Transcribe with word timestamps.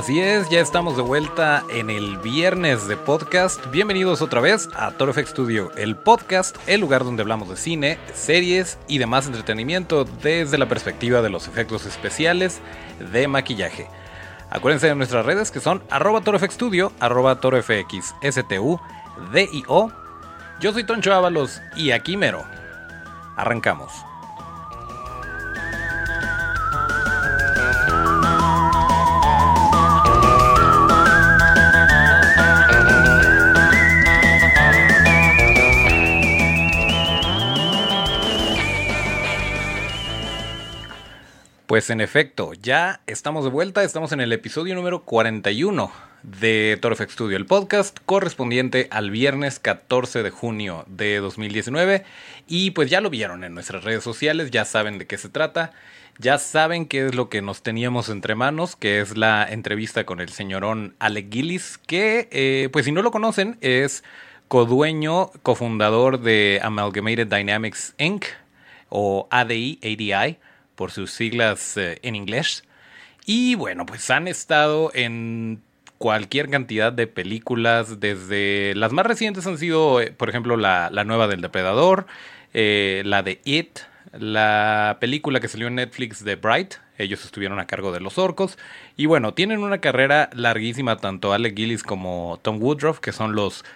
Así 0.00 0.18
es, 0.18 0.48
ya 0.48 0.60
estamos 0.60 0.96
de 0.96 1.02
vuelta 1.02 1.62
en 1.68 1.90
el 1.90 2.16
viernes 2.16 2.88
de 2.88 2.96
podcast. 2.96 3.60
Bienvenidos 3.70 4.22
otra 4.22 4.40
vez 4.40 4.66
a 4.74 4.92
Toro 4.92 5.12
Studio, 5.12 5.70
el 5.76 5.94
podcast, 5.94 6.56
el 6.66 6.80
lugar 6.80 7.04
donde 7.04 7.20
hablamos 7.20 7.50
de 7.50 7.56
cine, 7.58 7.98
series 8.14 8.78
y 8.88 8.96
demás 8.96 9.26
entretenimiento 9.26 10.04
desde 10.04 10.56
la 10.56 10.70
perspectiva 10.70 11.20
de 11.20 11.28
los 11.28 11.48
efectos 11.48 11.84
especiales 11.84 12.62
de 13.12 13.28
maquillaje. 13.28 13.88
Acuérdense 14.48 14.86
de 14.86 14.94
nuestras 14.94 15.26
redes 15.26 15.50
que 15.50 15.60
son 15.60 15.82
arroba 15.90 16.22
torofxstudio, 16.22 16.92
arroba 16.98 17.38
torofxstu, 17.38 18.80
D-I-O. 19.34 19.92
Yo 20.60 20.72
soy 20.72 20.84
Toncho 20.84 21.12
Ábalos 21.12 21.60
y 21.76 21.90
aquí 21.90 22.16
mero. 22.16 22.42
Arrancamos. 23.36 23.92
Pues 41.70 41.88
en 41.88 42.00
efecto, 42.00 42.52
ya 42.52 43.00
estamos 43.06 43.44
de 43.44 43.50
vuelta, 43.50 43.84
estamos 43.84 44.10
en 44.10 44.20
el 44.20 44.32
episodio 44.32 44.74
número 44.74 45.04
41 45.04 45.92
de 46.24 46.76
Torfex 46.82 47.12
Studio, 47.12 47.36
el 47.36 47.46
podcast 47.46 47.96
correspondiente 48.06 48.88
al 48.90 49.12
viernes 49.12 49.60
14 49.60 50.24
de 50.24 50.30
junio 50.30 50.84
de 50.88 51.18
2019. 51.18 52.02
Y 52.48 52.72
pues 52.72 52.90
ya 52.90 53.00
lo 53.00 53.08
vieron 53.08 53.44
en 53.44 53.54
nuestras 53.54 53.84
redes 53.84 54.02
sociales, 54.02 54.50
ya 54.50 54.64
saben 54.64 54.98
de 54.98 55.06
qué 55.06 55.16
se 55.16 55.28
trata, 55.28 55.70
ya 56.18 56.38
saben 56.38 56.86
qué 56.86 57.06
es 57.06 57.14
lo 57.14 57.28
que 57.28 57.40
nos 57.40 57.62
teníamos 57.62 58.08
entre 58.08 58.34
manos, 58.34 58.74
que 58.74 59.00
es 59.00 59.16
la 59.16 59.46
entrevista 59.48 60.04
con 60.04 60.18
el 60.18 60.30
señorón 60.30 60.96
Alec 60.98 61.32
Gillis, 61.32 61.78
que 61.78 62.28
eh, 62.32 62.68
pues 62.72 62.84
si 62.84 62.90
no 62.90 63.00
lo 63.00 63.12
conocen 63.12 63.58
es 63.60 64.02
codueño, 64.48 65.30
cofundador 65.44 66.20
de 66.20 66.58
Amalgamated 66.64 67.28
Dynamics 67.28 67.94
Inc. 67.96 68.24
o 68.88 69.28
ADI, 69.30 69.78
ADI 69.84 70.40
por 70.80 70.92
sus 70.92 71.10
siglas 71.10 71.76
eh, 71.76 71.98
en 72.00 72.16
inglés. 72.16 72.64
Y 73.26 73.54
bueno, 73.54 73.84
pues 73.84 74.08
han 74.08 74.26
estado 74.26 74.90
en 74.94 75.60
cualquier 75.98 76.48
cantidad 76.48 76.90
de 76.90 77.06
películas, 77.06 78.00
desde 78.00 78.74
las 78.74 78.90
más 78.90 79.04
recientes 79.04 79.46
han 79.46 79.58
sido, 79.58 80.00
eh, 80.00 80.10
por 80.10 80.30
ejemplo, 80.30 80.56
la, 80.56 80.88
nueva 81.04 81.28
del 81.28 81.42
Depredador, 81.42 82.06
eh, 82.54 83.02
la 83.04 83.22
de 83.22 83.42
It, 83.44 83.80
la 84.18 84.96
película 85.02 85.38
que 85.38 85.48
salió 85.48 85.66
en 85.66 85.74
Netflix 85.74 86.24
de 86.24 86.36
Bright, 86.36 86.76
ellos 86.96 87.26
estuvieron 87.26 87.58
a 87.60 87.66
cargo 87.66 87.92
de 87.92 88.00
los 88.00 88.16
orcos, 88.16 88.56
y 88.96 89.04
bueno, 89.04 89.34
tienen 89.34 89.62
una 89.62 89.82
carrera 89.82 90.30
larguísima, 90.32 90.96
tanto 90.96 91.34
Alec 91.34 91.58
Gillis 91.58 91.82
como 91.82 92.40
Tom 92.40 92.56
Woodruff, 92.58 93.00
que 93.00 93.12
son 93.12 93.34
los 93.34 93.66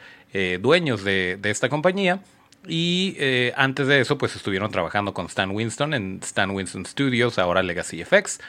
dueños 0.59 1.05
de, 1.05 1.37
de 1.39 1.51
esta 1.51 1.69
compañía. 1.69 2.19
Y 2.67 3.17
eh, 3.19 3.53
antes 3.57 3.87
de 3.87 4.01
eso, 4.01 4.17
pues 4.19 4.37
estuvieron 4.37 4.71
trabajando 4.71 5.13
con 5.13 5.27
Stan 5.27 5.51
Winston 5.51 5.95
en 5.95 6.21
Stan 6.23 6.51
Winston 6.51 6.87
Studios, 6.87 7.39
ahora 7.39 7.63
Legacy 7.63 8.05
FX. 8.05 8.41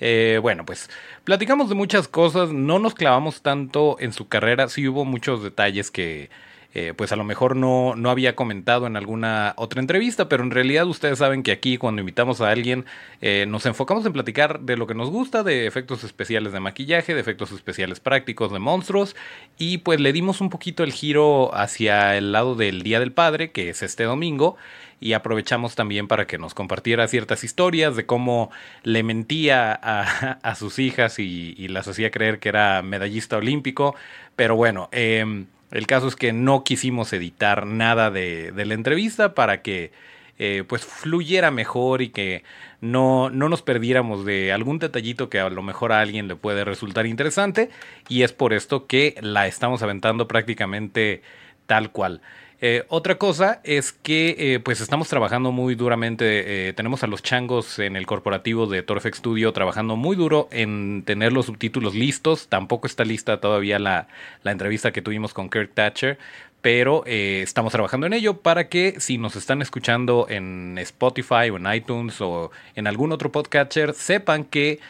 Eh, 0.00 0.38
bueno, 0.42 0.66
pues 0.66 0.90
platicamos 1.24 1.68
de 1.68 1.74
muchas 1.74 2.08
cosas, 2.08 2.50
no 2.52 2.78
nos 2.78 2.94
clavamos 2.94 3.40
tanto 3.42 3.96
en 4.00 4.12
su 4.12 4.28
carrera, 4.28 4.68
sí 4.68 4.88
hubo 4.88 5.04
muchos 5.04 5.42
detalles 5.42 5.90
que 5.90 6.28
eh, 6.74 6.94
pues 6.96 7.12
a 7.12 7.16
lo 7.16 7.24
mejor 7.24 7.54
no, 7.54 7.94
no 7.96 8.10
había 8.10 8.34
comentado 8.34 8.86
en 8.86 8.96
alguna 8.96 9.52
otra 9.56 9.80
entrevista, 9.80 10.28
pero 10.28 10.42
en 10.42 10.50
realidad 10.50 10.86
ustedes 10.86 11.18
saben 11.18 11.42
que 11.42 11.52
aquí 11.52 11.76
cuando 11.76 12.00
invitamos 12.00 12.40
a 12.40 12.50
alguien 12.50 12.86
eh, 13.20 13.44
nos 13.46 13.66
enfocamos 13.66 14.06
en 14.06 14.14
platicar 14.14 14.60
de 14.60 14.78
lo 14.78 14.86
que 14.86 14.94
nos 14.94 15.10
gusta, 15.10 15.42
de 15.42 15.66
efectos 15.66 16.02
especiales 16.02 16.52
de 16.52 16.60
maquillaje, 16.60 17.14
de 17.14 17.20
efectos 17.20 17.52
especiales 17.52 18.00
prácticos, 18.00 18.52
de 18.52 18.58
monstruos, 18.58 19.16
y 19.58 19.78
pues 19.78 20.00
le 20.00 20.14
dimos 20.14 20.40
un 20.40 20.48
poquito 20.48 20.82
el 20.82 20.92
giro 20.92 21.54
hacia 21.54 22.16
el 22.16 22.32
lado 22.32 22.54
del 22.54 22.82
Día 22.82 23.00
del 23.00 23.12
Padre, 23.12 23.50
que 23.50 23.68
es 23.68 23.82
este 23.82 24.04
domingo, 24.04 24.56
y 24.98 25.12
aprovechamos 25.12 25.74
también 25.74 26.08
para 26.08 26.26
que 26.26 26.38
nos 26.38 26.54
compartiera 26.54 27.06
ciertas 27.08 27.44
historias 27.44 27.96
de 27.96 28.06
cómo 28.06 28.50
le 28.82 29.02
mentía 29.02 29.72
a, 29.72 30.54
sus 30.54 30.78
hijas 30.78 31.18
y, 31.18 31.68
las 31.68 31.88
hacía 31.88 32.10
creer 32.10 32.38
que 32.38 32.48
era 32.48 32.80
medallista 32.82 33.36
olímpico. 33.36 33.96
Pero 34.36 34.54
bueno, 34.54 34.88
eh, 34.92 35.44
el 35.72 35.86
caso 35.86 36.08
es 36.08 36.16
que 36.16 36.32
no 36.32 36.64
quisimos 36.64 37.12
editar 37.12 37.66
nada 37.66 38.10
de, 38.10 38.52
la 38.54 38.74
entrevista 38.74 39.34
para 39.34 39.62
que 39.62 39.90
eh, 40.38 40.64
pues 40.66 40.84
fluyera 40.84 41.50
mejor 41.50 42.02
y 42.02 42.10
que 42.10 42.44
no, 42.80 43.30
no 43.30 43.48
nos 43.48 43.62
perdiéramos 43.62 44.24
de 44.24 44.52
algún 44.52 44.78
detallito 44.78 45.28
que 45.28 45.40
a 45.40 45.50
lo 45.50 45.62
mejor 45.62 45.92
a 45.92 46.00
alguien 46.00 46.28
le 46.28 46.36
puede 46.36 46.64
resultar 46.64 47.06
interesante 47.06 47.70
y 48.08 48.22
es 48.22 48.32
por 48.32 48.52
esto 48.52 48.86
que 48.86 49.14
la 49.20 49.46
estamos 49.46 49.82
aventando 49.82 50.28
prácticamente 50.28 51.22
tal 51.66 51.90
cual. 51.90 52.20
Eh, 52.64 52.84
otra 52.90 53.16
cosa 53.18 53.60
es 53.64 53.90
que 53.90 54.36
eh, 54.38 54.60
pues 54.60 54.80
estamos 54.80 55.08
trabajando 55.08 55.50
muy 55.50 55.74
duramente, 55.74 56.68
eh, 56.68 56.72
tenemos 56.72 57.02
a 57.02 57.08
los 57.08 57.20
changos 57.20 57.80
en 57.80 57.96
el 57.96 58.06
corporativo 58.06 58.68
de 58.68 58.84
Torfex 58.84 59.18
Studio 59.18 59.52
trabajando 59.52 59.96
muy 59.96 60.14
duro 60.14 60.46
en 60.52 61.02
tener 61.04 61.32
los 61.32 61.46
subtítulos 61.46 61.96
listos, 61.96 62.46
tampoco 62.46 62.86
está 62.86 63.04
lista 63.04 63.40
todavía 63.40 63.80
la, 63.80 64.06
la 64.44 64.52
entrevista 64.52 64.92
que 64.92 65.02
tuvimos 65.02 65.34
con 65.34 65.50
Kirk 65.50 65.74
Thatcher, 65.74 66.18
pero 66.62 67.04
estamos 67.04 67.72
trabajando 67.72 68.06
en 68.06 68.14
ello 68.14 68.38
para 68.38 68.68
que 68.68 68.94
si 68.98 69.18
nos 69.18 69.36
están 69.36 69.60
escuchando 69.60 70.26
en 70.30 70.78
Spotify 70.78 71.50
o 71.50 71.56
en 71.56 71.72
iTunes 71.74 72.20
o 72.20 72.50
en 72.74 72.86
algún 72.86 73.12
otro 73.12 73.30
podcatcher, 73.30 73.92
sepan 73.92 74.44
que 74.44 74.80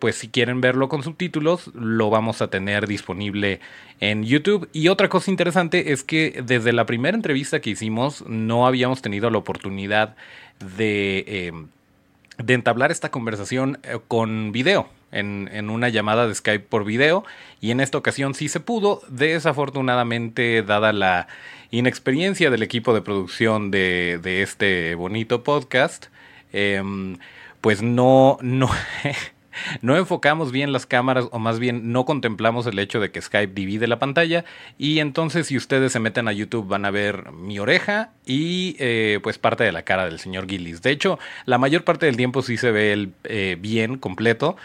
pues 0.00 0.16
si 0.16 0.28
quieren 0.28 0.60
verlo 0.60 0.88
con 0.88 1.02
subtítulos, 1.02 1.70
lo 1.74 2.10
vamos 2.10 2.42
a 2.42 2.48
tener 2.48 2.86
disponible 2.86 3.60
en 4.00 4.24
YouTube. 4.24 4.68
Y 4.72 4.88
otra 4.88 5.08
cosa 5.08 5.30
interesante 5.30 5.92
es 5.92 6.04
que 6.04 6.42
desde 6.44 6.72
la 6.72 6.86
primera 6.86 7.16
entrevista 7.16 7.60
que 7.60 7.70
hicimos 7.70 8.24
no 8.26 8.66
habíamos 8.66 9.02
tenido 9.02 9.30
la 9.30 9.38
oportunidad 9.38 10.16
de, 10.76 11.24
eh, 11.26 11.52
entablar 12.46 12.90
esta 12.90 13.10
conversación 13.10 13.78
eh, 13.82 13.98
con 14.06 14.52
video. 14.52 14.88
En, 15.10 15.70
una 15.70 15.88
llamada 15.88 16.28
de 16.28 16.34
Skype 16.34 16.66
por 16.66 16.84
video 16.84 17.24
y 17.60 17.70
en 17.70 17.80
esta 17.80 17.96
ocasión 17.96 18.34
sí 18.34 18.48
se 18.48 18.60
pudo, 18.60 19.00
desafortunadamente 19.08 20.62
dada 20.62 20.92
la 20.92 21.28
inexperiencia 21.70 22.50
del 22.50 22.62
equipo 22.62 22.92
de 22.92 23.00
producción 23.00 23.70
de, 23.70 24.20
de 24.22 24.42
este 24.42 24.94
bonito 24.94 25.44
podcast, 25.44 26.06
em, 26.52 27.16
pues 27.62 27.80
no, 27.82 28.36
no, 28.42 28.68
no 29.82 29.96
enfocamos 29.96 30.52
bien 30.52 30.72
las 30.72 30.86
cámaras 30.86 31.26
o 31.30 31.38
más 31.38 31.58
bien 31.58 31.92
no 31.92 32.04
contemplamos 32.04 32.66
el 32.66 32.78
hecho 32.78 33.00
de 33.00 33.10
que 33.10 33.20
Skype 33.20 33.52
divide 33.54 33.86
la 33.86 33.98
pantalla 33.98 34.44
y 34.76 35.00
entonces 35.00 35.48
si 35.48 35.56
ustedes 35.56 35.92
se 35.92 36.00
meten 36.00 36.28
a 36.28 36.32
YouTube 36.32 36.66
van 36.66 36.84
a 36.84 36.90
ver 36.90 37.32
mi 37.32 37.58
oreja 37.58 38.10
y 38.26 38.76
eh, 38.78 39.20
pues 39.22 39.38
parte 39.38 39.64
de 39.64 39.72
la 39.72 39.82
cara 39.82 40.04
del 40.04 40.18
señor 40.18 40.48
Gillis. 40.48 40.82
De 40.82 40.90
hecho, 40.90 41.18
la 41.44 41.58
mayor 41.58 41.84
parte 41.84 42.06
del 42.06 42.16
tiempo 42.16 42.42
sí 42.42 42.56
se 42.56 42.70
ve 42.70 42.92
el, 42.92 43.12
eh, 43.24 43.56
bien 43.58 43.98
completo, 43.98 44.56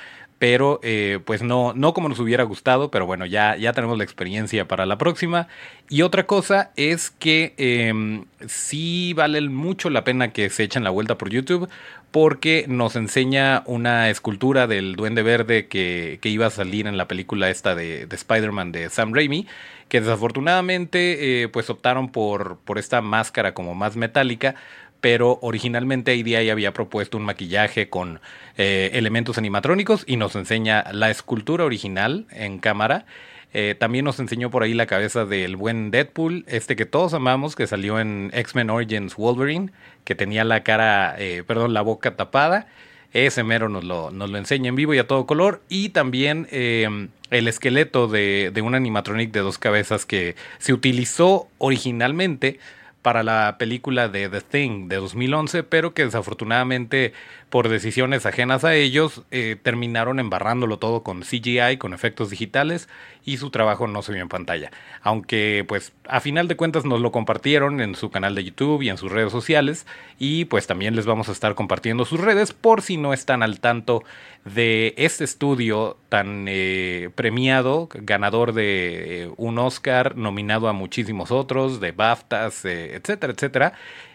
pero 0.43 0.81
eh, 0.83 1.19
pues 1.23 1.41
no, 1.41 1.71
no 1.73 1.93
como 1.93 2.09
nos 2.09 2.19
hubiera 2.19 2.43
gustado, 2.43 2.91
pero 2.91 3.05
bueno, 3.05 3.25
ya, 3.25 3.55
ya 3.55 3.71
tenemos 3.71 3.97
la 3.97 4.03
experiencia 4.03 4.67
para 4.67 4.85
la 4.85 4.97
próxima. 4.97 5.47
Y 5.87 6.01
otra 6.01 6.25
cosa 6.25 6.71
es 6.75 7.11
que 7.11 7.53
eh, 7.55 8.25
sí 8.45 9.13
vale 9.13 9.39
mucho 9.39 9.89
la 9.89 10.03
pena 10.03 10.33
que 10.33 10.49
se 10.49 10.63
echen 10.63 10.83
la 10.83 10.89
vuelta 10.89 11.17
por 11.17 11.29
YouTube 11.29 11.69
porque 12.11 12.65
nos 12.67 12.97
enseña 12.97 13.63
una 13.67 14.09
escultura 14.09 14.67
del 14.67 14.97
duende 14.97 15.23
verde 15.23 15.67
que, 15.67 16.19
que 16.21 16.27
iba 16.27 16.47
a 16.47 16.51
salir 16.51 16.87
en 16.87 16.97
la 16.97 17.07
película 17.07 17.49
esta 17.49 17.73
de, 17.73 18.05
de 18.05 18.15
Spider-Man 18.15 18.73
de 18.73 18.89
Sam 18.89 19.13
Raimi, 19.13 19.47
que 19.87 20.01
desafortunadamente 20.01 21.43
eh, 21.43 21.47
pues 21.47 21.69
optaron 21.69 22.09
por, 22.09 22.57
por 22.65 22.77
esta 22.77 23.01
máscara 23.01 23.53
como 23.53 23.75
más 23.75 23.95
metálica, 23.95 24.55
pero 25.03 25.37
originalmente 25.41 26.13
ADI 26.13 26.49
había 26.49 26.71
propuesto 26.71 27.17
un 27.17 27.25
maquillaje 27.25 27.89
con 27.89 28.21
eh, 28.57 28.91
elementos 28.93 29.37
animatrónicos 29.37 30.05
y 30.07 30.15
nos 30.15 30.33
enseña 30.37 30.85
la 30.93 31.09
escultura 31.09 31.65
original 31.65 32.25
en 32.31 32.57
cámara. 32.57 33.05
Eh, 33.53 33.75
también 33.77 34.05
nos 34.05 34.21
enseñó 34.21 34.49
por 34.49 34.63
ahí 34.63 34.73
la 34.73 34.85
cabeza 34.85 35.25
del 35.25 35.57
buen 35.57 35.91
Deadpool, 35.91 36.45
este 36.47 36.77
que 36.77 36.85
todos 36.85 37.13
amamos, 37.13 37.57
que 37.57 37.67
salió 37.67 37.99
en 37.99 38.31
X-Men 38.33 38.69
Origins 38.69 39.17
Wolverine, 39.17 39.71
que 40.05 40.15
tenía 40.15 40.45
la 40.45 40.63
cara, 40.63 41.15
eh, 41.17 41.43
perdón, 41.45 41.73
la 41.73 41.81
boca 41.81 42.15
tapada. 42.15 42.67
Ese 43.11 43.43
mero 43.43 43.67
nos 43.67 43.83
lo, 43.83 44.09
nos 44.09 44.29
lo 44.29 44.37
enseña 44.37 44.69
en 44.69 44.75
vivo 44.75 44.93
y 44.93 44.99
a 44.99 45.07
todo 45.07 45.25
color. 45.25 45.61
Y 45.67 45.89
también 45.89 46.47
el 46.49 47.47
esqueleto 47.49 48.07
de, 48.07 48.51
de 48.53 48.61
un 48.61 48.73
animatronic 48.73 49.33
de 49.33 49.41
dos 49.41 49.57
cabezas 49.57 50.05
que 50.05 50.37
se 50.59 50.71
utilizó 50.71 51.49
originalmente 51.57 52.57
para 53.03 53.21
la 53.21 53.57
película 53.59 54.07
de 54.07 54.29
The 54.29 54.41
Thing 54.41 54.87
de 54.87 54.95
2011, 54.95 55.61
pero 55.63 55.93
que 55.93 56.05
desafortunadamente 56.05 57.13
por 57.53 57.69
decisiones 57.69 58.25
ajenas 58.25 58.63
a 58.63 58.73
ellos 58.73 59.21
eh, 59.29 59.55
terminaron 59.61 60.19
embarrándolo 60.19 60.79
todo 60.79 61.03
con 61.03 61.21
CGI, 61.21 61.77
con 61.77 61.93
efectos 61.93 62.31
digitales 62.31 62.89
y 63.23 63.37
su 63.37 63.51
trabajo 63.51 63.85
no 63.85 64.01
se 64.01 64.11
vio 64.11 64.23
en 64.23 64.27
pantalla. 64.27 64.71
Aunque 65.03 65.63
pues 65.67 65.93
a 66.07 66.19
final 66.19 66.47
de 66.47 66.55
cuentas 66.55 66.83
nos 66.83 66.99
lo 66.99 67.11
compartieron 67.11 67.79
en 67.79 67.93
su 67.93 68.09
canal 68.09 68.33
de 68.33 68.45
YouTube 68.45 68.81
y 68.81 68.89
en 68.89 68.97
sus 68.97 69.11
redes 69.11 69.31
sociales 69.31 69.85
y 70.17 70.45
pues 70.45 70.65
también 70.65 70.95
les 70.95 71.05
vamos 71.05 71.29
a 71.29 71.31
estar 71.31 71.53
compartiendo 71.53 72.05
sus 72.05 72.19
redes 72.19 72.53
por 72.53 72.81
si 72.81 72.97
no 72.97 73.13
están 73.13 73.43
al 73.43 73.59
tanto 73.59 74.03
de 74.45 74.95
este 74.97 75.23
estudio 75.23 75.97
tan 76.09 76.47
eh, 76.47 77.11
premiado, 77.13 77.87
ganador 77.93 78.53
de 78.53 79.25
eh, 79.25 79.31
un 79.37 79.59
Oscar, 79.59 80.17
nominado 80.17 80.69
a 80.69 80.73
muchísimos 80.73 81.29
otros, 81.29 81.79
de 81.79 81.91
BAFTAs, 81.91 82.65
etcétera, 82.65 83.33
etcétera, 83.33 83.73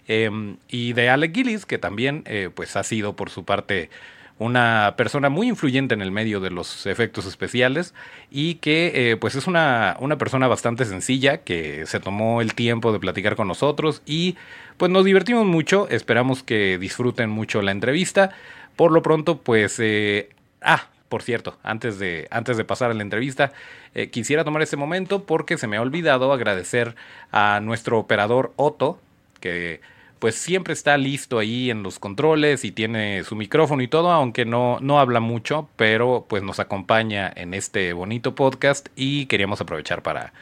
em, 0.09 0.57
y 0.69 0.93
de 0.95 1.09
Alec 1.11 1.35
Gillis 1.35 1.67
que 1.67 1.79
también 1.79 2.25
pues 2.55 2.77
ha 2.77 2.83
sido 2.83 3.15
por 3.15 3.31
su 3.31 3.45
parte 3.45 3.91
una 4.39 4.95
persona 4.97 5.29
muy 5.29 5.49
influyente 5.49 5.95
en 5.95 6.03
el 6.03 6.13
medio 6.13 6.41
de 6.41 6.51
los 6.51 6.87
efectos 6.87 7.27
especiales 7.27 7.93
y 8.31 8.57
que 8.57 8.93
eh, 8.95 9.17
pues 9.17 9.35
es 9.35 9.47
una, 9.47 9.97
una, 9.99 10.17
persona 10.17 10.47
bastante 10.47 10.85
sencilla 10.85 11.39
que 11.39 11.87
se 11.87 11.99
tomó 11.99 12.41
el 12.41 12.55
tiempo 12.55 12.93
de 12.93 13.01
platicar 13.01 13.35
con 13.35 13.49
nosotros 13.49 14.03
y 14.07 14.37
pues 14.77 14.93
nos 14.93 15.05
divertimos 15.05 15.45
mucho, 15.45 15.89
esperamos 15.89 16.45
que 16.45 16.79
disfruten 16.79 17.31
mucho 17.31 17.63
la 17.63 17.73
entrevista. 17.73 18.31
Por 18.77 18.93
lo 18.93 19.03
pronto 19.03 19.39
pues... 19.39 19.79
Eh, 19.81 20.31
ah, 20.63 20.89
por 21.09 21.23
cierto, 21.23 21.57
antes 21.63 21.99
de, 21.99 22.29
antes 22.31 22.59
de 22.59 22.65
pasar 22.65 22.91
a 22.91 22.95
la 22.95 23.03
entrevista, 23.03 23.53
eh, 23.95 24.11
quisiera 24.11 24.45
tomar 24.45 24.61
este 24.61 24.77
momento 24.77 25.25
porque 25.25 25.57
se 25.57 25.67
me 25.67 25.79
ha 25.79 25.81
olvidado 25.81 26.33
agradecer 26.35 26.95
a 27.33 27.61
nuestro 27.61 27.99
operador 27.99 28.53
Otto, 28.57 29.01
que 29.41 29.81
pues 30.19 30.35
siempre 30.35 30.73
está 30.73 30.97
listo 30.97 31.39
ahí 31.39 31.71
en 31.71 31.83
los 31.83 31.99
controles 31.99 32.65
y 32.65 32.73
tiene 32.73 33.25
su 33.25 33.37
micrófono 33.37 33.83
y 33.83 33.89
todo, 33.89 34.11
aunque 34.11 34.45
no, 34.45 34.79
no 34.81 35.01
habla 35.01 35.21
mucho, 35.21 35.69
pero 35.77 36.27
pues 36.29 36.43
nos 36.43 36.61
acompaña 36.61 37.33
en 37.35 37.55
este 37.55 37.93
bonito 37.93 38.35
podcast 38.35 38.89
y 38.97 39.27
queríamos 39.27 39.61
aprovechar 39.61 40.03
para, 40.03 40.33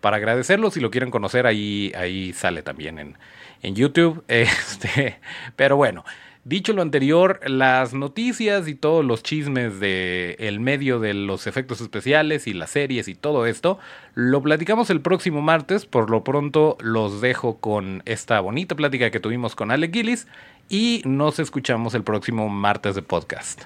para 0.00 0.16
agradecerlo. 0.18 0.70
Si 0.70 0.80
lo 0.80 0.90
quieren 0.90 1.10
conocer, 1.10 1.46
ahí, 1.46 1.92
ahí 1.96 2.32
sale 2.32 2.62
también 2.62 2.98
en, 2.98 3.16
en 3.62 3.74
YouTube. 3.74 4.24
Este, 4.28 5.18
pero 5.56 5.76
bueno, 5.76 6.04
Dicho 6.44 6.72
lo 6.72 6.82
anterior, 6.82 7.38
las 7.46 7.94
noticias 7.94 8.66
y 8.66 8.74
todos 8.74 9.04
los 9.04 9.22
chismes 9.22 9.78
de 9.78 10.34
el 10.40 10.58
medio 10.58 10.98
de 10.98 11.14
los 11.14 11.46
efectos 11.46 11.80
especiales 11.80 12.48
y 12.48 12.52
las 12.52 12.70
series 12.70 13.06
y 13.06 13.14
todo 13.14 13.46
esto, 13.46 13.78
lo 14.14 14.42
platicamos 14.42 14.90
el 14.90 15.00
próximo 15.00 15.40
martes. 15.40 15.86
Por 15.86 16.10
lo 16.10 16.24
pronto 16.24 16.76
los 16.80 17.20
dejo 17.20 17.58
con 17.58 18.02
esta 18.06 18.40
bonita 18.40 18.74
plática 18.74 19.12
que 19.12 19.20
tuvimos 19.20 19.54
con 19.54 19.70
Alec 19.70 19.92
Gillis 19.92 20.26
y 20.68 21.02
nos 21.04 21.38
escuchamos 21.38 21.94
el 21.94 22.02
próximo 22.02 22.48
martes 22.48 22.96
de 22.96 23.02
podcast. 23.02 23.62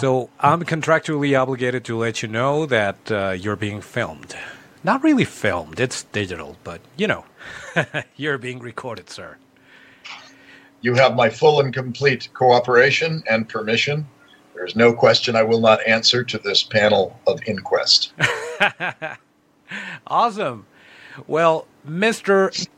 So 0.00 0.30
I'm 0.40 0.64
contractually 0.64 1.38
obligated 1.38 1.84
to 1.84 2.02
let 2.02 2.22
you 2.22 2.28
know 2.28 2.66
that 2.68 2.96
uh, 3.10 3.32
you're 3.32 3.58
being 3.58 3.82
filmed. 3.82 4.34
Not 4.82 5.04
really 5.04 5.26
filmed, 5.26 5.78
it's 5.78 6.04
digital, 6.12 6.56
but 6.64 6.80
you 6.96 7.06
know, 7.06 7.26
you're 8.16 8.38
being 8.38 8.60
recorded, 8.60 9.10
sir. 9.10 9.36
You 10.84 10.92
have 10.96 11.16
my 11.16 11.30
full 11.30 11.60
and 11.60 11.72
complete 11.72 12.28
cooperation 12.34 13.22
and 13.26 13.48
permission. 13.48 14.06
There's 14.54 14.76
no 14.76 14.92
question 14.92 15.34
I 15.34 15.42
will 15.42 15.62
not 15.62 15.80
answer 15.86 16.22
to 16.24 16.36
this 16.36 16.62
panel 16.62 17.18
of 17.26 17.40
inquest. 17.46 18.12
awesome. 20.06 20.66
Well, 21.26 21.66
Mr. 21.88 22.68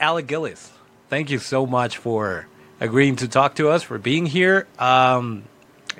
Alec 0.00 0.26
Gillis, 0.26 0.72
thank 1.10 1.30
you 1.30 1.38
so 1.38 1.64
much 1.64 1.96
for 1.96 2.48
agreeing 2.80 3.14
to 3.14 3.28
talk 3.28 3.54
to 3.54 3.68
us, 3.68 3.84
for 3.84 3.98
being 3.98 4.26
here. 4.26 4.66
Um, 4.80 5.44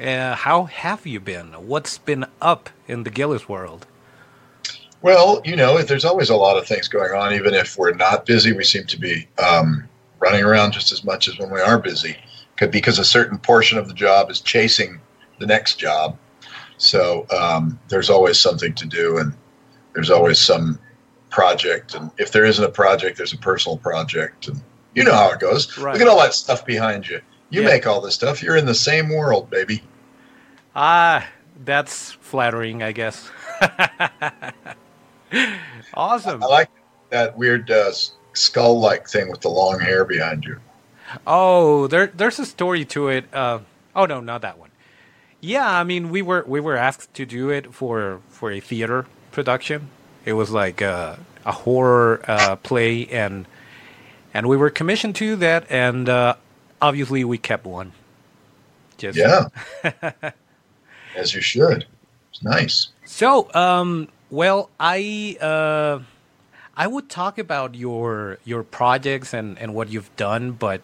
uh, 0.03 0.35
how 0.35 0.65
have 0.65 1.07
you 1.07 1.21
been? 1.21 1.53
What's 1.53 1.99
been 1.99 2.27
up 2.41 2.69
in 2.89 3.05
the 3.05 3.11
Gillis 3.11 3.49
world? 3.49 3.87
Well, 5.03 5.41
you 5.45 5.55
know, 5.55 5.81
there's 5.83 6.05
always 6.05 6.31
a 6.31 6.37
lot 6.37 6.57
of 6.57 6.67
things 6.67 6.89
going 6.89 7.13
on. 7.13 7.33
Even 7.33 7.55
if 7.55 7.79
we're 7.79 7.95
not 7.95 8.27
busy, 8.27 8.53
we 8.53 8.65
seem 8.65 8.87
to 8.87 8.99
be 8.99 9.29
um, 9.39 9.89
running 10.23 10.45
around 10.45 10.73
just 10.73 10.93
as 10.93 11.05
much 11.05 11.29
as 11.29 11.37
when 11.39 11.51
we 11.51 11.61
are 11.61 11.79
busy 11.79 12.17
because 12.71 12.99
a 12.99 13.05
certain 13.05 13.39
portion 13.39 13.77
of 13.77 13.89
the 13.89 13.95
job 13.95 14.31
is 14.31 14.41
chasing 14.41 15.01
the 15.41 15.47
next 15.47 15.81
job. 15.81 16.17
So 16.79 17.27
um, 17.31 17.79
there's 17.89 18.09
always 18.09 18.39
something 18.39 18.73
to 18.75 18.87
do, 18.87 19.19
and 19.19 19.35
there's 19.95 20.11
always 20.11 20.39
some 20.39 20.79
project. 21.31 21.95
And 21.95 22.11
if 22.19 22.31
there 22.31 22.45
isn't 22.45 22.65
a 22.65 22.69
project, 22.69 23.17
there's 23.17 23.33
a 23.33 23.39
personal 23.39 23.79
project, 23.79 24.49
and 24.49 24.61
you 24.95 25.03
know 25.05 25.13
how 25.13 25.31
it 25.31 25.41
goes. 25.41 25.77
Right. 25.77 25.93
Look 25.93 26.03
at 26.03 26.09
all 26.09 26.21
that 26.21 26.35
stuff 26.35 26.65
behind 26.65 27.09
you. 27.09 27.21
You 27.51 27.63
yeah. 27.63 27.69
make 27.69 27.87
all 27.87 28.01
this 28.01 28.15
stuff. 28.15 28.43
You're 28.43 28.57
in 28.57 28.67
the 28.67 28.75
same 28.75 29.09
world, 29.09 29.51
baby. 29.51 29.83
Ah, 30.75 31.27
that's 31.65 32.13
flattering, 32.13 32.83
I 32.83 32.93
guess. 32.93 33.31
awesome. 35.95 36.43
I, 36.43 36.47
I 36.47 36.49
like 36.49 36.71
that 37.11 37.37
weird 37.37 37.71
uh, 37.71 37.93
skull 38.35 38.81
like 38.81 39.09
thing 39.09 39.31
with 39.31 39.41
the 39.41 39.49
long 39.49 39.81
hair 39.81 40.05
behind 40.05 40.45
you. 40.45 40.59
Oh, 41.27 41.87
there 41.87 42.07
there's 42.09 42.39
a 42.39 42.47
story 42.47 42.85
to 42.87 43.09
it. 43.09 43.25
Uh, 43.33 43.61
oh 43.95 44.07
no, 44.07 44.21
not 44.21 44.43
that 44.43 44.59
one. 44.59 44.71
Yeah, 45.41 45.69
I 45.69 45.85
mean 45.85 46.11
we 46.11 46.23
were 46.23 46.45
we 46.47 46.61
were 46.61 46.77
asked 46.77 47.13
to 47.15 47.27
do 47.27 47.51
it 47.51 47.75
for 47.75 48.21
for 48.29 48.51
a 48.51 48.61
theater 48.61 49.07
production. 49.31 49.89
It 50.25 50.35
was 50.35 50.51
like 50.51 50.81
a, 50.81 51.19
a 51.45 51.53
horror 51.53 52.23
uh, 52.29 52.57
play, 52.57 53.07
and 53.09 53.47
and 54.33 54.49
we 54.49 54.57
were 54.57 54.71
commissioned 54.71 55.17
to 55.17 55.37
that, 55.37 55.67
and 55.69 56.09
uh, 56.09 56.37
obviously 56.81 57.25
we 57.25 57.39
kept 57.39 57.67
one. 57.67 57.93
Just 58.99 59.19
yeah, 59.19 59.49
as 61.17 61.35
you 61.35 61.41
should. 61.41 61.87
It's 62.31 62.43
nice. 62.43 62.89
So, 63.05 63.53
um, 63.53 64.09
well, 64.31 64.71
I 64.79 65.37
uh, 65.41 66.01
I 66.77 66.87
would 66.87 67.09
talk 67.09 67.39
about 67.39 67.75
your 67.75 68.39
your 68.45 68.63
projects 68.63 69.35
and, 69.35 69.59
and 69.59 69.75
what 69.75 69.91
you've 69.91 70.15
done, 70.17 70.53
but 70.53 70.81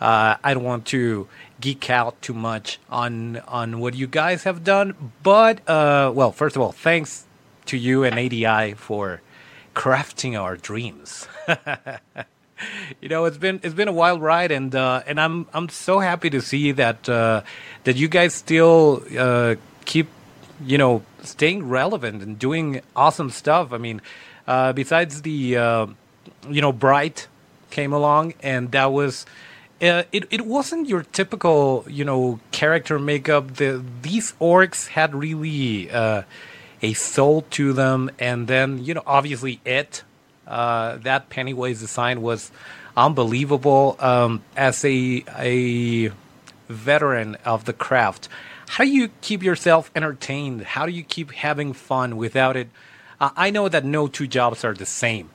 uh, 0.00 0.36
I 0.42 0.54
don't 0.54 0.64
want 0.64 0.86
to 0.86 1.28
geek 1.60 1.90
out 1.90 2.20
too 2.22 2.34
much 2.34 2.78
on 2.88 3.38
on 3.48 3.80
what 3.80 3.94
you 3.94 4.06
guys 4.06 4.44
have 4.44 4.62
done. 4.62 5.12
But 5.22 5.68
uh, 5.68 6.12
well, 6.14 6.30
first 6.30 6.56
of 6.56 6.62
all, 6.62 6.72
thanks 6.72 7.24
to 7.66 7.76
you 7.76 8.04
and 8.04 8.18
ADI 8.18 8.74
for 8.74 9.22
crafting 9.74 10.40
our 10.40 10.56
dreams. 10.56 11.26
you 13.00 13.08
know, 13.08 13.24
it's 13.24 13.38
been 13.38 13.60
it's 13.62 13.74
been 13.74 13.88
a 13.88 13.92
wild 13.92 14.22
ride, 14.22 14.52
and 14.52 14.74
uh, 14.74 15.02
and 15.06 15.20
I'm 15.20 15.46
I'm 15.52 15.68
so 15.68 15.98
happy 15.98 16.30
to 16.30 16.40
see 16.40 16.72
that 16.72 17.08
uh, 17.08 17.42
that 17.84 17.96
you 17.96 18.06
guys 18.06 18.34
still 18.34 19.02
uh, 19.18 19.56
keep 19.84 20.08
you 20.64 20.78
know 20.78 21.02
staying 21.22 21.68
relevant 21.68 22.22
and 22.22 22.38
doing 22.38 22.82
awesome 22.94 23.30
stuff. 23.30 23.72
I 23.72 23.78
mean 23.78 24.00
uh, 24.46 24.72
besides 24.72 25.22
the, 25.22 25.56
uh, 25.56 25.86
you 26.48 26.60
know, 26.60 26.72
Bright 26.72 27.28
came 27.70 27.92
along, 27.92 28.34
and 28.42 28.72
that 28.72 28.92
was. 28.92 29.26
Uh, 29.82 30.04
it, 30.12 30.24
it 30.30 30.46
wasn't 30.46 30.88
your 30.88 31.02
typical 31.02 31.84
you 31.88 32.04
know 32.04 32.38
character 32.52 32.98
makeup. 32.98 33.56
The 33.56 33.84
these 34.02 34.32
orcs 34.40 34.86
had 34.86 35.14
really 35.14 35.90
uh, 35.90 36.22
a 36.80 36.92
soul 36.94 37.42
to 37.50 37.72
them, 37.72 38.10
and 38.18 38.46
then 38.46 38.84
you 38.84 38.94
know 38.94 39.02
obviously 39.06 39.60
it 39.64 40.04
uh, 40.46 40.96
that 40.98 41.28
Pennywise 41.28 41.80
design 41.80 42.22
was 42.22 42.50
unbelievable. 42.96 43.96
Um, 43.98 44.42
as 44.56 44.84
a 44.84 45.24
a 45.36 46.12
veteran 46.68 47.36
of 47.44 47.64
the 47.64 47.72
craft, 47.72 48.28
how 48.68 48.84
do 48.84 48.90
you 48.90 49.08
keep 49.20 49.42
yourself 49.42 49.90
entertained? 49.94 50.62
How 50.62 50.86
do 50.86 50.92
you 50.92 51.02
keep 51.02 51.32
having 51.32 51.72
fun 51.72 52.16
without 52.16 52.56
it 52.56 52.68
uh, 53.20 53.30
I 53.36 53.50
know 53.50 53.68
that 53.68 53.84
no 53.84 54.08
two 54.08 54.26
jobs 54.26 54.64
are 54.64 54.74
the 54.74 54.86
same, 54.86 55.30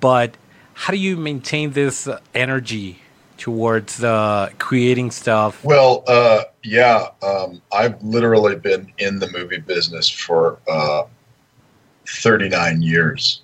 but 0.00 0.36
how 0.74 0.92
do 0.92 0.98
you 0.98 1.16
maintain 1.16 1.72
this 1.72 2.08
energy 2.34 3.00
towards 3.36 4.02
uh, 4.04 4.50
creating 4.58 5.10
stuff? 5.10 5.64
Well, 5.64 6.04
uh, 6.06 6.44
yeah, 6.62 7.08
um, 7.22 7.62
I've 7.72 8.00
literally 8.02 8.56
been 8.56 8.92
in 8.98 9.18
the 9.18 9.30
movie 9.30 9.58
business 9.58 10.08
for 10.08 10.58
uh, 10.68 11.04
39 12.06 12.82
years. 12.82 13.42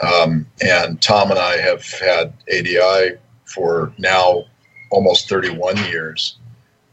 Um, 0.00 0.46
and 0.60 1.00
Tom 1.00 1.30
and 1.30 1.38
I 1.38 1.58
have 1.58 1.84
had 1.84 2.32
ADI 2.52 3.18
for 3.44 3.92
now 3.98 4.44
almost 4.90 5.28
31 5.28 5.76
years. 5.84 6.36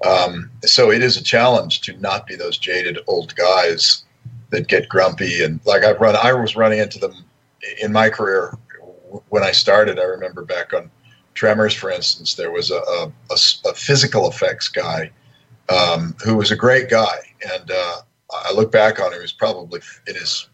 Um, 0.05 0.49
so 0.63 0.91
it 0.91 1.01
is 1.01 1.17
a 1.17 1.23
challenge 1.23 1.81
to 1.81 1.97
not 1.97 2.25
be 2.27 2.35
those 2.35 2.57
jaded 2.57 2.99
old 3.07 3.35
guys 3.35 4.03
that 4.49 4.67
get 4.67 4.89
grumpy 4.89 5.43
and 5.43 5.59
like 5.65 5.83
I've 5.83 5.99
run 5.99 6.15
I 6.15 6.33
was 6.33 6.55
running 6.55 6.79
into 6.79 6.99
them 6.99 7.13
in 7.81 7.91
my 7.91 8.09
career 8.09 8.57
when 9.29 9.43
I 9.43 9.51
started 9.51 9.99
I 9.99 10.03
remember 10.03 10.43
back 10.43 10.73
on 10.73 10.89
Tremors 11.33 11.73
for 11.73 11.91
instance 11.91 12.35
there 12.35 12.51
was 12.51 12.71
a, 12.71 12.79
a, 12.79 13.11
a, 13.31 13.73
physical 13.73 14.29
effects 14.29 14.67
guy 14.67 15.11
um, 15.69 16.15
who 16.23 16.35
was 16.35 16.51
a 16.51 16.55
great 16.55 16.89
guy. 16.89 17.19
And 17.55 17.71
uh, 17.71 18.01
I 18.31 18.51
look 18.53 18.71
back 18.71 18.99
on 18.99 19.07
him 19.07 19.13
he 19.13 19.19
was 19.19 19.31
probably 19.31 19.81
in 20.07 20.15
his 20.15 20.49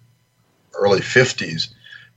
early 0.73 0.99
50s 0.99 1.69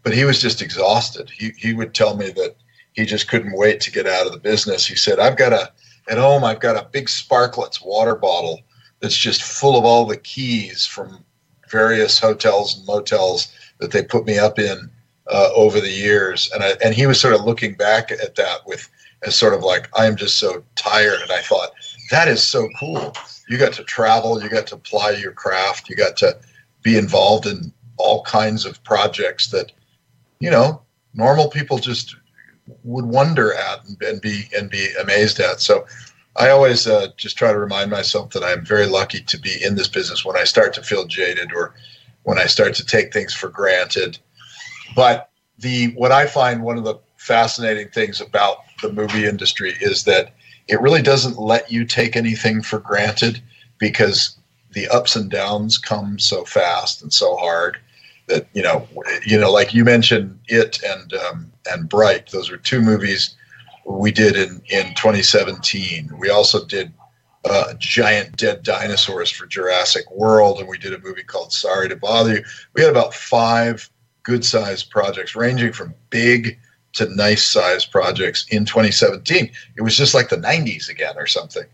but 0.02 0.14
he 0.14 0.24
was 0.24 0.40
just 0.40 0.62
exhausted. 0.62 1.30
He, 1.30 1.50
he 1.56 1.74
would 1.74 1.94
tell 1.94 2.16
me 2.16 2.30
that 2.30 2.56
he 2.92 3.04
just 3.04 3.28
couldn't 3.28 3.56
wait 3.56 3.80
to 3.82 3.92
get 3.92 4.06
out 4.06 4.26
of 4.26 4.32
the 4.32 4.38
business. 4.38 4.86
He 4.86 4.96
said 4.96 5.18
I've 5.18 5.36
got 5.36 5.52
a 5.52 5.72
at 6.08 6.18
home 6.18 6.44
I've 6.44 6.60
got 6.60 6.76
a 6.76 6.88
big 6.90 7.06
Sparkletts 7.06 7.84
water 7.84 8.14
bottle 8.14 8.60
that's 9.00 9.16
just 9.16 9.42
full 9.42 9.78
of 9.78 9.84
all 9.84 10.04
the 10.06 10.16
keys 10.16 10.86
from 10.86 11.24
various 11.70 12.18
hotels 12.18 12.76
and 12.76 12.86
motels 12.86 13.52
that 13.78 13.90
they 13.92 14.02
put 14.02 14.26
me 14.26 14.38
up 14.38 14.58
in 14.58 14.90
uh, 15.30 15.50
over 15.54 15.80
the 15.80 15.90
years, 15.90 16.50
and 16.54 16.64
I, 16.64 16.72
and 16.82 16.94
he 16.94 17.06
was 17.06 17.20
sort 17.20 17.34
of 17.34 17.44
looking 17.44 17.74
back 17.74 18.10
at 18.10 18.34
that 18.36 18.66
with 18.66 18.88
as 19.22 19.36
sort 19.36 19.54
of 19.54 19.62
like 19.62 19.88
I'm 19.94 20.16
just 20.16 20.38
so 20.38 20.64
tired, 20.74 21.20
and 21.20 21.30
I 21.30 21.40
thought 21.40 21.70
that 22.10 22.28
is 22.28 22.46
so 22.46 22.68
cool. 22.78 23.12
You 23.48 23.58
got 23.58 23.72
to 23.74 23.84
travel, 23.84 24.42
you 24.42 24.48
got 24.48 24.66
to 24.68 24.76
apply 24.76 25.10
your 25.12 25.32
craft, 25.32 25.88
you 25.88 25.96
got 25.96 26.16
to 26.18 26.38
be 26.82 26.96
involved 26.96 27.46
in 27.46 27.72
all 27.96 28.22
kinds 28.22 28.64
of 28.64 28.82
projects 28.84 29.48
that 29.48 29.72
you 30.40 30.50
know 30.50 30.82
normal 31.14 31.48
people 31.48 31.78
just 31.78 32.16
would 32.84 33.06
wonder 33.06 33.54
at 33.54 33.84
and, 33.84 34.00
and 34.02 34.20
be 34.20 34.44
and 34.56 34.70
be 34.70 34.92
amazed 35.00 35.40
at. 35.40 35.60
So 35.60 35.86
I 36.36 36.50
always 36.50 36.86
uh, 36.86 37.08
just 37.16 37.36
try 37.36 37.52
to 37.52 37.58
remind 37.58 37.90
myself 37.90 38.30
that 38.30 38.44
I'm 38.44 38.64
very 38.64 38.86
lucky 38.86 39.20
to 39.20 39.38
be 39.38 39.56
in 39.62 39.74
this 39.74 39.88
business 39.88 40.24
when 40.24 40.36
I 40.36 40.44
start 40.44 40.72
to 40.74 40.82
feel 40.82 41.04
jaded 41.04 41.52
or 41.52 41.74
when 42.22 42.38
I 42.38 42.46
start 42.46 42.74
to 42.74 42.84
take 42.84 43.12
things 43.12 43.34
for 43.34 43.48
granted. 43.48 44.18
But 44.94 45.30
the 45.58 45.88
what 45.94 46.12
I 46.12 46.26
find 46.26 46.62
one 46.62 46.78
of 46.78 46.84
the 46.84 46.96
fascinating 47.16 47.88
things 47.88 48.20
about 48.20 48.58
the 48.82 48.92
movie 48.92 49.26
industry 49.26 49.74
is 49.80 50.04
that 50.04 50.34
it 50.68 50.80
really 50.80 51.02
doesn't 51.02 51.38
let 51.38 51.70
you 51.72 51.84
take 51.84 52.14
anything 52.14 52.62
for 52.62 52.78
granted 52.78 53.42
because 53.78 54.36
the 54.72 54.86
ups 54.88 55.16
and 55.16 55.30
downs 55.30 55.78
come 55.78 56.18
so 56.18 56.44
fast 56.44 57.02
and 57.02 57.12
so 57.12 57.36
hard 57.36 57.78
that 58.26 58.46
you 58.52 58.62
know 58.62 58.86
you 59.26 59.38
know 59.38 59.50
like 59.50 59.74
you 59.74 59.84
mentioned 59.84 60.38
it 60.48 60.78
and 60.84 61.14
um, 61.14 61.50
and 61.70 61.88
bright 61.88 62.28
those 62.30 62.50
are 62.50 62.58
two 62.58 62.80
movies 62.80 63.34
we 63.88 64.12
did 64.12 64.36
in 64.36 64.60
in 64.68 64.94
2017 64.94 66.10
we 66.18 66.30
also 66.30 66.64
did 66.66 66.92
uh, 67.48 67.72
giant 67.78 68.36
dead 68.36 68.62
dinosaurs 68.62 69.30
for 69.30 69.46
jurassic 69.46 70.10
world 70.10 70.58
and 70.58 70.68
we 70.68 70.76
did 70.76 70.92
a 70.92 70.98
movie 71.00 71.22
called 71.22 71.52
sorry 71.52 71.88
to 71.88 71.96
bother 71.96 72.36
you. 72.36 72.44
We 72.74 72.82
had 72.82 72.90
about 72.90 73.14
five 73.14 73.88
good 74.22 74.44
sized 74.44 74.90
projects 74.90 75.34
ranging 75.34 75.72
from 75.72 75.94
big 76.10 76.58
to 76.94 77.08
nice 77.14 77.46
sized 77.46 77.90
projects 77.90 78.46
in 78.50 78.64
2017 78.64 79.50
it 79.76 79.82
was 79.82 79.96
just 79.96 80.14
like 80.14 80.28
the 80.28 80.36
90s 80.36 80.88
again 80.88 81.14
or 81.16 81.26
something. 81.26 81.64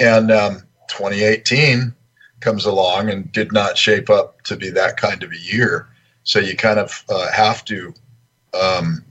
And 0.00 0.32
um, 0.32 0.62
2018 0.88 1.94
comes 2.40 2.64
along 2.64 3.10
and 3.10 3.30
did 3.32 3.52
not 3.52 3.78
shape 3.78 4.10
up 4.10 4.42
to 4.42 4.56
be 4.56 4.70
that 4.70 4.96
kind 4.96 5.22
of 5.22 5.32
a 5.32 5.38
year. 5.38 5.88
So 6.24 6.38
you 6.38 6.56
kind 6.56 6.78
of 6.78 7.04
uh, 7.08 7.30
have 7.30 7.64
to, 7.66 7.94
um, 8.60 9.04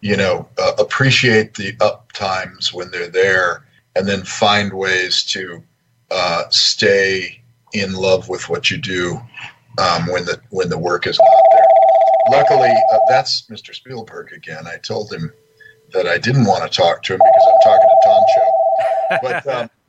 you 0.00 0.16
know, 0.16 0.48
uh, 0.58 0.72
appreciate 0.78 1.54
the 1.54 1.74
up 1.80 2.12
times 2.12 2.72
when 2.72 2.90
they're 2.90 3.08
there, 3.08 3.64
and 3.94 4.06
then 4.06 4.22
find 4.22 4.72
ways 4.72 5.24
to 5.24 5.62
uh, 6.10 6.44
stay 6.50 7.40
in 7.72 7.92
love 7.94 8.28
with 8.28 8.48
what 8.48 8.70
you 8.70 8.78
do 8.78 9.20
um, 9.78 10.06
when 10.06 10.24
the 10.24 10.40
when 10.50 10.68
the 10.68 10.78
work 10.78 11.06
is 11.06 11.18
not 11.18 11.42
there. 11.52 12.38
Luckily, 12.38 12.74
uh, 12.92 12.98
that's 13.08 13.42
Mr. 13.42 13.74
Spielberg 13.74 14.32
again. 14.32 14.66
I 14.66 14.76
told 14.78 15.12
him 15.12 15.32
that 15.92 16.06
I 16.06 16.18
didn't 16.18 16.44
want 16.44 16.70
to 16.70 16.76
talk 16.76 17.02
to 17.04 17.14
him 17.14 17.20
because 17.20 17.46
I'm 17.48 17.60
talking 17.64 17.88
to 17.88 18.08
Toncho. 18.08 19.22
But 19.22 19.54
um, 19.54 19.70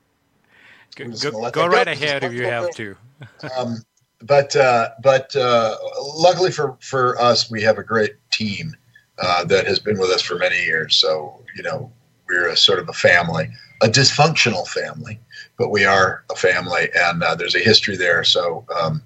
Go, 0.98 1.12
go, 1.12 1.52
go 1.52 1.68
right 1.68 1.88
ahead 1.88 2.24
if 2.24 2.34
you 2.34 2.46
have 2.46 2.72
to. 2.72 2.96
um, 3.58 3.84
but 4.22 4.56
uh, 4.56 4.90
but 5.04 5.36
uh, 5.36 5.76
luckily 6.02 6.52
for 6.52 6.76
for 6.82 7.22
us, 7.22 7.52
we 7.52 7.62
have 7.62 7.78
a 7.78 7.84
great 7.84 8.16
team 8.32 8.76
uh, 9.20 9.44
that 9.46 9.68
has 9.68 9.80
been 9.80 10.00
with 10.00 10.10
us 10.10 10.22
for 10.22 10.38
many 10.38 10.64
years. 10.64 10.96
So 10.96 11.42
you 11.56 11.64
know, 11.64 11.92
we're 12.28 12.50
a 12.50 12.58
sort 12.58 12.80
of 12.80 12.90
a 12.90 12.94
family, 12.94 13.50
a 13.82 13.88
dysfunctional 13.88 14.68
family, 14.68 15.20
but 15.58 15.70
we 15.70 15.86
are 15.86 16.24
a 16.32 16.36
family, 16.36 16.90
and 16.96 17.24
uh, 17.24 17.36
there's 17.36 17.56
a 17.56 17.60
history 17.60 17.98
there. 17.98 18.24
So 18.24 18.66
um, 18.80 19.02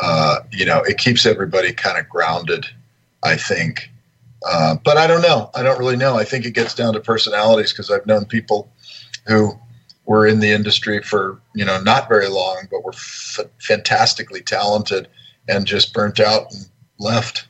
uh, 0.00 0.40
you 0.50 0.64
know, 0.64 0.82
it 0.82 0.98
keeps 0.98 1.26
everybody 1.26 1.72
kind 1.72 1.98
of 1.98 2.08
grounded. 2.08 2.66
I 3.24 3.36
think. 3.36 3.90
Uh, 4.46 4.76
but 4.84 4.98
I 4.98 5.06
don't 5.06 5.22
know. 5.22 5.50
I 5.54 5.62
don't 5.62 5.78
really 5.78 5.96
know. 5.96 6.16
I 6.16 6.24
think 6.24 6.44
it 6.44 6.50
gets 6.50 6.74
down 6.74 6.92
to 6.92 7.00
personalities 7.00 7.72
because 7.72 7.90
I've 7.90 8.06
known 8.06 8.26
people 8.26 8.70
who 9.26 9.58
were 10.04 10.26
in 10.26 10.40
the 10.40 10.50
industry 10.50 11.02
for 11.02 11.40
you 11.54 11.64
know 11.64 11.80
not 11.80 12.08
very 12.08 12.28
long, 12.28 12.68
but 12.70 12.84
were 12.84 12.92
f- 12.92 13.40
fantastically 13.58 14.42
talented 14.42 15.08
and 15.48 15.66
just 15.66 15.94
burnt 15.94 16.20
out 16.20 16.52
and 16.52 16.66
left. 16.98 17.48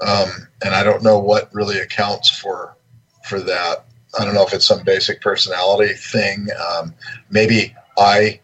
Um, 0.00 0.28
and 0.64 0.74
I 0.74 0.82
don't 0.82 1.02
know 1.02 1.18
what 1.18 1.52
really 1.54 1.78
accounts 1.78 2.28
for 2.28 2.76
for 3.24 3.40
that. 3.40 3.84
I 4.18 4.24
don't 4.24 4.34
know 4.34 4.44
if 4.46 4.52
it's 4.52 4.66
some 4.66 4.82
basic 4.82 5.20
personality 5.20 5.94
thing. 5.94 6.48
Um, 6.68 6.94
maybe 7.30 7.74
I 7.98 8.40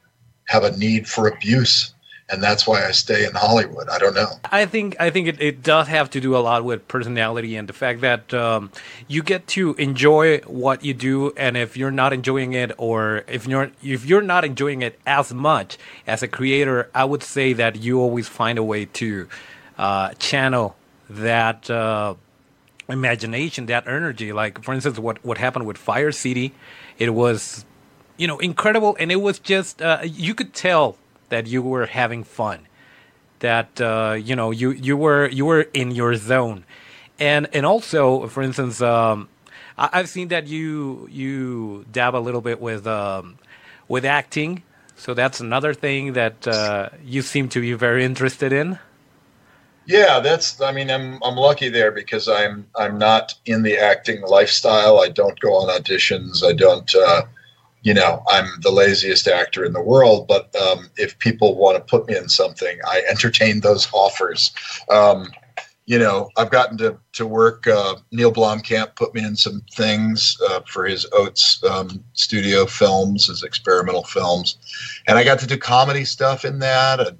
have 0.46 0.64
a 0.64 0.76
need 0.76 1.08
for 1.08 1.28
abuse 1.28 1.94
and 2.28 2.42
that's 2.42 2.66
why 2.66 2.84
I 2.84 2.90
stay 2.90 3.24
in 3.24 3.32
Hollywood. 3.34 3.88
I 3.88 3.98
don't 3.98 4.14
know. 4.14 4.28
I 4.50 4.66
think 4.66 4.96
I 4.98 5.10
think 5.10 5.28
it, 5.28 5.40
it 5.40 5.62
does 5.62 5.88
have 5.88 6.10
to 6.10 6.20
do 6.20 6.36
a 6.36 6.38
lot 6.38 6.64
with 6.64 6.88
personality 6.88 7.56
and 7.56 7.68
the 7.68 7.72
fact 7.72 8.00
that 8.00 8.34
um, 8.34 8.70
you 9.06 9.22
get 9.22 9.46
to 9.48 9.74
enjoy 9.74 10.38
what 10.40 10.84
you 10.84 10.92
do, 10.94 11.32
and 11.36 11.56
if 11.56 11.76
you're 11.76 11.90
not 11.90 12.12
enjoying 12.12 12.52
it, 12.52 12.72
or 12.78 13.22
if 13.28 13.46
you're 13.46 13.70
if 13.82 14.04
you're 14.04 14.22
not 14.22 14.44
enjoying 14.44 14.82
it 14.82 14.98
as 15.06 15.32
much 15.32 15.78
as 16.06 16.22
a 16.22 16.28
creator, 16.28 16.90
I 16.94 17.04
would 17.04 17.22
say 17.22 17.52
that 17.54 17.76
you 17.76 18.00
always 18.00 18.26
find 18.26 18.58
a 18.58 18.64
way 18.64 18.86
to 18.86 19.28
uh, 19.78 20.14
channel 20.14 20.76
that. 21.08 21.70
Uh, 21.70 22.14
imagination 22.88 23.66
that 23.66 23.84
energy 23.88 24.32
like 24.32 24.62
for 24.62 24.72
instance 24.72 24.96
what 24.96 25.18
what 25.24 25.38
happened 25.38 25.66
with 25.66 25.76
fire 25.76 26.12
city 26.12 26.54
it 26.98 27.12
was 27.12 27.64
you 28.16 28.28
know 28.28 28.38
incredible 28.38 28.96
and 29.00 29.10
it 29.10 29.16
was 29.16 29.40
just 29.40 29.82
uh, 29.82 29.98
you 30.04 30.36
could 30.36 30.54
tell 30.54 30.96
that 31.28 31.46
you 31.46 31.62
were 31.62 31.86
having 31.86 32.24
fun, 32.24 32.66
that 33.40 33.80
uh, 33.80 34.16
you 34.18 34.36
know 34.36 34.50
you 34.50 34.70
you 34.70 34.96
were 34.96 35.28
you 35.28 35.44
were 35.44 35.62
in 35.74 35.90
your 35.90 36.14
zone, 36.14 36.64
and 37.18 37.48
and 37.52 37.66
also 37.66 38.26
for 38.28 38.42
instance, 38.42 38.80
um, 38.80 39.28
I, 39.76 39.98
have 39.98 40.08
seen 40.08 40.28
that 40.28 40.46
you 40.46 41.08
you 41.10 41.84
dab 41.90 42.14
a 42.14 42.18
little 42.18 42.40
bit 42.40 42.60
with 42.60 42.86
um, 42.86 43.38
with 43.88 44.04
acting, 44.04 44.62
so 44.96 45.14
that's 45.14 45.40
another 45.40 45.74
thing 45.74 46.14
that 46.14 46.46
uh, 46.46 46.90
you 47.04 47.22
seem 47.22 47.48
to 47.50 47.60
be 47.60 47.72
very 47.72 48.04
interested 48.04 48.52
in. 48.52 48.78
Yeah, 49.86 50.20
that's. 50.20 50.60
I 50.60 50.72
mean, 50.72 50.90
I'm 50.90 51.22
I'm 51.22 51.36
lucky 51.36 51.68
there 51.68 51.92
because 51.92 52.28
I'm 52.28 52.66
I'm 52.76 52.98
not 52.98 53.34
in 53.46 53.62
the 53.62 53.78
acting 53.78 54.22
lifestyle. 54.22 55.00
I 55.00 55.08
don't 55.08 55.38
go 55.40 55.54
on 55.54 55.68
auditions. 55.80 56.44
I 56.44 56.52
don't. 56.52 56.92
Uh, 56.94 57.22
you 57.82 57.94
know, 57.94 58.20
I'm 58.28 58.48
the 58.62 58.72
laziest 58.72 59.28
actor 59.28 59.64
in 59.64 59.72
the 59.72 59.80
world, 59.80 60.26
but 60.26 60.54
um, 60.56 60.90
if 60.96 61.16
people 61.20 61.54
want 61.56 61.76
to 61.76 61.80
put 61.80 62.08
me 62.08 62.16
in 62.16 62.28
something, 62.28 62.80
I 62.84 63.02
entertain 63.08 63.60
those 63.60 63.88
offers. 63.92 64.50
Um, 64.90 65.28
you 65.84 66.00
know, 66.00 66.28
I've 66.36 66.50
gotten 66.50 66.76
to 66.78 66.98
to 67.12 67.26
work. 67.28 67.68
Uh, 67.68 67.94
Neil 68.10 68.32
Blomkamp 68.32 68.96
put 68.96 69.14
me 69.14 69.24
in 69.24 69.36
some 69.36 69.62
things 69.72 70.36
uh, 70.50 70.62
for 70.66 70.84
his 70.84 71.06
Oats 71.12 71.62
um, 71.62 72.02
studio 72.12 72.66
films, 72.66 73.28
his 73.28 73.44
experimental 73.44 74.02
films, 74.02 74.58
and 75.06 75.16
I 75.16 75.22
got 75.22 75.38
to 75.38 75.46
do 75.46 75.56
comedy 75.56 76.04
stuff 76.04 76.44
in 76.44 76.58
that, 76.58 76.98
and 76.98 77.18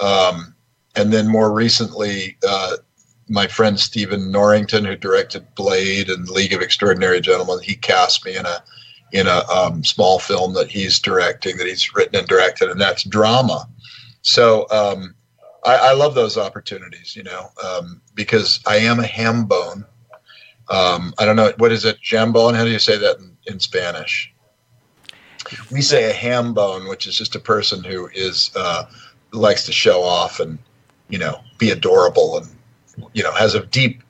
um, 0.00 0.55
and 0.96 1.12
then 1.12 1.28
more 1.28 1.52
recently, 1.52 2.36
uh, 2.46 2.76
my 3.28 3.46
friend 3.46 3.78
Stephen 3.78 4.30
Norrington, 4.30 4.84
who 4.84 4.96
directed 4.96 5.54
Blade 5.54 6.08
and 6.08 6.28
League 6.28 6.52
of 6.52 6.62
Extraordinary 6.62 7.20
Gentlemen, 7.20 7.58
he 7.62 7.74
cast 7.74 8.24
me 8.24 8.36
in 8.36 8.46
a 8.46 8.62
in 9.12 9.26
a 9.28 9.44
um, 9.48 9.84
small 9.84 10.18
film 10.18 10.54
that 10.54 10.68
he's 10.68 10.98
directing, 10.98 11.56
that 11.58 11.66
he's 11.66 11.94
written 11.94 12.16
and 12.16 12.26
directed, 12.26 12.70
and 12.70 12.80
that's 12.80 13.04
drama. 13.04 13.68
So 14.22 14.66
um, 14.70 15.14
I, 15.64 15.76
I, 15.76 15.92
love 15.92 16.16
those 16.16 16.36
opportunities, 16.36 17.14
you 17.14 17.22
know, 17.22 17.50
um, 17.64 18.02
because 18.14 18.58
I 18.66 18.78
am 18.78 18.98
a 18.98 19.06
ham 19.06 19.44
bone. 19.44 19.84
Um, 20.68 21.14
I 21.18 21.24
don't 21.24 21.36
know 21.36 21.52
what 21.58 21.70
is 21.70 21.84
it, 21.84 21.98
jambon? 22.02 22.56
How 22.56 22.64
do 22.64 22.70
you 22.70 22.80
say 22.80 22.98
that 22.98 23.18
in, 23.18 23.36
in 23.46 23.60
Spanish? 23.60 24.32
We 25.70 25.82
say 25.82 26.10
a 26.10 26.12
ham 26.12 26.52
bone, 26.52 26.88
which 26.88 27.06
is 27.06 27.16
just 27.16 27.36
a 27.36 27.40
person 27.40 27.84
who 27.84 28.08
is 28.12 28.50
uh, 28.56 28.86
likes 29.30 29.64
to 29.66 29.72
show 29.72 30.02
off 30.02 30.40
and 30.40 30.58
you 31.08 31.18
know 31.18 31.40
be 31.58 31.70
adorable 31.70 32.38
and 32.38 33.08
you 33.12 33.22
know 33.22 33.32
has 33.32 33.54
a 33.54 33.64
deep 33.66 34.02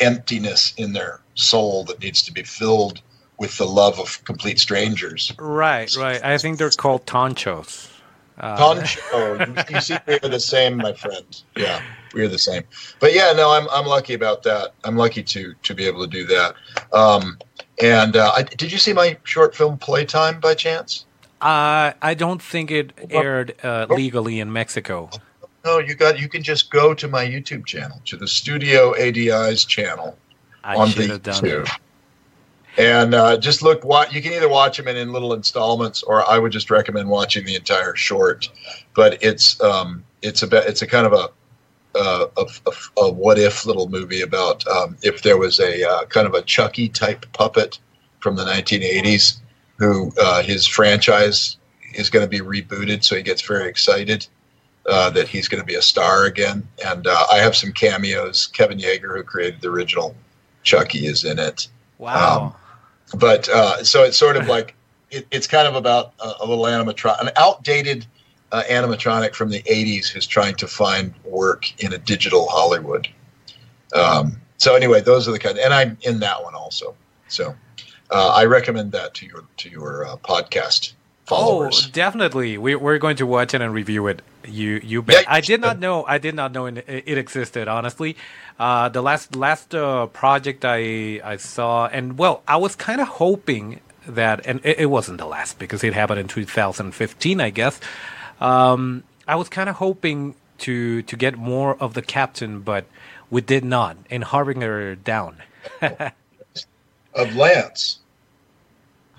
emptiness 0.00 0.74
in 0.76 0.92
their 0.92 1.20
soul 1.34 1.84
that 1.84 2.00
needs 2.00 2.22
to 2.22 2.32
be 2.32 2.42
filled 2.42 3.00
with 3.38 3.56
the 3.58 3.66
love 3.66 4.00
of 4.00 4.22
complete 4.24 4.58
strangers. 4.58 5.32
Right, 5.38 5.94
right. 5.96 6.22
I 6.24 6.38
think 6.38 6.58
they're 6.58 6.70
called 6.70 7.06
tonchos. 7.06 7.88
Uh, 8.40 8.56
Toncho. 8.56 9.70
you 9.70 9.80
see, 9.80 9.96
we're 10.06 10.28
the 10.28 10.38
same, 10.38 10.76
my 10.76 10.92
friend. 10.92 11.42
Yeah, 11.56 11.82
we're 12.14 12.28
the 12.28 12.38
same. 12.38 12.62
But 13.00 13.12
yeah, 13.12 13.32
no, 13.32 13.50
I'm 13.50 13.68
I'm 13.70 13.86
lucky 13.86 14.14
about 14.14 14.44
that. 14.44 14.74
I'm 14.84 14.96
lucky 14.96 15.22
to 15.24 15.54
to 15.60 15.74
be 15.74 15.86
able 15.86 16.04
to 16.04 16.10
do 16.10 16.24
that. 16.26 16.54
Um, 16.92 17.38
and 17.82 18.16
uh, 18.16 18.32
I, 18.36 18.42
did 18.42 18.70
you 18.70 18.78
see 18.78 18.92
my 18.92 19.16
short 19.24 19.56
film 19.56 19.78
Playtime 19.78 20.38
by 20.40 20.54
chance? 20.54 21.04
Uh, 21.40 21.92
I 22.02 22.14
don't 22.14 22.42
think 22.42 22.70
it 22.70 22.92
aired 23.10 23.54
uh, 23.62 23.86
legally 23.90 24.40
in 24.40 24.52
Mexico. 24.52 25.10
No, 25.68 25.80
you 25.80 25.94
got. 25.94 26.18
You 26.18 26.30
can 26.30 26.42
just 26.42 26.70
go 26.70 26.94
to 26.94 27.06
my 27.08 27.26
YouTube 27.26 27.66
channel, 27.66 28.00
to 28.06 28.16
the 28.16 28.26
Studio 28.26 28.94
ADI's 28.96 29.66
channel 29.66 30.16
I 30.64 30.74
on 30.74 30.88
the 30.92 31.08
YouTube. 31.08 31.70
and 32.78 33.12
uh, 33.12 33.36
just 33.36 33.60
look 33.60 33.84
what 33.84 34.10
you 34.10 34.22
can 34.22 34.32
either 34.32 34.48
watch 34.48 34.78
them 34.78 34.88
in, 34.88 34.96
in 34.96 35.12
little 35.12 35.34
installments 35.34 36.02
or 36.02 36.26
i 36.30 36.38
would 36.38 36.52
just 36.52 36.70
recommend 36.70 37.06
watching 37.06 37.44
the 37.44 37.54
entire 37.54 37.94
short. 37.94 38.48
But 38.94 39.22
it's 39.22 39.60
um, 39.60 40.02
it's 40.22 40.42
about 40.42 40.66
it's 40.66 40.80
a 40.80 40.86
kind 40.86 41.06
of 41.06 41.12
a 41.12 41.28
uh, 41.94 42.28
a, 42.38 42.46
a, 42.66 43.02
a, 43.02 43.12
what 43.12 43.38
if 43.38 43.66
little 43.66 43.90
movie 43.90 44.22
about 44.22 44.66
um, 44.68 44.96
if 45.02 45.20
there 45.20 45.36
was 45.36 45.60
a 45.60 45.86
uh, 45.86 46.04
kind 46.06 46.26
of 46.26 46.32
a 46.32 46.40
Chucky 46.40 46.88
type 46.88 47.26
puppet 47.34 47.78
from 48.20 48.36
the 48.36 48.44
1980s 48.44 49.40
who 49.76 50.14
uh, 50.18 50.42
his 50.42 50.66
franchise 50.66 51.58
is 51.92 52.08
going 52.08 52.24
to 52.24 52.30
be 52.30 52.40
rebooted, 52.40 53.04
so 53.04 53.16
he 53.16 53.22
gets 53.22 53.42
very 53.42 53.68
excited 53.68 54.26
uh, 54.88 55.10
that 55.10 55.28
he's 55.28 55.48
going 55.48 55.60
to 55.60 55.66
be 55.66 55.74
a 55.74 55.82
star 55.82 56.24
again. 56.24 56.66
And 56.84 57.06
uh, 57.06 57.26
I 57.30 57.38
have 57.38 57.54
some 57.54 57.72
cameos. 57.72 58.46
Kevin 58.46 58.78
Yagher, 58.78 59.16
who 59.16 59.22
created 59.22 59.60
the 59.60 59.68
original 59.68 60.14
Chucky, 60.62 61.06
is 61.06 61.24
in 61.24 61.38
it. 61.38 61.68
Wow. 61.98 62.54
Um, 63.12 63.18
but 63.18 63.48
uh, 63.48 63.84
so 63.84 64.02
it's 64.02 64.16
sort 64.16 64.36
of 64.36 64.48
like 64.48 64.74
it, 65.10 65.26
it's 65.30 65.46
kind 65.46 65.68
of 65.68 65.74
about 65.74 66.14
a, 66.20 66.32
a 66.40 66.46
little 66.46 66.64
animatronic, 66.64 67.20
an 67.20 67.30
outdated 67.36 68.06
uh, 68.50 68.62
animatronic 68.70 69.34
from 69.34 69.50
the 69.50 69.62
80s 69.62 70.08
who's 70.08 70.26
trying 70.26 70.54
to 70.56 70.66
find 70.66 71.12
work 71.24 71.70
in 71.82 71.92
a 71.92 71.98
digital 71.98 72.48
Hollywood. 72.48 73.08
Um, 73.94 74.40
so 74.56 74.74
anyway, 74.74 75.00
those 75.00 75.28
are 75.28 75.32
the 75.32 75.38
kind, 75.38 75.58
and 75.58 75.72
I'm 75.72 75.98
in 76.02 76.20
that 76.20 76.42
one 76.42 76.54
also. 76.54 76.94
So 77.28 77.54
uh, 78.10 78.28
I 78.28 78.46
recommend 78.46 78.92
that 78.92 79.14
to 79.14 79.26
your 79.26 79.44
to 79.58 79.68
your 79.68 80.06
uh, 80.06 80.16
podcast 80.16 80.94
followers. 81.26 81.86
Oh, 81.86 81.90
definitely. 81.92 82.58
We, 82.58 82.74
we're 82.74 82.98
going 82.98 83.16
to 83.16 83.26
watch 83.26 83.54
it 83.54 83.60
and 83.60 83.72
review 83.72 84.06
it. 84.06 84.22
You 84.46 84.80
you 84.82 85.02
bet. 85.02 85.24
Yeah, 85.24 85.32
I 85.32 85.40
did 85.40 85.60
not 85.60 85.78
know. 85.78 86.04
I 86.04 86.18
did 86.18 86.34
not 86.34 86.52
know 86.52 86.66
it, 86.66 86.84
it 86.86 87.18
existed. 87.18 87.68
Honestly, 87.68 88.16
uh, 88.58 88.88
the 88.88 89.02
last 89.02 89.34
last 89.34 89.74
uh, 89.74 90.06
project 90.06 90.64
I 90.64 91.20
I 91.24 91.36
saw, 91.36 91.86
and 91.86 92.18
well, 92.18 92.42
I 92.46 92.56
was 92.56 92.76
kind 92.76 93.00
of 93.00 93.08
hoping 93.08 93.80
that, 94.06 94.46
and 94.46 94.60
it, 94.64 94.80
it, 94.80 94.86
wasn't 94.86 95.18
the 95.18 95.26
last 95.26 95.58
because 95.58 95.84
it 95.84 95.92
happened 95.92 96.20
in 96.20 96.28
2015, 96.28 97.40
I 97.40 97.50
guess. 97.50 97.78
Um, 98.40 99.04
I 99.26 99.36
was 99.36 99.48
kind 99.48 99.68
of 99.68 99.76
hoping 99.76 100.34
to 100.58 101.02
to 101.02 101.16
get 101.16 101.36
more 101.36 101.76
of 101.76 101.94
the 101.94 102.02
captain, 102.02 102.60
but 102.60 102.86
we 103.30 103.40
did 103.40 103.64
not, 103.64 103.96
and 104.10 104.24
Harbinger 104.24 104.94
down. 104.94 105.36
of 107.14 107.36
Lance. 107.36 107.98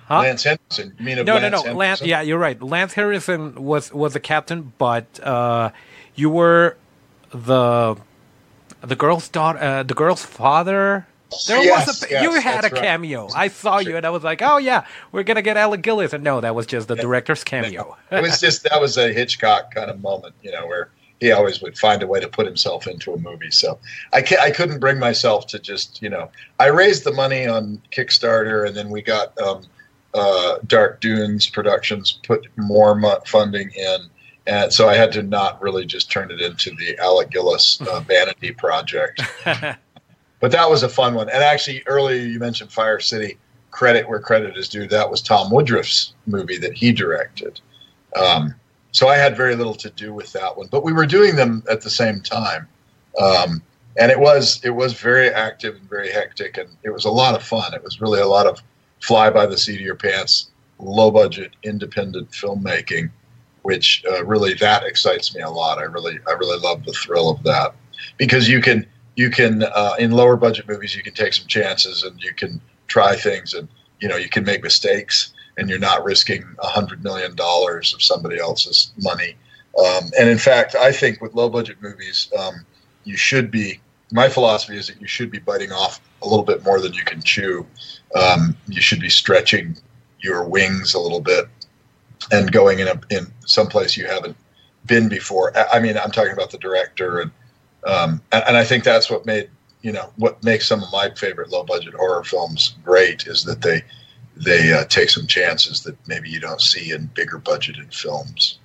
Huh? 0.10 0.22
Lance 0.22 0.44
Henriksen. 0.44 0.96
You 0.98 1.06
mean 1.06 1.24
no, 1.24 1.36
Lance 1.36 1.64
no, 1.64 1.72
no, 1.72 1.78
Lance. 1.78 2.02
Yeah, 2.02 2.22
you're 2.22 2.40
right. 2.40 2.60
Lance 2.60 2.94
Henriksen 2.94 3.64
was 3.64 3.94
was 3.94 4.14
the 4.14 4.20
captain, 4.20 4.74
but 4.80 5.06
uh, 5.22 5.70
you 6.16 6.32
were 6.32 6.78
the 7.30 7.96
the 8.82 8.96
girl's 8.96 9.30
daughter, 9.30 9.60
uh, 9.60 9.84
the 9.84 9.94
girl's 9.94 10.26
father. 10.26 11.06
There 11.46 11.64
yes, 11.64 11.86
was 11.86 12.04
a 12.04 12.10
yes, 12.10 12.24
you 12.24 12.42
had 12.42 12.66
a 12.66 12.72
cameo. 12.72 13.28
Right. 13.28 13.36
I 13.36 13.48
saw 13.50 13.82
sure. 13.82 13.92
you, 13.92 13.98
and 13.98 14.06
I 14.06 14.10
was 14.10 14.24
like, 14.24 14.42
"Oh 14.42 14.58
yeah, 14.58 14.88
we're 15.12 15.22
gonna 15.22 15.44
get 15.44 15.58
Alec 15.58 15.84
Gillis." 15.84 16.12
And 16.12 16.24
no, 16.24 16.42
that 16.42 16.56
was 16.56 16.66
just 16.66 16.88
the 16.88 16.96
yeah. 16.96 17.04
director's 17.04 17.44
cameo. 17.44 17.96
it 18.12 18.24
was 18.24 18.40
just 18.40 18.64
that 18.64 18.82
was 18.82 18.98
a 18.98 19.14
Hitchcock 19.14 19.76
kind 19.76 19.92
of 19.92 20.02
moment, 20.02 20.34
you 20.42 20.52
know, 20.52 20.66
where 20.66 20.90
he 21.20 21.32
always 21.32 21.62
would 21.62 21.78
find 21.78 22.02
a 22.02 22.08
way 22.08 22.20
to 22.20 22.28
put 22.28 22.48
himself 22.48 22.88
into 22.88 23.14
a 23.14 23.18
movie. 23.20 23.52
So 23.52 23.78
I 24.12 24.24
can, 24.24 24.40
I 24.40 24.50
couldn't 24.50 24.80
bring 24.80 24.98
myself 24.98 25.46
to 25.48 25.60
just 25.60 26.02
you 26.02 26.10
know 26.10 26.32
I 26.60 26.70
raised 26.70 27.04
the 27.04 27.14
money 27.14 27.46
on 27.46 27.80
Kickstarter, 27.92 28.66
and 28.66 28.76
then 28.76 28.90
we 28.90 29.04
got 29.04 29.40
um, 29.40 29.66
uh, 30.14 30.58
Dark 30.68 31.02
Dunes 31.02 31.48
Productions 31.48 32.20
put 32.24 32.48
more 32.58 33.00
funding 33.26 33.72
in. 33.72 33.98
And 34.48 34.74
so 34.74 34.90
I 34.90 34.96
had 34.96 35.12
to 35.14 35.24
not 35.24 35.62
really 35.62 35.86
just 35.86 36.10
turn 36.10 36.32
it 36.32 36.42
into 36.42 36.72
the 36.72 36.98
Alec 37.00 37.30
Gillis 37.30 37.80
uh, 37.82 38.00
vanity 38.08 38.52
project. 38.52 39.22
but 39.46 40.52
that 40.52 40.70
was 40.70 40.84
a 40.84 40.90
fun 40.90 41.14
one. 41.14 41.30
And 41.30 41.44
actually, 41.44 41.84
earlier 41.86 42.22
you 42.22 42.40
mentioned 42.40 42.72
Fire 42.72 43.00
City. 43.00 43.38
Credit 43.72 44.10
where 44.10 44.20
credit 44.20 44.58
is 44.58 44.68
due. 44.68 44.88
That 44.88 45.12
was 45.12 45.22
Tom 45.22 45.52
Woodruff's 45.52 46.14
movie 46.26 46.58
that 46.58 46.74
he 46.74 46.92
directed. 46.92 47.62
Um, 48.16 48.56
so 48.92 49.08
I 49.08 49.16
had 49.16 49.38
very 49.38 49.56
little 49.56 49.76
to 49.76 49.92
do 49.92 50.12
with 50.12 50.34
that 50.34 50.58
one. 50.58 50.68
But 50.72 50.84
we 50.84 50.92
were 50.92 51.06
doing 51.06 51.36
them 51.36 51.64
at 51.70 51.82
the 51.82 51.90
same 51.92 52.20
time. 52.22 52.68
Um, 53.22 53.62
and 54.00 54.12
it 54.12 54.20
was 54.20 54.60
it 54.64 54.72
was 54.72 54.94
very 54.94 55.30
active 55.30 55.76
and 55.76 55.90
very 55.90 56.12
hectic, 56.12 56.58
and 56.58 56.70
it 56.84 56.90
was 56.90 57.06
a 57.06 57.12
lot 57.12 57.36
of 57.36 57.44
fun. 57.44 57.74
It 57.74 57.84
was 57.84 58.02
really 58.02 58.22
a 58.22 58.28
lot 58.28 58.48
of 58.48 58.62
fly 59.02 59.30
by 59.30 59.46
the 59.46 59.58
seat 59.58 59.76
of 59.76 59.86
your 59.86 59.96
pants, 59.96 60.50
low 60.80 61.12
budget, 61.12 61.52
independent 61.64 62.32
filmmaking, 62.32 63.10
which 63.64 64.04
uh, 64.10 64.24
really 64.26 64.54
that 64.56 64.84
excites 64.84 65.36
me 65.36 65.42
a 65.42 65.50
lot. 65.50 65.78
I 65.78 65.84
really 65.84 66.20
I 66.28 66.32
really 66.32 66.60
love 66.60 66.86
the 66.86 66.94
thrill 66.94 67.30
of 67.30 67.44
that 67.44 67.76
because 68.18 68.48
you 68.48 68.62
can 68.62 68.86
you 69.16 69.30
can 69.30 69.64
uh, 69.64 69.96
in 70.00 70.12
lower 70.12 70.38
budget 70.38 70.68
movies 70.68 70.96
you 70.96 71.04
can 71.04 71.14
take 71.14 71.34
some 71.34 71.48
chances 71.48 72.04
and 72.04 72.22
you 72.22 72.34
can 72.34 72.62
try 72.88 73.16
things 73.16 73.54
and 73.54 73.68
you 74.00 74.08
know 74.08 74.16
you 74.16 74.30
can 74.30 74.44
make 74.46 74.64
mistakes 74.64 75.34
and 75.58 75.70
you're 75.70 75.80
not 75.80 76.04
risking 76.04 76.44
a 76.60 76.68
hundred 76.68 77.04
million 77.04 77.36
dollars 77.36 77.94
of 77.94 78.02
somebody 78.02 78.40
else's 78.40 78.94
money. 79.02 79.36
Um, 79.78 80.10
and 80.18 80.30
in 80.30 80.38
fact, 80.38 80.76
I 80.76 80.92
think 80.92 81.22
with 81.22 81.34
low 81.36 81.50
budget 81.50 81.78
movies, 81.82 82.32
um, 82.40 82.66
you 83.04 83.18
should 83.18 83.52
be. 83.52 83.80
My 84.12 84.28
philosophy 84.28 84.76
is 84.76 84.88
that 84.88 85.00
you 85.00 85.08
should 85.08 85.30
be 85.30 85.38
biting 85.38 85.72
off 85.72 86.02
a 86.22 86.28
little 86.28 86.46
bit 86.46 86.64
more 86.64 86.80
than 86.80 86.94
you 86.94 87.04
can 87.04 87.22
chew 87.22 87.66
um, 88.16 88.56
you 88.68 88.82
should 88.82 89.00
be 89.00 89.10
stretching 89.10 89.78
your 90.20 90.44
wings 90.44 90.94
a 90.94 91.00
little 91.00 91.22
bit 91.22 91.46
and 92.32 92.52
going 92.52 92.80
in 92.80 92.88
a, 92.88 93.00
in 93.10 93.32
someplace 93.46 93.96
you 93.96 94.06
haven't 94.06 94.36
been 94.86 95.10
before. 95.10 95.54
I 95.72 95.80
mean, 95.80 95.98
I'm 95.98 96.12
talking 96.12 96.34
about 96.34 96.52
the 96.52 96.58
director, 96.58 97.20
and 97.20 97.32
um, 97.86 98.22
and, 98.32 98.44
and 98.48 98.58
I 98.58 98.64
think 98.64 98.84
that's 98.84 99.10
what 99.10 99.26
made 99.26 99.50
you 99.82 99.92
know 99.92 100.12
what 100.18 100.44
makes 100.44 100.68
some 100.68 100.84
of 100.84 100.92
my 100.92 101.10
favorite 101.12 101.50
low 101.50 101.64
budget 101.64 101.94
horror 101.94 102.24
films 102.24 102.76
great 102.84 103.28
is 103.28 103.44
that 103.46 103.62
they 103.62 103.82
they 104.36 104.74
uh, 104.74 104.86
take 104.86 105.10
some 105.10 105.28
chances 105.28 105.84
that 105.84 105.96
maybe 106.08 106.30
you 106.30 106.40
don't 106.40 106.62
see 106.62 106.92
in 106.92 107.08
bigger 107.08 107.40
budgeted 107.40 107.94
films. 107.94 108.60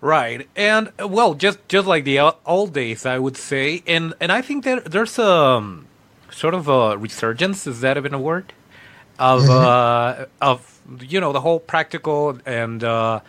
Right, 0.00 0.48
and 0.54 0.92
well, 0.98 1.34
just 1.34 1.66
just 1.68 1.86
like 1.86 2.04
the 2.04 2.20
old 2.44 2.72
days, 2.74 3.06
I 3.06 3.18
would 3.18 3.36
say, 3.36 3.82
and 3.86 4.14
and 4.20 4.30
I 4.30 4.42
think 4.42 4.64
that 4.64 4.84
there's 4.84 5.18
um, 5.18 5.85
sort 6.36 6.54
of 6.54 6.68
a 6.68 6.96
resurgence. 6.96 7.66
Is 7.66 7.80
that 7.80 7.96
even 7.96 8.14
a 8.14 8.20
word? 8.20 8.52
of 9.18 9.42
mm-hmm. 9.42 10.22
uh, 10.22 10.26
of 10.40 10.80
you 11.00 11.20
know 11.20 11.32
the 11.32 11.40
whole 11.40 11.60
practical 11.60 12.38
and 12.46 12.82
uh, 12.84 13.20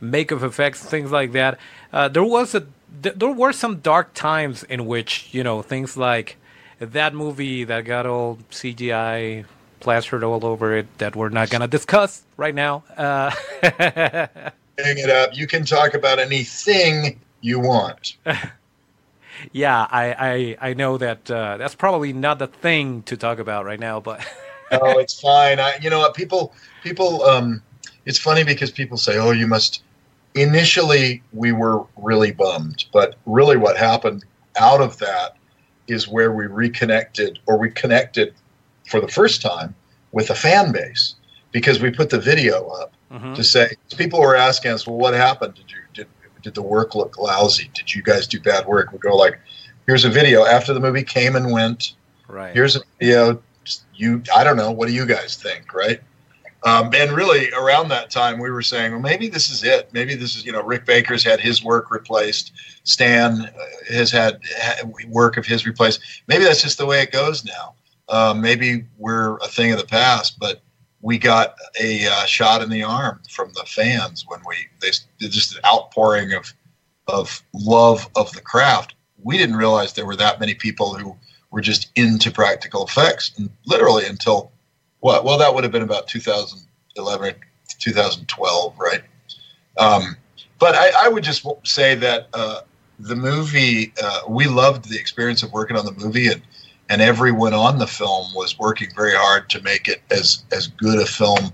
makeup 0.00 0.42
effects, 0.42 0.82
things 0.82 1.10
like 1.10 1.32
that. 1.32 1.58
Uh, 1.92 2.08
there 2.08 2.24
was 2.24 2.54
a 2.54 2.66
th- 3.02 3.14
there 3.16 3.30
were 3.30 3.52
some 3.52 3.78
dark 3.80 4.14
times 4.14 4.62
in 4.64 4.86
which 4.86 5.28
you 5.32 5.42
know 5.42 5.62
things 5.62 5.96
like 5.96 6.36
that 6.78 7.14
movie 7.14 7.64
that 7.64 7.84
got 7.84 8.06
all 8.06 8.38
CGI 8.50 9.44
plastered 9.80 10.24
all 10.24 10.44
over 10.44 10.76
it 10.76 10.98
that 10.98 11.14
we're 11.14 11.28
not 11.28 11.50
gonna 11.50 11.68
discuss 11.68 12.22
right 12.36 12.54
now. 12.54 12.84
Uh, 12.96 13.30
Hang 13.62 14.98
it 14.98 15.10
up. 15.10 15.36
You 15.36 15.46
can 15.46 15.64
talk 15.64 15.94
about 15.94 16.18
anything 16.18 17.20
you 17.40 17.60
want. 17.60 18.16
yeah, 19.52 19.86
I, 19.90 20.56
I 20.60 20.70
I 20.70 20.74
know 20.74 20.98
that 20.98 21.30
uh, 21.30 21.56
that's 21.56 21.74
probably 21.74 22.12
not 22.12 22.38
the 22.38 22.46
thing 22.46 23.02
to 23.04 23.16
talk 23.16 23.38
about 23.38 23.64
right 23.64 23.80
now, 23.80 24.00
but 24.00 24.20
no, 24.72 24.98
it's 24.98 25.20
fine. 25.20 25.60
I, 25.60 25.78
you 25.80 25.90
know 25.90 26.00
what? 26.00 26.14
People, 26.14 26.52
people. 26.82 27.22
Um, 27.24 27.62
it's 28.06 28.18
funny 28.18 28.44
because 28.44 28.70
people 28.70 28.96
say, 28.96 29.18
"Oh, 29.18 29.30
you 29.30 29.46
must." 29.46 29.82
Initially, 30.36 31.22
we 31.32 31.52
were 31.52 31.84
really 31.96 32.32
bummed, 32.32 32.86
but 32.92 33.14
really, 33.24 33.56
what 33.56 33.76
happened 33.76 34.24
out 34.58 34.80
of 34.80 34.98
that 34.98 35.36
is 35.86 36.08
where 36.08 36.32
we 36.32 36.46
reconnected, 36.46 37.38
or 37.46 37.56
we 37.56 37.70
connected 37.70 38.34
for 38.88 39.00
the 39.00 39.06
first 39.06 39.42
time 39.42 39.74
with 40.10 40.30
a 40.30 40.34
fan 40.34 40.72
base 40.72 41.14
because 41.52 41.80
we 41.80 41.90
put 41.90 42.10
the 42.10 42.18
video 42.18 42.66
up 42.68 42.92
mm-hmm. 43.12 43.34
to 43.34 43.44
say 43.44 43.76
people 43.96 44.20
were 44.20 44.34
asking 44.34 44.72
us, 44.72 44.86
"Well, 44.86 44.96
what 44.96 45.14
happened? 45.14 45.54
Did 45.54 45.70
you 45.70 45.78
did 46.44 46.54
the 46.54 46.62
work 46.62 46.94
look 46.94 47.18
lousy? 47.18 47.70
Did 47.74 47.92
you 47.92 48.02
guys 48.02 48.28
do 48.28 48.38
bad 48.40 48.66
work?" 48.66 48.92
We 48.92 48.98
go 48.98 49.16
like, 49.16 49.40
"Here's 49.86 50.04
a 50.04 50.10
video 50.10 50.44
after 50.44 50.72
the 50.72 50.80
movie 50.80 51.02
came 51.02 51.34
and 51.34 51.50
went. 51.50 51.94
Right. 52.28 52.54
Here's 52.54 52.76
a 52.76 52.80
video 53.00 53.42
you 53.94 54.22
I 54.34 54.44
don't 54.44 54.56
know. 54.56 54.70
What 54.70 54.88
do 54.88 54.94
you 54.94 55.06
guys 55.06 55.36
think, 55.36 55.74
right? 55.74 56.00
Um, 56.64 56.90
and 56.94 57.12
really, 57.12 57.50
around 57.52 57.88
that 57.88 58.10
time, 58.10 58.38
we 58.38 58.50
were 58.50 58.62
saying, 58.62 58.92
well, 58.92 59.00
maybe 59.00 59.28
this 59.28 59.50
is 59.50 59.64
it. 59.64 59.90
Maybe 59.92 60.14
this 60.14 60.34
is, 60.34 60.46
you 60.46 60.52
know, 60.52 60.62
Rick 60.62 60.86
Baker's 60.86 61.22
had 61.22 61.38
his 61.38 61.62
work 61.62 61.90
replaced. 61.90 62.52
Stan 62.84 63.42
uh, 63.42 63.50
has 63.92 64.10
had 64.10 64.40
work 65.08 65.36
of 65.36 65.44
his 65.44 65.66
replaced. 65.66 66.00
Maybe 66.26 66.44
that's 66.44 66.62
just 66.62 66.78
the 66.78 66.86
way 66.86 67.02
it 67.02 67.12
goes 67.12 67.44
now. 67.44 67.74
Uh, 68.08 68.34
maybe 68.34 68.86
we're 68.96 69.36
a 69.38 69.46
thing 69.46 69.72
of 69.72 69.78
the 69.78 69.86
past, 69.86 70.38
but 70.38 70.62
we 71.04 71.18
got 71.18 71.54
a 71.78 72.06
uh, 72.06 72.24
shot 72.24 72.62
in 72.62 72.70
the 72.70 72.82
arm 72.82 73.20
from 73.28 73.52
the 73.52 73.64
fans 73.66 74.24
when 74.26 74.40
we 74.48 74.56
they 74.80 74.88
just 75.28 75.54
an 75.54 75.60
outpouring 75.66 76.32
of 76.32 76.54
of 77.06 77.42
love 77.52 78.08
of 78.16 78.32
the 78.32 78.40
craft. 78.40 78.94
We 79.22 79.36
didn't 79.36 79.56
realize 79.56 79.92
there 79.92 80.06
were 80.06 80.16
that 80.16 80.40
many 80.40 80.54
people 80.54 80.94
who 80.94 81.14
were 81.50 81.60
just 81.60 81.90
into 81.94 82.30
practical 82.30 82.86
effects, 82.86 83.32
and 83.36 83.50
literally 83.66 84.06
until 84.06 84.50
what? 85.00 85.26
Well, 85.26 85.36
that 85.36 85.54
would 85.54 85.62
have 85.62 85.72
been 85.72 85.82
about 85.82 86.08
2011, 86.08 87.34
2012, 87.78 88.78
right? 88.78 89.02
Um, 89.76 90.16
but 90.58 90.74
I, 90.74 91.04
I, 91.04 91.08
would 91.08 91.22
just 91.22 91.46
say 91.64 91.94
that 91.96 92.28
uh, 92.32 92.60
the 92.98 93.16
movie, 93.16 93.92
uh, 94.02 94.20
we 94.26 94.46
loved 94.46 94.88
the 94.88 94.98
experience 94.98 95.42
of 95.42 95.52
working 95.52 95.76
on 95.76 95.84
the 95.84 95.92
movie, 95.92 96.28
and 96.28 96.40
and 96.90 97.00
everyone 97.00 97.54
on 97.54 97.78
the 97.78 97.86
film 97.86 98.26
was 98.34 98.58
working 98.58 98.88
very 98.94 99.14
hard 99.14 99.48
to 99.50 99.62
make 99.62 99.88
it 99.88 100.02
as 100.10 100.44
as 100.52 100.68
good 100.68 101.00
a 101.00 101.06
film 101.06 101.50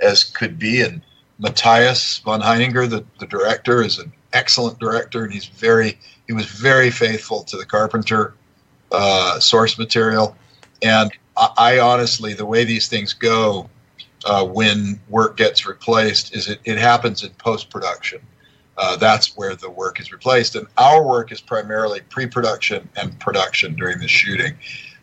as 0.00 0.24
could 0.24 0.58
be. 0.58 0.82
And 0.82 1.02
Matthijs 1.40 2.22
van 2.24 2.40
Heijningen, 2.40 2.90
the, 2.90 3.04
the 3.18 3.26
director, 3.26 3.82
is 3.82 3.98
an 3.98 4.12
excellent 4.32 4.78
director, 4.78 5.24
and 5.24 5.32
he's 5.32 5.46
very 5.46 5.98
he 6.26 6.32
was 6.32 6.46
very 6.46 6.90
faithful 6.90 7.42
to 7.44 7.56
the 7.56 7.66
Carpenter 7.66 8.34
uh, 8.90 9.38
source 9.40 9.78
material. 9.78 10.36
And 10.82 11.12
I, 11.36 11.48
I, 11.56 11.78
honestly, 11.78 12.34
the 12.34 12.46
way 12.46 12.64
these 12.64 12.88
things 12.88 13.12
go 13.12 13.68
uh, 14.24 14.44
when 14.44 15.00
work 15.08 15.36
gets 15.36 15.66
replaced 15.66 16.34
is 16.34 16.48
it, 16.48 16.60
it 16.64 16.78
happens 16.78 17.22
in 17.22 17.30
post 17.30 17.70
production. 17.70 18.20
Uh, 18.78 18.96
that's 18.96 19.36
where 19.36 19.54
the 19.54 19.70
work 19.70 20.00
is 20.00 20.12
replaced. 20.12 20.56
And 20.56 20.66
our 20.78 21.06
work 21.06 21.30
is 21.30 21.40
primarily 21.40 22.00
pre 22.08 22.26
production 22.26 22.88
and 22.96 23.18
production 23.20 23.74
during 23.74 23.98
the 23.98 24.08
shooting. 24.08 24.54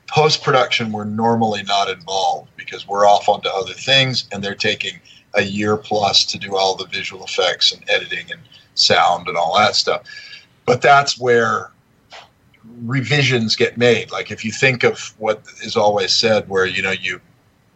Post 0.08 0.44
production, 0.44 0.92
we're 0.92 1.04
normally 1.04 1.62
not 1.64 1.90
involved 1.90 2.50
because 2.58 2.88
we're 2.88 3.06
off 3.06 3.30
onto 3.30 3.48
other 3.48 3.74
things 3.74 4.28
and 4.32 4.44
they're 4.44 4.56
taking 4.56 5.00
a 5.36 5.44
year 5.44 5.78
plus 5.78 6.26
to 6.26 6.40
do 6.40 6.56
all 6.56 6.76
the 6.76 6.88
visual 6.88 7.24
effects 7.24 7.72
and 7.72 7.88
editing 7.90 8.32
and 8.32 8.42
sound 8.74 9.28
and 9.28 9.38
all 9.38 9.56
that 9.56 9.76
stuff. 9.76 10.02
But 10.66 10.82
that's 10.82 11.20
where 11.20 11.72
revisions 12.84 13.56
get 13.56 13.78
made. 13.78 14.12
Like 14.12 14.32
if 14.32 14.44
you 14.44 14.52
think 14.52 14.84
of 14.84 15.14
what 15.20 15.44
is 15.64 15.76
always 15.76 16.12
said, 16.12 16.50
where 16.50 16.66
you 16.66 16.82
know 16.82 16.92
you 16.92 17.22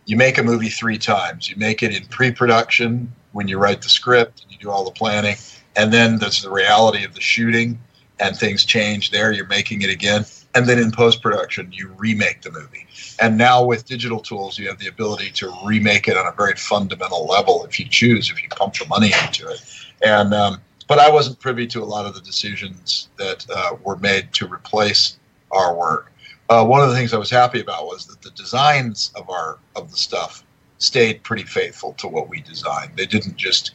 you 0.06 0.18
make 0.18 0.38
a 0.38 0.44
movie 0.44 0.70
three 0.70 0.98
times. 0.98 1.50
You 1.50 1.56
make 1.56 1.82
it 1.82 1.96
in 1.96 2.06
pre-production 2.08 3.12
when 3.32 3.48
you 3.48 3.58
write 3.58 3.82
the 3.82 3.90
script 3.90 4.44
and 4.44 4.52
you 4.52 4.58
do 4.58 4.70
all 4.70 4.84
the 4.84 4.92
planning, 4.92 5.38
and 5.76 5.92
then 5.92 6.18
there's 6.20 6.42
the 6.42 6.52
reality 6.52 7.04
of 7.04 7.14
the 7.14 7.22
shooting 7.22 7.80
and 8.20 8.38
things 8.38 8.64
change 8.64 9.12
there. 9.12 9.32
You're 9.32 9.48
making 9.48 9.82
it 9.82 9.90
again. 9.90 10.26
And 10.56 10.68
then 10.68 10.78
in 10.78 10.92
post 10.92 11.22
production, 11.22 11.72
you 11.72 11.90
remake 11.98 12.42
the 12.42 12.52
movie. 12.52 12.86
And 13.20 13.38
now 13.38 13.64
with 13.64 13.86
digital 13.86 14.20
tools, 14.20 14.58
you 14.60 14.68
have 14.68 14.78
the 14.78 14.88
ability 14.88 15.32
to 15.32 15.52
remake 15.66 16.08
it 16.08 16.16
on 16.16 16.28
a 16.28 16.32
very 16.32 16.54
fundamental 16.56 17.26
level 17.26 17.66
if 17.66 17.80
you 17.80 17.88
choose, 17.88 18.30
if 18.30 18.42
you 18.42 18.50
pump 18.50 18.76
the 18.76 18.86
money 18.86 19.12
into 19.24 19.48
it. 19.48 19.62
And, 20.04 20.34
um, 20.34 20.62
but 20.88 21.00
I 21.00 21.10
wasn't 21.10 21.40
privy 21.40 21.66
to 21.68 21.82
a 21.82 21.86
lot 21.86 22.06
of 22.06 22.14
the 22.14 22.22
decisions 22.22 23.10
that 23.18 23.46
uh, 23.50 23.78
were 23.84 23.98
made 23.98 24.32
to 24.34 24.48
replace 24.48 25.18
our 25.52 25.76
work. 25.76 26.12
Uh, 26.50 26.64
one 26.64 26.82
of 26.82 26.90
the 26.90 26.96
things 26.96 27.14
I 27.14 27.18
was 27.18 27.30
happy 27.30 27.62
about 27.62 27.86
was 27.86 28.06
that 28.08 28.22
the 28.22 28.32
designs 28.32 29.12
of 29.16 29.30
our 29.30 29.58
of 29.76 29.90
the 29.90 29.98
stuff 29.98 30.44
stayed 30.78 31.24
pretty 31.24 31.44
faithful 31.44 31.94
to 31.94 32.08
what 32.08 32.30
we 32.30 32.42
designed. 32.42 32.92
They 32.96 33.06
didn't 33.06 33.38
just 33.38 33.72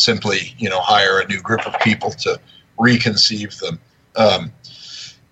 simply, 0.00 0.54
you 0.58 0.68
know, 0.68 0.80
hire 0.80 1.20
a 1.20 1.26
new 1.28 1.40
group 1.40 1.66
of 1.66 1.78
people 1.80 2.10
to 2.10 2.40
reconceive 2.78 3.58
them. 3.60 3.78
Um, 4.16 4.52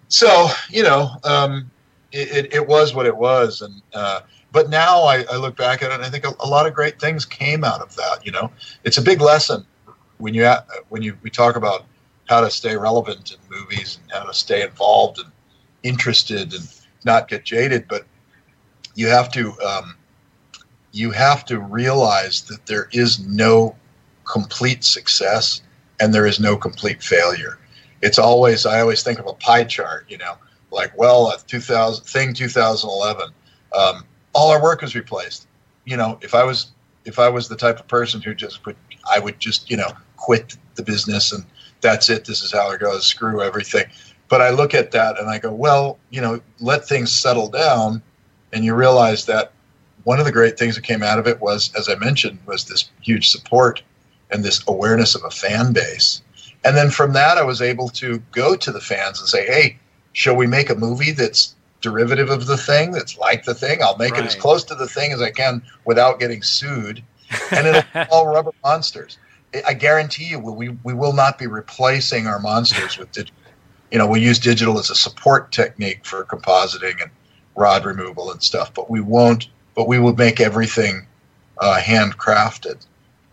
so, 0.09 0.49
you 0.71 0.83
know, 0.83 1.11
um, 1.25 1.71
it, 2.13 2.47
it, 2.47 2.55
it, 2.55 2.67
was 2.67 2.95
what 2.95 3.07
it 3.07 3.17
was. 3.17 3.63
And, 3.63 3.83
uh, 3.95 4.21
but 4.53 4.71
now 4.71 5.03
I, 5.03 5.25
I, 5.31 5.37
look 5.37 5.57
back 5.57 5.83
at 5.83 5.91
it 5.91 5.95
and 5.95 6.05
I 6.05 6.11
think 6.11 6.25
a, 6.25 6.33
a, 6.41 6.47
lot 6.47 6.67
of 6.67 6.75
great 6.75 7.01
things 7.01 7.25
came 7.25 7.65
out 7.65 7.81
of 7.81 7.95
that. 7.97 8.25
You 8.25 8.33
know, 8.33 8.51
it's 8.85 8.99
a 8.99 9.03
big 9.03 9.21
lesson 9.21 9.67
when 10.19 10.35
you, 10.35 10.51
when 10.89 11.03
you, 11.03 11.17
we 11.23 11.31
talk 11.31 11.57
about 11.57 11.85
how 12.29 12.41
to 12.41 12.51
stay 12.51 12.77
relevant 12.77 13.33
in 13.33 13.39
movies 13.51 13.99
and 14.03 14.13
how 14.13 14.25
to 14.25 14.35
stay 14.35 14.63
involved 14.63 15.19
and 15.19 15.31
interested 15.83 16.53
and 16.53 16.69
not 17.05 17.29
get 17.29 17.45
jaded, 17.45 17.89
but 17.89 18.07
you 18.95 19.09
have 19.09 19.31
to, 19.33 19.53
um, 19.61 19.97
you 20.93 21.11
have 21.11 21.45
to 21.47 21.61
realize 21.61 22.43
that 22.43 22.65
there 22.67 22.89
is 22.93 23.21
no 23.27 23.77
complete 24.29 24.85
success 24.85 25.63
and 26.01 26.15
there 26.15 26.27
is 26.27 26.39
no 26.39 26.57
complete 26.57 27.03
failure. 27.03 27.59
It's 28.03 28.19
always 28.19 28.67
I 28.67 28.81
always 28.81 29.03
think 29.03 29.19
of 29.19 29.27
a 29.27 29.35
pie 29.35 29.65
chart, 29.65 30.07
you 30.09 30.19
know, 30.19 30.37
like 30.71 30.97
well, 30.97 31.29
a 31.31 31.39
2000 31.47 32.05
thing 32.05 32.35
2011, 32.35 33.31
um, 33.77 34.05
all 34.33 34.51
our 34.51 34.63
work 34.63 34.83
was 34.83 34.95
replaced. 34.95 35.49
You 35.85 35.97
know, 35.97 36.19
if 36.23 36.35
I 36.35 36.45
was 36.45 36.73
if 37.05 37.19
I 37.19 37.29
was 37.29 37.49
the 37.49 37.57
type 37.57 37.81
of 37.81 37.89
person 37.89 38.21
who 38.21 38.35
just 38.35 38.65
would 38.67 38.77
I 39.11 39.19
would 39.19 39.41
just 39.41 39.71
you 39.71 39.77
know 39.77 39.91
quit 40.17 40.57
the 40.75 40.83
business 40.83 41.33
and 41.33 41.45
that's 41.81 42.11
it. 42.11 42.25
This 42.25 42.43
is 42.43 42.53
how 42.53 42.71
it 42.71 42.81
goes. 42.81 43.07
Screw 43.07 43.43
everything. 43.43 43.87
But 44.29 44.43
I 44.43 44.51
look 44.51 44.75
at 44.75 44.91
that 44.91 45.19
and 45.19 45.31
I 45.31 45.39
go, 45.39 45.53
well, 45.53 45.99
you 46.11 46.21
know, 46.21 46.41
let 46.61 46.87
things 46.87 47.11
settle 47.11 47.49
down, 47.49 48.03
and 48.53 48.65
you 48.65 48.75
realize 48.75 49.25
that 49.27 49.53
one 50.05 50.19
of 50.19 50.27
the 50.27 50.33
great 50.33 50.59
things 50.59 50.75
that 50.75 50.83
came 50.83 51.03
out 51.03 51.19
of 51.19 51.27
it 51.27 51.41
was, 51.41 51.73
as 51.77 51.89
I 51.89 51.95
mentioned, 51.95 52.39
was 52.47 52.65
this 52.65 52.91
huge 53.01 53.29
support 53.31 53.83
and 54.31 54.45
this 54.45 54.63
awareness 54.67 55.15
of 55.15 55.25
a 55.25 55.31
fan 55.31 55.73
base. 55.73 56.23
And 56.65 56.77
then 56.77 56.91
from 56.91 57.13
that, 57.13 57.39
I 57.39 57.43
was 57.43 57.63
able 57.63 57.89
to 57.91 58.19
go 58.33 58.57
to 58.57 58.73
the 58.73 58.81
fans 58.81 59.21
and 59.21 59.29
say, 59.29 59.47
hey, 59.47 59.79
shall 60.13 60.37
we 60.37 60.47
make 60.47 60.71
a 60.71 60.75
movie 60.75 61.13
that's 61.13 61.55
derivative 61.81 62.31
of 62.31 62.47
the 62.47 62.57
thing, 62.57 62.91
that's 62.91 63.17
like 63.19 63.45
the 63.45 63.55
thing? 63.55 63.83
I'll 63.83 63.97
make 63.97 64.13
right. 64.13 64.25
it 64.25 64.27
as 64.27 64.35
close 64.35 64.65
to 64.65 64.75
the 64.75 64.89
thing 64.89 65.13
as 65.13 65.23
I 65.23 65.31
can 65.31 65.63
without 65.85 66.19
getting 66.19 66.43
sued. 66.43 67.03
And 67.53 67.67
it's 67.67 67.89
all 68.13 68.27
rubber 68.27 68.53
monsters. 68.65 69.19
I 69.67 69.73
guarantee 69.75 70.25
you, 70.25 70.39
we, 70.39 70.71
we 70.85 70.93
will 70.93 71.15
not 71.15 71.39
be 71.39 71.47
replacing 71.47 72.27
our 72.27 72.39
monsters 72.39 72.99
with 72.99 73.13
digital. 73.13 73.35
You 73.91 73.97
know, 73.97 74.07
we 74.07 74.21
use 74.21 74.39
digital 74.39 74.79
as 74.79 74.91
a 74.91 74.95
support 74.95 75.53
technique 75.53 76.05
for 76.05 76.25
compositing 76.25 77.01
and 77.01 77.11
rod 77.57 77.87
removal 77.87 78.31
and 78.31 78.43
stuff, 78.43 78.75
but 78.75 78.91
we 78.91 79.01
won't. 79.01 79.49
But 79.75 79.89
we 79.89 79.99
will 79.99 80.15
make 80.15 80.41
everything 80.41 81.07
uh, 81.59 81.81
handcrafted 81.81 82.85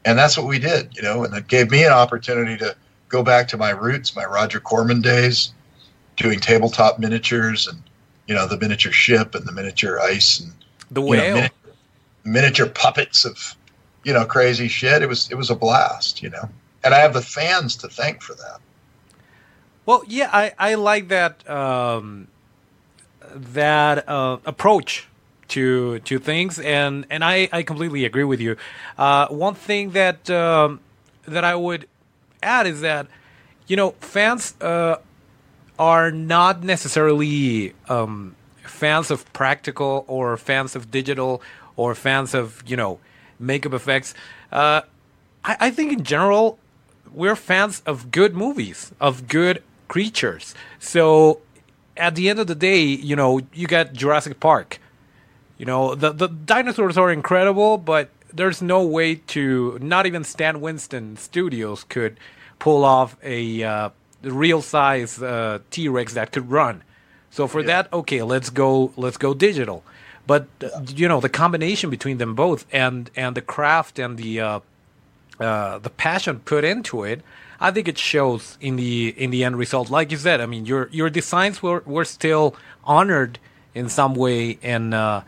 and 0.05 0.17
that's 0.17 0.37
what 0.37 0.47
we 0.47 0.59
did, 0.59 0.95
you 0.95 1.01
know, 1.01 1.23
and 1.23 1.33
it 1.33 1.47
gave 1.47 1.71
me 1.71 1.83
an 1.83 1.91
opportunity 1.91 2.55
to 2.57 2.75
go 3.09 3.23
back 3.23 3.47
to 3.49 3.57
my 3.57 3.71
roots, 3.71 4.15
my 4.15 4.23
Roger 4.23 4.59
Corman 4.59 5.01
days, 5.01 5.51
doing 6.15 6.39
tabletop 6.39 6.99
miniatures 6.99 7.67
and 7.67 7.81
you 8.27 8.33
know 8.33 8.47
the 8.47 8.57
miniature 8.57 8.91
ship 8.91 9.35
and 9.35 9.45
the 9.45 9.51
miniature 9.51 9.99
ice 9.99 10.39
and 10.39 10.53
the 10.91 11.01
whale, 11.01 11.21
know, 11.21 11.33
miniature, 11.35 11.73
miniature 12.23 12.69
puppets 12.69 13.25
of 13.25 13.55
you 14.03 14.13
know 14.13 14.25
crazy 14.25 14.67
shit. 14.67 15.01
It 15.01 15.09
was 15.09 15.29
it 15.31 15.35
was 15.35 15.49
a 15.49 15.55
blast, 15.55 16.21
you 16.21 16.29
know, 16.29 16.49
and 16.83 16.93
I 16.93 16.99
have 16.99 17.13
the 17.13 17.21
fans 17.21 17.75
to 17.77 17.89
thank 17.89 18.21
for 18.21 18.35
that. 18.35 18.59
Well, 19.85 20.03
yeah, 20.07 20.29
I 20.31 20.53
I 20.57 20.75
like 20.75 21.09
that 21.09 21.47
um, 21.49 22.27
that 23.33 24.07
uh, 24.07 24.37
approach 24.45 25.07
to 25.49 25.99
to 25.99 26.19
things, 26.19 26.59
and 26.59 27.05
and 27.09 27.23
I, 27.23 27.49
I 27.51 27.63
completely 27.63 28.05
agree 28.05 28.23
with 28.23 28.39
you. 28.39 28.57
Uh, 28.97 29.27
one 29.27 29.55
thing 29.55 29.91
that 29.91 30.29
um, 30.29 30.79
that 31.27 31.43
I 31.43 31.55
would 31.55 31.87
add 32.41 32.67
is 32.67 32.81
that 32.81 33.07
you 33.67 33.75
know 33.75 33.91
fans 33.99 34.59
uh, 34.61 34.97
are 35.77 36.11
not 36.11 36.63
necessarily 36.63 37.73
um, 37.89 38.35
fans 38.63 39.11
of 39.11 39.31
practical 39.33 40.05
or 40.07 40.37
fans 40.37 40.75
of 40.75 40.91
digital 40.91 41.41
or 41.75 41.95
fans 41.95 42.33
of 42.33 42.63
you 42.65 42.77
know 42.77 42.99
makeup 43.39 43.73
effects. 43.73 44.13
Uh, 44.51 44.81
I, 45.43 45.57
I 45.59 45.71
think 45.71 45.93
in 45.93 46.03
general 46.03 46.59
we're 47.13 47.35
fans 47.35 47.81
of 47.85 48.11
good 48.11 48.35
movies 48.35 48.91
of 48.99 49.27
good 49.27 49.63
creatures. 49.87 50.53
So 50.79 51.41
at 51.97 52.15
the 52.15 52.29
end 52.29 52.39
of 52.39 52.47
the 52.47 52.55
day, 52.55 52.83
you 52.83 53.15
know, 53.15 53.41
you 53.53 53.67
got 53.67 53.93
Jurassic 53.93 54.39
Park. 54.39 54.79
You 55.57 55.65
know, 55.65 55.95
the 55.95 56.11
the 56.11 56.27
dinosaurs 56.27 56.97
are 56.97 57.11
incredible, 57.11 57.77
but 57.77 58.09
there's 58.33 58.61
no 58.61 58.83
way 58.83 59.15
to 59.15 59.79
not 59.81 60.05
even 60.05 60.23
Stan 60.23 60.59
Winston 60.59 61.17
Studios 61.17 61.85
could 61.85 62.19
pull 62.59 62.83
off 62.83 63.15
a 63.23 63.63
uh, 63.63 63.89
real 64.21 64.61
size 64.61 65.21
uh, 65.21 65.59
T 65.71 65.87
Rex 65.87 66.13
that 66.13 66.31
could 66.31 66.49
run. 66.51 66.83
So 67.31 67.47
for 67.47 67.61
yeah. 67.61 67.67
that, 67.67 67.93
okay, 67.93 68.21
let's 68.21 68.49
go 68.49 68.91
let's 68.97 69.17
go 69.17 69.33
digital. 69.33 69.83
But 70.27 70.47
uh, 70.61 70.81
you 70.87 71.07
know, 71.07 71.21
the 71.21 71.29
combination 71.29 71.89
between 71.89 72.17
them 72.17 72.35
both 72.35 72.65
and 72.71 73.09
and 73.15 73.35
the 73.35 73.41
craft 73.41 73.99
and 73.99 74.17
the 74.17 74.41
uh, 74.41 74.59
uh, 75.39 75.79
the 75.79 75.89
passion 75.89 76.39
put 76.39 76.63
into 76.63 77.03
it, 77.03 77.21
I 77.59 77.71
think 77.71 77.87
it 77.87 77.97
shows 77.97 78.57
in 78.59 78.75
the 78.75 79.13
in 79.17 79.31
the 79.31 79.43
end 79.43 79.57
result. 79.57 79.89
Like 79.89 80.11
you 80.11 80.17
said, 80.17 80.41
I 80.41 80.45
mean, 80.45 80.65
your 80.65 80.89
your 80.91 81.09
designs 81.09 81.63
were 81.63 81.81
were 81.85 82.05
still 82.05 82.55
honored 82.83 83.39
in 83.73 83.89
some 83.89 84.15
way 84.15 84.57
and 84.63 84.93
uh, 84.93 85.21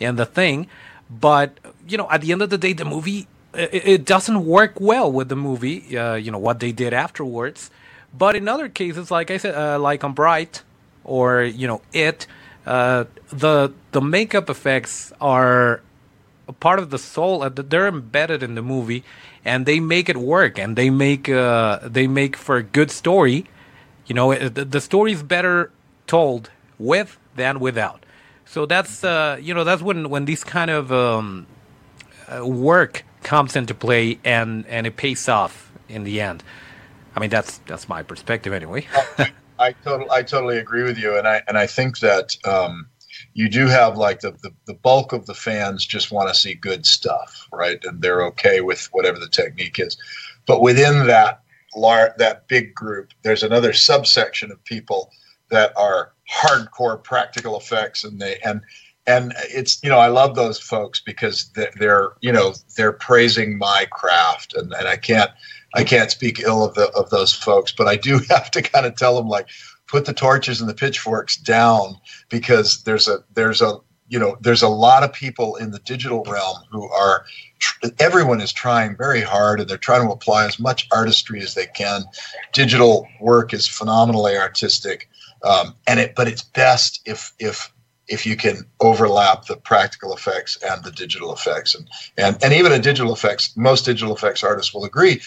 and 0.00 0.18
the 0.18 0.26
thing. 0.26 0.66
But 1.10 1.58
you 1.86 1.96
know, 1.96 2.08
at 2.10 2.20
the 2.20 2.32
end 2.32 2.42
of 2.42 2.50
the 2.50 2.58
day, 2.58 2.72
the 2.72 2.84
movie 2.84 3.26
it, 3.54 3.88
it 3.88 4.04
doesn't 4.04 4.44
work 4.44 4.80
well 4.80 5.10
with 5.10 5.28
the 5.28 5.36
movie. 5.36 5.96
Uh, 5.96 6.14
you 6.14 6.30
know 6.30 6.38
what 6.38 6.60
they 6.60 6.72
did 6.72 6.92
afterwards. 6.92 7.70
But 8.16 8.36
in 8.36 8.48
other 8.48 8.68
cases, 8.68 9.10
like 9.10 9.30
I 9.30 9.36
said, 9.36 9.54
uh, 9.54 9.78
like 9.78 10.04
on 10.04 10.12
Bright 10.12 10.62
or 11.04 11.42
you 11.42 11.66
know 11.66 11.82
It, 11.92 12.26
uh, 12.66 13.04
the 13.28 13.72
the 13.92 14.00
makeup 14.00 14.50
effects 14.50 15.12
are 15.20 15.80
a 16.48 16.52
part 16.52 16.78
of 16.78 16.90
the 16.90 16.98
soul. 16.98 17.42
Uh, 17.42 17.48
they're 17.48 17.88
embedded 17.88 18.42
in 18.42 18.54
the 18.54 18.62
movie, 18.62 19.04
and 19.44 19.66
they 19.66 19.80
make 19.80 20.08
it 20.08 20.16
work. 20.16 20.58
And 20.58 20.76
they 20.76 20.90
make 20.90 21.28
uh, 21.28 21.80
they 21.82 22.06
make 22.06 22.36
for 22.36 22.56
a 22.56 22.62
good 22.62 22.90
story. 22.90 23.46
You 24.06 24.14
know, 24.14 24.34
the, 24.34 24.64
the 24.64 24.80
story 24.80 25.12
is 25.12 25.22
better 25.22 25.70
told 26.06 26.50
with 26.78 27.18
than 27.34 27.58
without. 27.60 28.05
So 28.46 28.64
that's 28.66 29.04
uh, 29.04 29.38
you 29.40 29.54
know 29.54 29.64
that's 29.64 29.82
when 29.82 30.08
when 30.08 30.24
this 30.24 30.44
kind 30.44 30.70
of 30.70 30.92
um, 30.92 31.46
uh, 32.28 32.46
work 32.46 33.04
comes 33.22 33.56
into 33.56 33.74
play 33.74 34.18
and 34.24 34.64
and 34.66 34.86
it 34.86 34.96
pays 34.96 35.28
off 35.28 35.72
in 35.88 36.04
the 36.04 36.20
end. 36.20 36.42
I 37.14 37.20
mean 37.20 37.30
that's 37.30 37.58
that's 37.66 37.88
my 37.88 38.02
perspective 38.02 38.52
anyway. 38.52 38.86
I 39.58 39.72
totally 39.72 40.10
I 40.10 40.22
totally 40.22 40.58
agree 40.58 40.82
with 40.82 40.98
you, 40.98 41.16
and 41.16 41.26
I 41.26 41.42
and 41.48 41.58
I 41.58 41.66
think 41.66 41.98
that 42.00 42.36
um, 42.44 42.86
you 43.34 43.48
do 43.48 43.66
have 43.66 43.96
like 43.96 44.20
the, 44.20 44.32
the 44.42 44.52
the 44.66 44.74
bulk 44.74 45.12
of 45.12 45.26
the 45.26 45.34
fans 45.34 45.84
just 45.84 46.12
want 46.12 46.28
to 46.28 46.34
see 46.34 46.54
good 46.54 46.86
stuff, 46.86 47.48
right? 47.52 47.82
And 47.84 48.00
they're 48.02 48.24
okay 48.26 48.60
with 48.60 48.86
whatever 48.92 49.18
the 49.18 49.28
technique 49.28 49.78
is, 49.78 49.96
but 50.46 50.60
within 50.60 51.06
that 51.06 51.40
lar- 51.74 52.14
that 52.18 52.48
big 52.48 52.74
group, 52.74 53.12
there's 53.22 53.42
another 53.42 53.72
subsection 53.72 54.52
of 54.52 54.62
people 54.64 55.10
that 55.50 55.72
are 55.76 56.12
hardcore 56.30 57.02
practical 57.02 57.56
effects, 57.58 58.04
and 58.04 58.20
they 58.20 58.38
and 58.44 58.60
and 59.06 59.32
it's 59.48 59.82
you 59.82 59.90
know 59.90 59.98
I 59.98 60.08
love 60.08 60.34
those 60.34 60.58
folks 60.58 61.00
because 61.00 61.50
they're, 61.54 62.12
you 62.20 62.32
know 62.32 62.54
they're 62.76 62.92
praising 62.92 63.58
my 63.58 63.86
craft, 63.90 64.54
and 64.54 64.72
and 64.74 64.88
I 64.88 64.96
can't 64.96 65.30
I 65.74 65.84
can't 65.84 66.10
speak 66.10 66.40
ill 66.40 66.64
of 66.64 66.74
the 66.74 66.90
of 66.90 67.10
those 67.10 67.32
folks, 67.32 67.72
but 67.72 67.86
I 67.86 67.96
do 67.96 68.18
have 68.30 68.50
to 68.52 68.62
kind 68.62 68.86
of 68.86 68.96
tell 68.96 69.16
them 69.16 69.28
like 69.28 69.48
put 69.86 70.04
the 70.04 70.12
torches 70.12 70.60
and 70.60 70.68
the 70.68 70.74
pitchforks 70.74 71.36
down 71.36 71.96
because 72.28 72.82
there's 72.82 73.08
a 73.08 73.18
there's 73.34 73.62
a 73.62 73.78
you 74.08 74.18
know 74.18 74.36
there's 74.40 74.62
a 74.62 74.68
lot 74.68 75.02
of 75.02 75.12
people 75.12 75.56
in 75.56 75.70
the 75.70 75.78
digital 75.80 76.24
realm 76.24 76.58
who 76.70 76.88
are 76.88 77.24
everyone 77.98 78.40
is 78.40 78.52
trying 78.52 78.96
very 78.96 79.20
hard 79.20 79.60
and 79.60 79.68
they're 79.68 79.76
trying 79.76 80.06
to 80.06 80.12
apply 80.12 80.46
as 80.46 80.58
much 80.58 80.88
artistry 80.92 81.40
as 81.40 81.54
they 81.54 81.66
can. 81.66 82.02
Digital 82.52 83.06
work 83.20 83.54
is 83.54 83.66
phenomenally 83.66 84.36
artistic 84.36 85.08
um, 85.46 85.74
and 85.86 86.00
it 86.00 86.14
but 86.14 86.28
it's 86.28 86.42
best 86.42 87.00
if 87.06 87.32
if 87.38 87.72
if 88.08 88.24
you 88.24 88.36
can 88.36 88.58
overlap 88.80 89.46
the 89.46 89.56
practical 89.56 90.14
effects 90.14 90.56
and 90.62 90.84
the 90.84 90.92
digital 90.92 91.32
effects. 91.32 91.74
And 91.74 91.88
and, 92.16 92.36
and 92.42 92.52
even 92.52 92.72
in 92.72 92.80
digital 92.80 93.12
effects 93.12 93.56
most 93.56 93.84
digital 93.84 94.14
effects 94.14 94.42
artists 94.42 94.74
will 94.74 94.84
agree. 94.84 95.20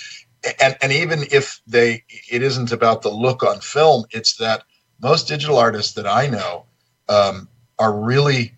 And 0.62 0.77
and 0.82 0.91
even 0.91 1.23
if 1.32 1.62
they 1.67 2.03
it 2.29 2.41
isn't 2.41 2.71
about 2.71 3.01
the 3.01 3.10
look 3.10 3.43
on 3.43 3.60
film 3.60 4.05
it's 4.12 4.38
that 4.38 4.63
most 5.01 5.27
digital 5.27 5.58
artists 5.58 5.93
that 5.93 6.08
i 6.08 6.27
know 6.27 6.65
um, 7.08 7.47
are 7.77 7.93
really 7.93 8.53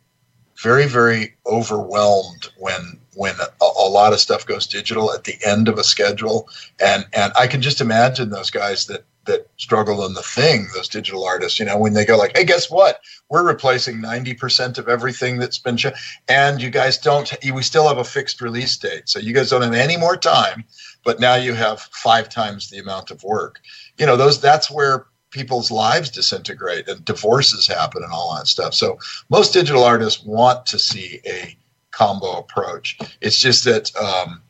very 0.62 0.88
very 0.88 1.36
overwhelmed 1.48 2.50
when 2.58 3.00
when 3.16 3.36
a, 3.40 3.66
a, 3.66 3.90
lot 3.90 4.14
of 4.14 4.20
stuff 4.20 4.46
goes 4.46 4.66
digital 4.66 5.12
at 5.12 5.26
the 5.26 5.38
end 5.44 5.68
of 5.68 5.78
a 5.78 5.84
schedule. 5.84 6.48
And 6.80 7.06
and 7.14 7.34
i 7.36 7.48
can 7.48 7.62
just 7.62 7.82
imagine 7.82 8.30
those 8.30 8.52
guys 8.52 8.86
that 8.86 9.04
that 9.26 9.48
struggle 9.58 10.02
on 10.02 10.14
the 10.14 10.22
thing 10.22 10.68
those 10.74 10.88
digital 10.88 11.24
artists 11.24 11.60
you 11.60 11.66
know 11.66 11.78
when 11.78 11.94
they 11.94 12.06
go 12.06 12.18
like 12.18 12.36
hey 12.36 12.44
guess 12.44 12.70
what? 12.70 13.02
We're 13.30 13.48
replacing 13.48 14.02
90% 14.02 14.78
of 14.78 14.90
everything 14.90 15.40
that's 15.40 15.60
been 15.60 15.78
shown 15.78 15.94
and 16.28 16.62
you 16.62 16.70
guys 16.70 16.98
don't 16.98 17.34
we 17.54 17.62
still 17.62 17.88
have 17.88 17.98
a 17.98 18.04
fixed 18.04 18.42
release 18.42 18.76
date. 18.78 19.08
So 19.08 19.20
you 19.20 19.34
guys 19.34 19.50
don't 19.50 19.62
have 19.62 19.74
any 19.74 19.98
more 19.98 20.18
time 20.18 20.66
but 21.04 21.20
now 21.20 21.36
you 21.36 21.54
have 21.54 21.82
five 21.92 22.30
times 22.30 22.70
the 22.70 22.80
amount 22.80 23.12
of 23.12 23.24
work. 23.24 23.60
You 23.98 24.06
know 24.06 24.18
those 24.18 24.40
that's 24.40 24.70
where 24.70 25.08
people's 25.32 25.72
lives 25.72 26.10
disintegrate 26.10 26.88
and 26.88 27.04
divorces 27.06 27.66
happen 27.66 28.04
and 28.04 28.12
all 28.12 28.36
that 28.36 28.48
stuff. 28.48 28.74
So 28.74 29.00
most 29.30 29.54
digital 29.54 29.84
artists 29.84 30.24
want 30.26 30.66
to 30.68 30.78
see 30.78 31.22
a 31.26 31.56
combo 31.92 32.38
approach. 32.40 33.00
It's 33.22 33.40
just 33.40 33.64
that 33.66 33.96
um, 33.96 34.42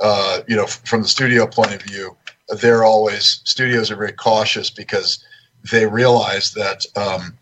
uh, 0.00 0.40
you 0.46 0.56
know 0.56 0.66
from 0.66 1.02
the 1.02 1.08
studio 1.08 1.46
point 1.46 1.74
of 1.74 1.82
view 1.82 2.16
they're 2.48 2.84
always 2.84 3.40
studios 3.44 3.90
are 3.90 3.96
very 3.96 4.12
cautious 4.12 4.70
because 4.70 5.24
they 5.70 5.86
realize 5.86 6.52
that 6.52 6.84
um, 6.96 7.36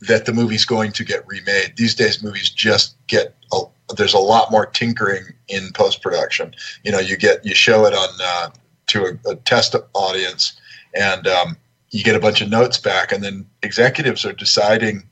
that 0.00 0.26
the 0.26 0.32
movie's 0.32 0.64
going 0.64 0.92
to 0.92 1.04
get 1.04 1.26
remade. 1.26 1.74
These 1.76 1.94
days, 1.94 2.22
movies 2.22 2.50
just 2.50 2.96
get 3.06 3.34
a, 3.52 3.62
there's 3.96 4.14
a 4.14 4.18
lot 4.18 4.50
more 4.50 4.66
tinkering 4.66 5.24
in 5.48 5.70
post 5.72 6.02
production. 6.02 6.54
You 6.84 6.92
know, 6.92 7.00
you 7.00 7.16
get 7.16 7.44
you 7.44 7.54
show 7.54 7.86
it 7.86 7.94
on 7.94 8.08
uh, 8.22 8.50
to 8.88 9.04
a, 9.04 9.30
a, 9.30 9.36
test 9.36 9.74
audience, 9.94 10.60
and 10.94 11.26
um, 11.26 11.56
you 11.90 12.02
get 12.02 12.16
a 12.16 12.20
bunch 12.20 12.40
of 12.40 12.50
notes 12.50 12.78
back, 12.78 13.12
and 13.12 13.22
then 13.22 13.46
executives 13.62 14.24
are 14.24 14.32
deciding 14.32 15.02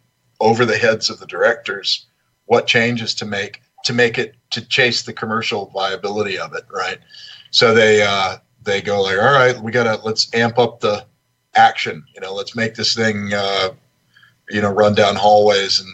over 0.41 0.65
the 0.65 0.79
heads 0.79 1.11
of 1.11 1.21
the 1.21 1.27
directors 1.27 2.07
what 2.47 2.67
changes 2.67 3.15
to 3.15 3.27
make 3.27 3.61
to 3.85 3.93
make 3.93 4.19
it 4.19 4.35
to 4.51 4.61
chase 4.67 5.03
the 5.03 5.13
commercial 5.13 5.67
viability 5.67 6.39
of 6.39 6.55
it, 6.55 6.65
right? 6.71 6.99
So 7.51 7.75
they 7.75 8.03
uh, 8.03 8.39
they 8.63 8.81
go 8.83 9.03
like, 9.03 9.19
all 9.19 9.33
right, 9.33 9.59
we 9.61 9.73
gotta 9.73 10.01
let's 10.05 10.33
amp 10.35 10.59
up 10.59 10.81
the 10.81 11.07
action. 11.55 12.05
You 12.15 12.21
know, 12.21 12.35
let's 12.35 12.57
make 12.57 12.75
this 12.75 12.95
thing 12.95 13.33
uh, 13.35 13.71
you 14.51 14.61
know 14.61 14.71
run 14.71 14.95
down 14.95 15.17
hallways 15.17 15.81
and 15.81 15.89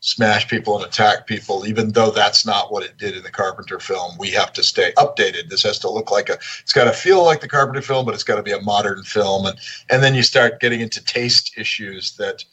smash 0.00 0.46
people 0.46 0.76
and 0.76 0.86
attack 0.86 1.26
people, 1.26 1.66
even 1.66 1.90
though 1.90 2.10
that's 2.12 2.46
not 2.46 2.70
what 2.70 2.84
it 2.84 2.96
did 2.96 3.16
in 3.16 3.24
the 3.24 3.30
Carpenter 3.30 3.80
film. 3.80 4.16
We 4.18 4.30
have 4.30 4.52
to 4.52 4.62
stay 4.62 4.92
updated. 4.96 5.48
This 5.48 5.64
has 5.64 5.80
to 5.80 5.90
look 5.90 6.12
like 6.12 6.28
a, 6.28 6.34
it's 6.60 6.72
got 6.72 6.84
to 6.84 6.92
feel 6.92 7.24
like 7.24 7.40
the 7.40 7.48
Carpenter 7.48 7.82
film, 7.82 8.06
but 8.06 8.14
it's 8.14 8.22
got 8.22 8.36
to 8.36 8.42
be 8.42 8.52
a 8.52 8.60
modern 8.60 9.02
film. 9.02 9.46
And, 9.46 9.58
and 9.90 10.04
then 10.04 10.14
you 10.14 10.22
start 10.22 10.60
getting 10.60 10.80
into 10.80 11.04
taste 11.04 11.58
issues 11.58 12.16
that 12.18 12.44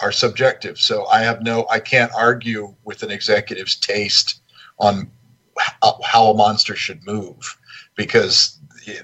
are 0.00 0.10
subjective. 0.10 0.78
So 0.80 1.06
I 1.06 1.20
have 1.20 1.42
no, 1.42 1.66
I 1.70 1.78
can't 1.78 2.10
argue 2.16 2.74
with 2.84 3.04
an 3.04 3.12
executive's 3.12 3.76
taste 3.76 4.40
on 4.78 5.08
how 6.02 6.26
a 6.26 6.34
monster 6.34 6.74
should 6.74 7.06
move 7.06 7.56
because 7.94 8.55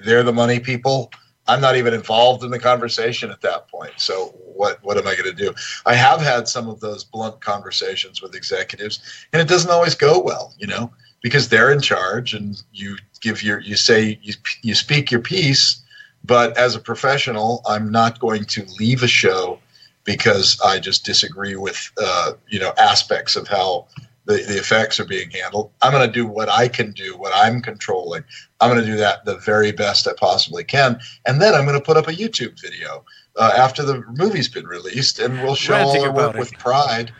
they're 0.03 0.23
the 0.23 0.33
money 0.33 0.59
people. 0.59 1.11
I'm 1.47 1.59
not 1.59 1.75
even 1.75 1.93
involved 1.93 2.43
in 2.43 2.51
the 2.51 2.59
conversation 2.59 3.29
at 3.29 3.41
that 3.41 3.67
point. 3.67 3.93
So 3.97 4.27
what 4.55 4.79
what 4.83 4.97
am 4.97 5.07
I 5.07 5.15
going 5.15 5.29
to 5.29 5.33
do? 5.33 5.53
I 5.85 5.95
have 5.95 6.21
had 6.21 6.47
some 6.47 6.69
of 6.69 6.79
those 6.79 7.03
blunt 7.03 7.41
conversations 7.41 8.21
with 8.21 8.35
executives, 8.35 8.99
and 9.33 9.41
it 9.41 9.47
doesn't 9.47 9.71
always 9.71 9.95
go 9.95 10.21
well, 10.21 10.53
you 10.57 10.67
know, 10.67 10.91
because 11.21 11.49
they're 11.49 11.71
in 11.71 11.81
charge, 11.81 12.33
and 12.33 12.61
you 12.71 12.97
give 13.21 13.43
your 13.43 13.59
you 13.59 13.75
say 13.75 14.19
you 14.21 14.33
you 14.61 14.75
speak 14.75 15.11
your 15.11 15.21
piece, 15.21 15.81
but 16.23 16.57
as 16.57 16.75
a 16.75 16.79
professional, 16.79 17.61
I'm 17.65 17.91
not 17.91 18.19
going 18.19 18.45
to 18.45 18.65
leave 18.79 19.03
a 19.03 19.07
show 19.07 19.59
because 20.05 20.59
I 20.63 20.79
just 20.79 21.05
disagree 21.05 21.55
with 21.55 21.91
uh, 22.01 22.33
you 22.47 22.59
know 22.59 22.73
aspects 22.77 23.35
of 23.35 23.47
how 23.47 23.87
the, 24.25 24.35
the 24.35 24.57
effects 24.57 24.99
are 24.99 25.05
being 25.05 25.29
handled. 25.29 25.71
I'm 25.81 25.91
going 25.91 26.07
to 26.07 26.11
do 26.11 26.25
what 26.25 26.49
I 26.49 26.67
can 26.67 26.91
do, 26.91 27.17
what 27.17 27.33
I'm 27.35 27.61
controlling. 27.61 28.23
I'm 28.59 28.71
going 28.71 28.83
to 28.83 28.89
do 28.89 28.97
that 28.97 29.25
the 29.25 29.37
very 29.37 29.71
best 29.71 30.07
I 30.07 30.13
possibly 30.17 30.63
can. 30.63 30.99
And 31.25 31.41
then 31.41 31.53
I'm 31.53 31.65
going 31.65 31.77
to 31.77 31.85
put 31.85 31.97
up 31.97 32.07
a 32.07 32.13
YouTube 32.13 32.59
video 32.61 33.03
uh, 33.35 33.51
after 33.57 33.83
the 33.83 34.03
movie's 34.17 34.47
been 34.47 34.67
released, 34.67 35.19
and 35.19 35.41
we'll 35.41 35.55
show 35.55 35.75
all 35.75 36.01
our 36.01 36.11
work 36.11 36.35
with 36.35 36.53
pride, 36.57 37.11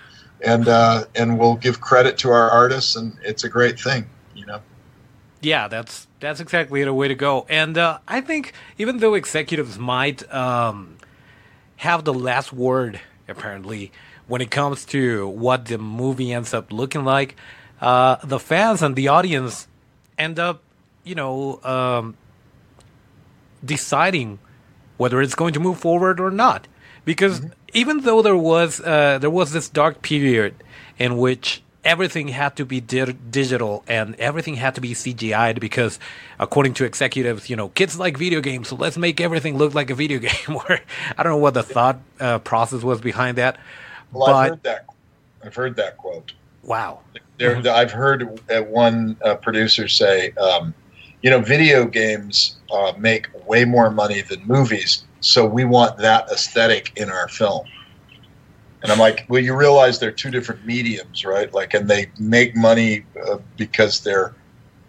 and 0.41 0.67
uh, 0.67 1.05
and 1.15 1.39
we'll 1.39 1.55
give 1.55 1.81
credit 1.81 2.17
to 2.19 2.29
our 2.29 2.49
artists, 2.49 2.95
and 2.95 3.17
it's 3.23 3.43
a 3.43 3.49
great 3.49 3.79
thing, 3.79 4.05
you 4.35 4.45
know. 4.45 4.61
Yeah, 5.41 5.67
that's 5.67 6.07
that's 6.19 6.39
exactly 6.39 6.83
the 6.83 6.93
way 6.93 7.07
to 7.07 7.15
go. 7.15 7.45
And 7.49 7.77
uh, 7.77 7.99
I 8.07 8.21
think 8.21 8.53
even 8.77 8.99
though 8.99 9.13
executives 9.15 9.77
might 9.77 10.31
um, 10.31 10.97
have 11.77 12.03
the 12.03 12.13
last 12.13 12.53
word, 12.53 13.01
apparently, 13.27 13.91
when 14.27 14.41
it 14.41 14.51
comes 14.51 14.85
to 14.85 15.27
what 15.27 15.65
the 15.65 15.77
movie 15.77 16.31
ends 16.33 16.53
up 16.53 16.71
looking 16.71 17.03
like, 17.03 17.35
uh, 17.81 18.17
the 18.23 18.39
fans 18.39 18.81
and 18.81 18.95
the 18.95 19.07
audience 19.09 19.67
end 20.17 20.39
up, 20.39 20.61
you 21.03 21.15
know, 21.15 21.59
um, 21.63 22.15
deciding 23.63 24.39
whether 24.97 25.21
it's 25.21 25.35
going 25.35 25.53
to 25.53 25.59
move 25.59 25.77
forward 25.77 26.19
or 26.19 26.31
not. 26.31 26.67
Because 27.05 27.41
mm-hmm. 27.41 27.51
even 27.73 28.01
though 28.01 28.21
there 28.21 28.37
was 28.37 28.79
uh, 28.79 29.17
there 29.19 29.29
was 29.29 29.51
this 29.51 29.67
dark 29.67 30.01
period 30.01 30.55
in 30.97 31.17
which 31.17 31.61
everything 31.83 32.29
had 32.29 32.55
to 32.55 32.65
be 32.65 32.79
di- 32.79 33.11
digital 33.29 33.83
and 33.87 34.15
everything 34.15 34.55
had 34.55 34.75
to 34.75 34.81
be 34.81 34.93
CGI'd 34.93 35.59
because, 35.59 35.99
according 36.39 36.73
to 36.75 36.85
executives, 36.85 37.49
you 37.49 37.55
know, 37.55 37.69
kids 37.69 37.99
like 37.99 38.17
video 38.17 38.41
games, 38.41 38.69
so 38.69 38.75
let's 38.75 38.97
make 38.97 39.19
everything 39.19 39.57
look 39.57 39.73
like 39.73 39.89
a 39.89 39.95
video 39.95 40.19
game. 40.29 40.55
or 40.55 40.79
I 41.17 41.23
don't 41.23 41.33
know 41.33 41.37
what 41.37 41.53
the 41.53 41.63
thought 41.63 41.99
uh, 42.19 42.39
process 42.39 42.83
was 42.83 43.01
behind 43.01 43.37
that. 43.37 43.57
Well, 44.13 44.27
but, 44.27 44.33
I've 44.33 44.49
heard 44.49 44.63
that. 44.63 44.85
I've 45.43 45.55
heard 45.55 45.75
that 45.75 45.97
quote. 45.97 46.33
Wow. 46.63 47.01
There, 47.37 47.61
I've 47.67 47.91
heard 47.91 48.39
one 48.69 49.17
uh, 49.23 49.35
producer 49.35 49.87
say, 49.87 50.31
um, 50.31 50.73
you 51.21 51.29
know, 51.29 51.39
video 51.39 51.85
games 51.85 52.57
uh, 52.71 52.93
make 52.97 53.27
way 53.47 53.65
more 53.65 53.89
money 53.89 54.21
than 54.21 54.45
movies, 54.45 55.03
so 55.19 55.45
we 55.45 55.65
want 55.65 55.97
that 55.97 56.29
aesthetic 56.29 56.93
in 56.95 57.09
our 57.09 57.27
film. 57.27 57.65
And 58.81 58.91
I'm 58.91 58.99
like, 58.99 59.25
well, 59.29 59.41
you 59.41 59.55
realize 59.55 59.99
they're 59.99 60.11
two 60.11 60.29
different 60.29 60.65
mediums, 60.65 61.23
right? 61.23 61.51
Like, 61.53 61.73
and 61.73 61.89
they 61.89 62.11
make 62.19 62.55
money 62.55 63.05
uh, 63.25 63.37
because 63.57 64.01
they're 64.01 64.35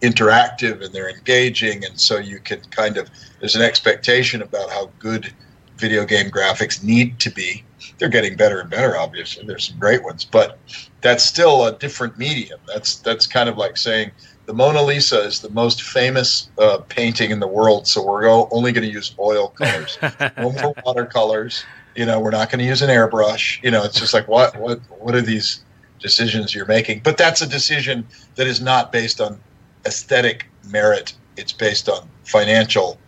interactive 0.02 0.84
and 0.84 0.92
they're 0.92 1.08
engaging, 1.08 1.84
and 1.84 1.98
so 1.98 2.18
you 2.18 2.38
can 2.40 2.60
kind 2.70 2.98
of 2.98 3.08
there's 3.40 3.56
an 3.56 3.62
expectation 3.62 4.42
about 4.42 4.70
how 4.70 4.90
good 4.98 5.32
video 5.76 6.04
game 6.04 6.30
graphics 6.30 6.82
need 6.82 7.18
to 7.20 7.30
be. 7.30 7.64
They're 7.98 8.08
getting 8.08 8.36
better 8.36 8.60
and 8.60 8.68
better, 8.68 8.96
obviously. 8.96 9.46
There's 9.46 9.68
some 9.68 9.78
great 9.78 10.02
ones, 10.02 10.24
but 10.24 10.58
that's 11.00 11.24
still 11.24 11.66
a 11.66 11.78
different 11.78 12.18
medium. 12.18 12.58
That's 12.66 12.96
that's 12.96 13.26
kind 13.26 13.48
of 13.48 13.56
like 13.56 13.76
saying 13.76 14.10
the 14.46 14.52
Mona 14.52 14.82
Lisa 14.82 15.20
is 15.20 15.40
the 15.40 15.50
most 15.50 15.82
famous 15.82 16.50
uh, 16.58 16.78
painting 16.88 17.30
in 17.30 17.40
the 17.40 17.46
world, 17.46 17.86
so 17.86 18.04
we're 18.04 18.28
only 18.28 18.72
going 18.72 18.86
to 18.86 18.92
use 18.92 19.14
oil 19.18 19.48
colors, 19.48 19.98
no 20.36 20.52
more 20.52 20.74
watercolors. 20.84 21.64
You 21.94 22.06
know, 22.06 22.20
we're 22.20 22.30
not 22.30 22.50
going 22.50 22.58
to 22.58 22.64
use 22.64 22.82
an 22.82 22.90
airbrush. 22.90 23.62
You 23.62 23.70
know, 23.70 23.84
it's 23.84 23.98
just 23.98 24.12
like 24.12 24.28
what 24.28 24.58
what 24.58 24.80
what 24.98 25.14
are 25.14 25.22
these 25.22 25.64
decisions 26.00 26.54
you're 26.54 26.66
making? 26.66 27.00
But 27.02 27.16
that's 27.16 27.40
a 27.40 27.46
decision 27.46 28.06
that 28.34 28.46
is 28.46 28.60
not 28.60 28.92
based 28.92 29.20
on 29.20 29.40
aesthetic 29.86 30.46
merit. 30.68 31.14
It's 31.36 31.52
based 31.52 31.88
on 31.88 32.08
financial 32.24 32.98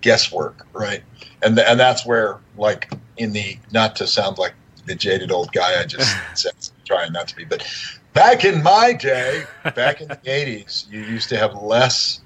guesswork, 0.00 0.66
right? 0.72 1.02
And 1.42 1.58
and 1.58 1.78
that's 1.78 2.04
where, 2.04 2.38
like, 2.56 2.92
in 3.16 3.32
the 3.32 3.58
not 3.72 3.96
to 3.96 4.06
sound 4.06 4.38
like 4.38 4.54
the 4.86 4.94
jaded 4.94 5.30
old 5.30 5.52
guy 5.52 5.80
I 5.80 5.84
just 5.84 6.16
said, 6.34 6.52
trying 6.84 7.12
not 7.12 7.28
to 7.28 7.36
be, 7.36 7.44
but 7.44 7.66
back 8.12 8.44
in 8.44 8.62
my 8.62 8.92
day, 8.92 9.44
back 9.74 10.00
in 10.00 10.08
the 10.08 10.16
'80s, 10.16 10.90
you 10.90 11.00
used 11.00 11.28
to 11.30 11.36
have 11.36 11.54
less 11.54 12.20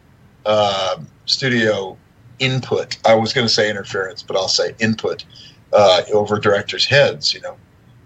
uh, 0.46 0.96
studio 1.26 1.96
input. 2.38 2.96
I 3.06 3.14
was 3.14 3.32
going 3.32 3.46
to 3.46 3.52
say 3.52 3.70
interference, 3.70 4.22
but 4.22 4.36
I'll 4.36 4.48
say 4.48 4.74
input 4.78 5.24
uh, 5.72 6.02
over 6.12 6.38
directors' 6.38 6.86
heads. 6.86 7.32
You 7.32 7.40
know, 7.40 7.56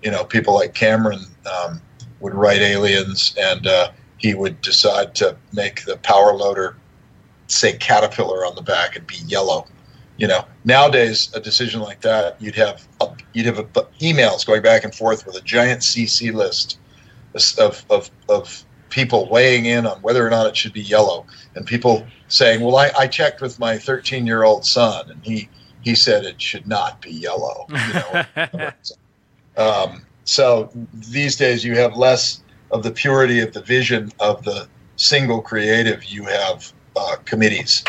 you 0.02 0.10
know, 0.10 0.24
people 0.24 0.54
like 0.54 0.74
Cameron 0.74 1.24
um, 1.50 1.80
would 2.20 2.34
write 2.34 2.60
Aliens, 2.60 3.34
and 3.38 3.66
uh, 3.66 3.90
he 4.18 4.34
would 4.34 4.60
decide 4.60 5.14
to 5.16 5.36
make 5.52 5.84
the 5.84 5.96
power 5.98 6.34
loader 6.34 6.76
say 7.46 7.76
Caterpillar 7.76 8.44
on 8.44 8.54
the 8.54 8.62
back 8.62 8.96
and 8.96 9.06
be 9.06 9.16
yellow. 9.26 9.66
You 10.18 10.26
know, 10.26 10.44
nowadays 10.64 11.30
a 11.34 11.40
decision 11.40 11.80
like 11.80 12.00
that, 12.02 12.40
you'd 12.42 12.56
have 12.56 12.86
you'd 13.32 13.46
have 13.46 13.58
a, 13.60 13.64
emails 14.00 14.44
going 14.44 14.62
back 14.62 14.84
and 14.84 14.94
forth 14.94 15.24
with 15.24 15.36
a 15.36 15.40
giant 15.42 15.80
CC 15.80 16.32
list 16.34 16.78
of, 17.58 17.84
of, 17.88 18.10
of 18.28 18.64
people 18.90 19.28
weighing 19.28 19.66
in 19.66 19.86
on 19.86 20.00
whether 20.02 20.26
or 20.26 20.30
not 20.30 20.46
it 20.46 20.56
should 20.56 20.72
be 20.72 20.82
yellow, 20.82 21.24
and 21.54 21.66
people 21.66 22.06
saying, 22.28 22.60
"Well, 22.60 22.76
I, 22.76 22.90
I 22.98 23.06
checked 23.06 23.40
with 23.40 23.58
my 23.58 23.78
13 23.78 24.26
year 24.26 24.42
old 24.42 24.64
son, 24.64 25.10
and 25.10 25.24
he 25.24 25.48
he 25.82 25.94
said 25.94 26.24
it 26.24 26.40
should 26.40 26.66
not 26.66 27.00
be 27.00 27.12
yellow." 27.12 27.66
You 28.36 28.48
know? 28.58 28.70
um, 29.56 30.02
so 30.24 30.70
these 30.92 31.36
days 31.36 31.64
you 31.64 31.76
have 31.76 31.96
less 31.96 32.42
of 32.70 32.82
the 32.82 32.90
purity 32.90 33.40
of 33.40 33.52
the 33.52 33.62
vision 33.62 34.12
of 34.20 34.44
the 34.44 34.68
single 34.96 35.40
creative. 35.40 36.04
You 36.04 36.24
have 36.24 36.72
uh, 36.96 37.16
committees, 37.24 37.84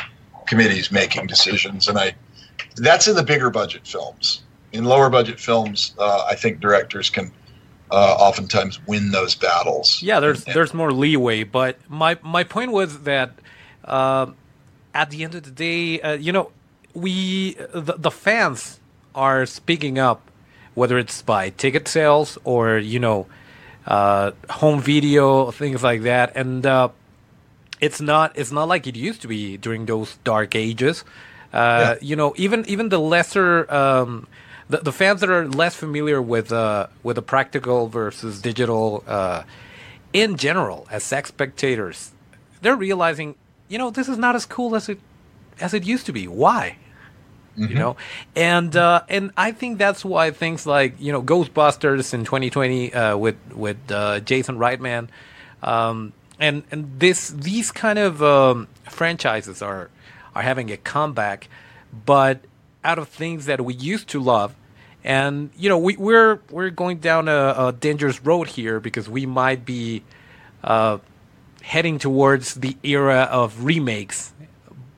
committees 0.50 0.92
making 0.92 1.28
decisions, 1.28 1.88
and 1.88 1.98
I 1.98 2.16
that's 2.76 3.08
in 3.08 3.16
the 3.16 3.24
bigger 3.24 3.50
budget 3.50 3.88
films. 3.88 4.42
In 4.72 4.84
lower 4.84 5.10
budget 5.10 5.40
films, 5.40 5.94
uh, 5.98 6.26
I 6.30 6.36
think 6.36 6.60
directors 6.60 7.10
can 7.10 7.32
uh, 7.92 8.16
oftentimes 8.20 8.86
win 8.88 9.12
those 9.12 9.36
battles. 9.36 10.02
Yeah, 10.02 10.20
there's 10.20 10.44
and, 10.46 10.56
there's 10.56 10.74
more 10.74 10.92
leeway, 10.92 11.44
but 11.44 11.78
my 11.88 12.18
my 12.22 12.44
point 12.44 12.72
was 12.72 13.02
that 13.04 13.32
uh, 13.86 14.28
at 14.94 15.12
the 15.12 15.24
end 15.24 15.36
of 15.36 15.44
the 15.44 15.52
day, 15.52 16.02
uh, 16.02 16.14
you 16.14 16.32
know, 16.32 16.52
we 16.94 17.54
the, 17.74 17.96
the 17.98 18.12
fans 18.12 18.80
are 19.16 19.46
speaking 19.46 20.00
up, 20.00 20.30
whether 20.74 20.98
it's 20.98 21.22
by 21.22 21.52
ticket 21.52 21.88
sales 21.88 22.38
or 22.44 22.78
you 22.78 23.00
know, 23.00 23.28
uh, 23.86 24.32
home 24.50 24.82
video 24.82 25.52
things 25.52 25.84
like 25.84 26.02
that, 26.02 26.36
and 26.36 26.66
uh, 26.66 26.90
it's 27.80 28.02
not 28.02 28.38
it's 28.38 28.52
not 28.52 28.68
like 28.68 28.88
it 28.88 28.96
used 28.96 29.22
to 29.22 29.28
be 29.28 29.58
during 29.58 29.86
those 29.86 30.18
dark 30.24 30.56
ages. 30.56 31.04
Uh, 31.52 31.96
yeah. 31.96 32.08
You 32.08 32.16
know, 32.16 32.34
even 32.38 32.66
even 32.68 32.90
the 32.90 33.00
lesser 33.00 33.72
um, 33.74 34.28
the, 34.70 34.78
the 34.78 34.92
fans 34.92 35.22
that 35.22 35.30
are 35.30 35.48
less 35.48 35.76
familiar 35.76 36.22
with 36.22 36.52
uh, 36.52 36.88
with 37.04 37.16
the 37.16 37.22
practical 37.22 37.88
versus 37.88 38.42
digital 38.42 39.04
uh, 39.08 39.44
in 40.14 40.38
general 40.38 40.88
as 40.92 41.04
sex 41.04 41.30
spectators, 41.30 42.12
they're 42.62 42.76
realizing, 42.76 43.36
you 43.68 43.78
know, 43.78 43.90
this 43.90 44.08
is 44.08 44.18
not 44.18 44.36
as 44.36 44.46
cool 44.46 44.76
as 44.76 44.88
it 44.88 45.00
as 45.60 45.74
it 45.74 45.86
used 45.86 46.06
to 46.06 46.14
be. 46.14 46.28
Why? 46.28 46.78
Mm-hmm. 47.58 47.72
You 47.72 47.80
know, 47.80 47.98
and 48.36 48.76
uh, 48.76 49.02
and 49.10 49.32
I 49.36 49.52
think 49.52 49.80
that's 49.80 50.06
why 50.06 50.32
things 50.32 50.66
like 50.68 50.96
you 51.00 51.12
know 51.12 51.22
Ghostbusters 51.22 52.14
in 52.14 52.24
2020 52.24 52.94
uh, 52.94 53.18
with 53.18 53.36
with 53.54 53.78
uh, 53.92 54.20
Jason 54.22 54.58
Reitman, 54.58 55.10
um, 55.64 56.14
and 56.40 56.64
and 56.72 57.00
this 57.00 57.30
these 57.30 57.72
kind 57.72 58.00
of 58.00 58.24
um, 58.24 58.68
franchises 58.90 59.62
are 59.62 59.90
are 60.36 60.42
having 60.42 60.72
a 60.72 60.78
comeback, 60.78 61.48
but 62.06 62.42
out 62.84 62.98
of 62.98 63.10
things 63.10 63.46
that 63.46 63.64
we 63.64 63.74
used 63.74 64.08
to 64.10 64.22
love 64.22 64.56
and 65.04 65.50
you 65.58 65.70
know 65.70 65.78
we, 65.78 65.96
we're 65.98 66.40
we're 66.50 66.70
going 66.70 66.98
down 66.98 67.28
a, 67.28 67.54
a 67.58 67.76
dangerous 67.78 68.24
road 68.24 68.48
here 68.48 68.80
because 68.80 69.10
we 69.10 69.26
might 69.26 69.66
be 69.66 70.04
uh, 70.64 70.98
heading 71.62 72.00
towards 72.00 72.56
the 72.56 72.76
era 72.84 73.28
of 73.32 73.64
remakes. 73.64 74.34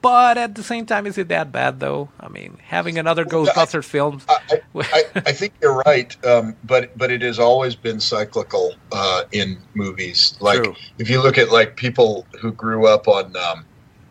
But 0.01 0.37
at 0.39 0.55
the 0.55 0.63
same 0.63 0.87
time, 0.87 1.05
is 1.05 1.17
it 1.17 1.27
that 1.27 1.51
bad 1.51 1.79
though? 1.79 2.09
I 2.19 2.27
mean, 2.27 2.57
having 2.63 2.97
another 2.97 3.23
Ghostbusters 3.23 3.85
film. 3.85 4.21
I, 4.27 4.61
I, 4.75 5.03
I, 5.15 5.31
think 5.31 5.53
you're 5.61 5.81
right, 5.85 6.25
um, 6.25 6.55
but 6.63 6.97
but 6.97 7.11
it 7.11 7.21
has 7.21 7.37
always 7.37 7.75
been 7.75 7.99
cyclical 7.99 8.73
uh, 8.91 9.23
in 9.31 9.59
movies. 9.75 10.35
Like 10.39 10.63
True. 10.63 10.75
if 10.97 11.09
you 11.09 11.21
look 11.21 11.37
at 11.37 11.51
like 11.51 11.75
people 11.75 12.25
who 12.39 12.51
grew 12.51 12.87
up 12.87 13.07
on 13.07 13.35
um, 13.35 13.65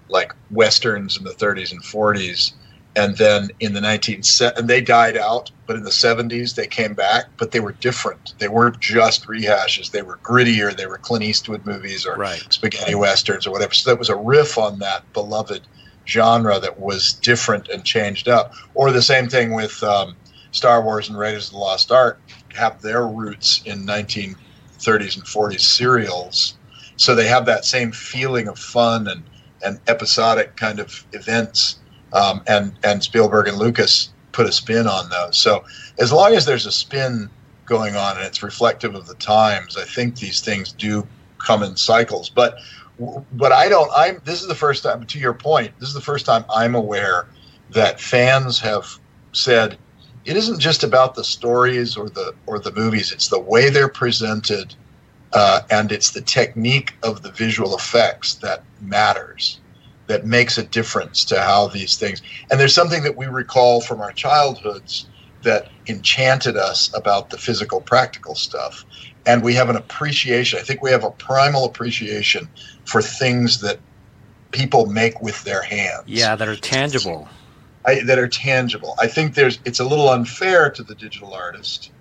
like 0.09 0.33
westerns 0.50 1.16
in 1.16 1.24
the 1.24 1.31
30s 1.31 1.72
and 1.72 1.83
40s, 1.83 2.53
and 2.96 3.16
then 3.16 3.50
in 3.61 3.72
the 3.72 3.81
19 3.81 4.22
and 4.57 4.68
they 4.68 4.81
died 4.81 5.16
out 5.16 5.50
but 5.66 5.76
in 5.76 5.85
the 5.85 5.90
70s 5.90 6.57
they 6.57 6.66
came 6.66 6.94
back 6.94 7.26
but 7.37 7.53
they 7.53 7.61
were 7.61 7.72
different. 7.72 8.35
They 8.38 8.48
weren't 8.48 8.81
just 8.81 9.26
rehashes. 9.26 9.90
They 9.90 10.03
were 10.03 10.18
grittier. 10.18 10.76
They 10.76 10.87
were 10.87 10.98
clint 10.98 11.24
eastwood 11.24 11.64
movies 11.64 12.07
or 12.07 12.16
right. 12.16 12.44
spaghetti 12.50 12.94
westerns 12.94 13.46
or 13.46 13.53
whatever. 13.53 13.74
So 13.74 13.90
that 13.90 13.98
was 13.98 14.09
a 14.09 14.16
riff 14.16 14.59
on 14.59 14.79
that 14.81 15.11
beloved 15.12 15.62
genre 16.07 16.59
that 16.59 16.81
was 16.81 17.12
different 17.14 17.68
and 17.68 17.85
changed 17.85 18.29
up. 18.29 18.53
Or 18.74 18.90
the 18.90 19.03
same 19.03 19.29
thing 19.29 19.55
with 19.55 19.83
um, 19.83 20.16
star 20.53 20.83
wars 20.83 21.09
and 21.09 21.18
raiders 21.18 21.46
of 21.46 21.53
the 21.53 21.59
lost 21.59 21.92
ark 21.92 22.20
have 22.55 22.83
their 22.83 23.07
roots 23.07 23.62
in 23.64 23.87
1930s 23.87 24.37
and 25.16 25.24
40s 25.24 25.61
serials. 25.61 26.55
So 26.96 27.14
they 27.14 27.29
have 27.29 27.46
that 27.46 27.64
same 27.64 27.92
feeling 27.92 28.48
of 28.48 28.59
fun 28.59 29.09
and, 29.09 29.22
and 29.64 29.81
episodic 29.87 30.57
kind 30.57 30.81
of 30.81 31.05
events 31.12 31.80
um, 32.12 32.42
and 32.46 32.73
and 32.83 33.03
Spielberg 33.03 33.49
and 33.49 33.59
Lucas 33.59 34.11
put 34.33 34.46
a 34.46 34.53
spin 34.53 34.87
on 34.87 35.09
those. 35.11 35.37
So 35.37 35.64
as 35.99 36.12
long 36.12 36.35
as 36.35 36.46
there's 36.46 36.66
a 36.66 36.73
spin 36.73 37.31
going 37.66 37.96
on 37.96 38.16
and 38.16 38.27
it's 38.27 38.42
reflective 38.42 38.94
of 38.94 39.07
the 39.07 39.14
times, 39.14 39.77
I 39.77 39.85
think 39.85 40.16
these 40.16 40.40
things 40.40 40.73
do 40.73 41.07
come 41.38 41.62
in 41.62 41.77
cycles. 41.77 42.29
But 42.29 42.59
but 43.33 43.53
I 43.53 43.68
don't. 43.68 43.90
I'm. 43.94 44.20
This 44.25 44.42
is 44.42 44.49
the 44.49 44.55
first 44.55 44.83
time. 44.83 45.07
To 45.07 45.18
your 45.18 45.33
point, 45.33 45.73
this 45.79 45.88
is 45.88 45.94
the 45.94 46.01
first 46.01 46.27
time 46.27 46.44
I'm 46.55 46.75
aware 46.75 47.27
that 47.70 48.01
fans 48.01 48.59
have 48.61 48.87
said 49.33 49.79
it 50.25 50.37
isn't 50.37 50.61
just 50.61 50.83
about 50.83 51.14
the 51.14 51.25
stories 51.25 51.96
or 51.96 52.11
the 52.11 52.35
or 52.46 52.59
the 52.59 52.73
movies. 52.73 53.12
It's 53.12 53.29
the 53.29 53.40
way 53.40 53.70
they're 53.70 53.88
presented, 53.88 54.75
uh, 55.33 55.62
and 55.70 55.92
it's 55.92 56.11
the 56.11 56.20
technique 56.20 56.94
of 57.03 57.23
the 57.23 57.31
visual 57.31 57.75
effects 57.75 58.35
that 58.37 58.62
matters 58.83 59.60
that 60.11 60.27
makes 60.27 60.59
a 60.59 60.64
difference 60.64 61.25
to 61.25 61.40
how 61.40 61.68
these 61.68 61.96
things. 61.96 62.20
And 62.51 62.59
there's 62.59 62.75
something 62.75 63.05
that 63.05 63.16
we 63.16 63.27
recall 63.27 63.81
from 63.81 64.01
our 64.01 64.11
childhoods 64.11 65.07
that 65.44 65.70
enchanted 65.87 66.57
us 66.57 66.92
about 66.96 67.31
the 67.31 67.38
physical, 67.38 67.81
practical 67.81 68.35
stuff. 68.35 68.85
And 69.25 69.40
we 69.40 69.55
have 69.55 69.70
an 69.70 69.77
appreciation. 69.77 70.59
I 70.59 70.62
think 70.62 70.83
we 70.83 70.90
have 70.90 71.05
a 71.05 71.12
primal 71.12 71.64
appreciation 71.64 72.49
for 72.87 73.01
things 73.01 73.61
that 73.61 73.79
people 74.51 74.87
make 74.87 75.23
with 75.23 75.44
their 75.44 75.62
hands. 75.62 76.03
Yeah, 76.07 76.35
that 76.35 76.49
are 76.49 76.57
tangible. 76.57 77.29
I, 77.87 78.01
that 78.01 78.18
are 78.18 78.29
tangible. 78.29 78.96
I 78.99 79.07
think 79.07 79.37
there's 79.37 79.61
it's 79.64 79.79
a 79.79 79.85
little 79.85 80.09
unfair 80.09 80.70
to 80.70 80.83
the 80.83 80.96
digital 80.96 81.33
artist, 81.33 81.92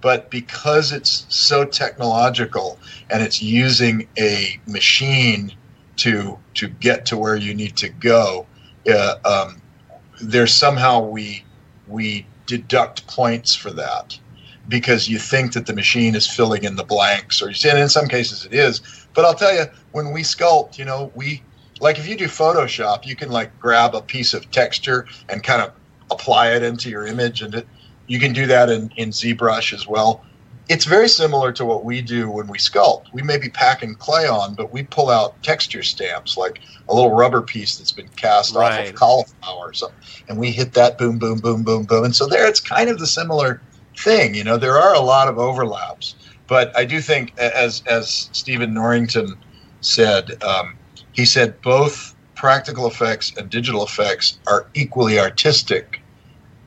but 0.00 0.30
because 0.30 0.90
it's 0.90 1.26
so 1.28 1.66
technological 1.66 2.78
and 3.10 3.22
it's 3.22 3.42
using 3.42 4.08
a 4.18 4.58
machine 4.66 5.52
to 5.98 6.38
to 6.54 6.68
get 6.68 7.06
to 7.06 7.16
where 7.16 7.36
you 7.36 7.54
need 7.54 7.76
to 7.76 7.88
go, 7.88 8.46
uh, 8.90 9.16
um, 9.24 9.60
there's 10.20 10.54
somehow 10.54 11.00
we 11.00 11.44
we 11.86 12.26
deduct 12.46 13.06
points 13.06 13.54
for 13.54 13.70
that 13.70 14.18
because 14.68 15.08
you 15.08 15.18
think 15.18 15.52
that 15.52 15.66
the 15.66 15.74
machine 15.74 16.14
is 16.14 16.26
filling 16.26 16.64
in 16.64 16.76
the 16.76 16.84
blanks, 16.84 17.42
or 17.42 17.48
and 17.48 17.78
in 17.78 17.88
some 17.88 18.08
cases 18.08 18.44
it 18.44 18.54
is. 18.54 18.80
But 19.14 19.24
I'll 19.24 19.34
tell 19.34 19.54
you, 19.54 19.64
when 19.92 20.12
we 20.12 20.22
sculpt, 20.22 20.78
you 20.78 20.84
know, 20.84 21.12
we 21.14 21.42
like 21.80 21.98
if 21.98 22.08
you 22.08 22.16
do 22.16 22.26
Photoshop, 22.26 23.06
you 23.06 23.16
can 23.16 23.30
like 23.30 23.58
grab 23.60 23.94
a 23.94 24.02
piece 24.02 24.34
of 24.34 24.50
texture 24.50 25.06
and 25.28 25.42
kind 25.42 25.62
of 25.62 25.72
apply 26.10 26.52
it 26.52 26.62
into 26.62 26.90
your 26.90 27.06
image, 27.06 27.42
and 27.42 27.54
it, 27.54 27.68
you 28.06 28.18
can 28.18 28.32
do 28.32 28.46
that 28.46 28.70
in 28.70 28.90
in 28.96 29.10
ZBrush 29.10 29.72
as 29.72 29.86
well 29.86 30.24
it's 30.68 30.84
very 30.84 31.08
similar 31.08 31.50
to 31.52 31.64
what 31.64 31.84
we 31.84 32.02
do 32.02 32.30
when 32.30 32.46
we 32.46 32.58
sculpt. 32.58 33.06
We 33.12 33.22
may 33.22 33.38
be 33.38 33.48
packing 33.48 33.94
clay 33.94 34.26
on, 34.26 34.54
but 34.54 34.70
we 34.70 34.82
pull 34.82 35.08
out 35.08 35.42
texture 35.42 35.82
stamps, 35.82 36.36
like 36.36 36.60
a 36.88 36.94
little 36.94 37.14
rubber 37.14 37.40
piece 37.40 37.76
that's 37.76 37.92
been 37.92 38.08
cast 38.08 38.54
right. 38.54 38.80
off 38.80 38.88
of 38.88 38.94
cauliflower 38.94 39.68
or 39.68 39.72
something, 39.72 39.98
and 40.28 40.38
we 40.38 40.50
hit 40.50 40.74
that 40.74 40.98
boom, 40.98 41.18
boom, 41.18 41.38
boom, 41.38 41.62
boom, 41.62 41.84
boom. 41.84 42.04
And 42.04 42.14
so 42.14 42.26
there, 42.26 42.46
it's 42.46 42.60
kind 42.60 42.90
of 42.90 42.98
the 42.98 43.06
similar 43.06 43.62
thing. 43.96 44.34
You 44.34 44.44
know, 44.44 44.58
there 44.58 44.76
are 44.76 44.94
a 44.94 45.00
lot 45.00 45.28
of 45.28 45.38
overlaps, 45.38 46.16
but 46.46 46.76
I 46.76 46.84
do 46.84 47.00
think, 47.00 47.36
as 47.38 47.82
as 47.86 48.28
Stephen 48.32 48.74
Norrington 48.74 49.38
said, 49.80 50.42
um, 50.42 50.76
he 51.12 51.24
said 51.24 51.60
both 51.62 52.14
practical 52.34 52.86
effects 52.86 53.32
and 53.36 53.48
digital 53.48 53.84
effects 53.84 54.38
are 54.46 54.66
equally 54.74 55.18
artistic, 55.18 56.02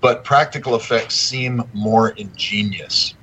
but 0.01 0.23
practical 0.23 0.75
effects 0.75 1.15
seem 1.15 1.63
more 1.73 2.09
ingenious 2.09 3.13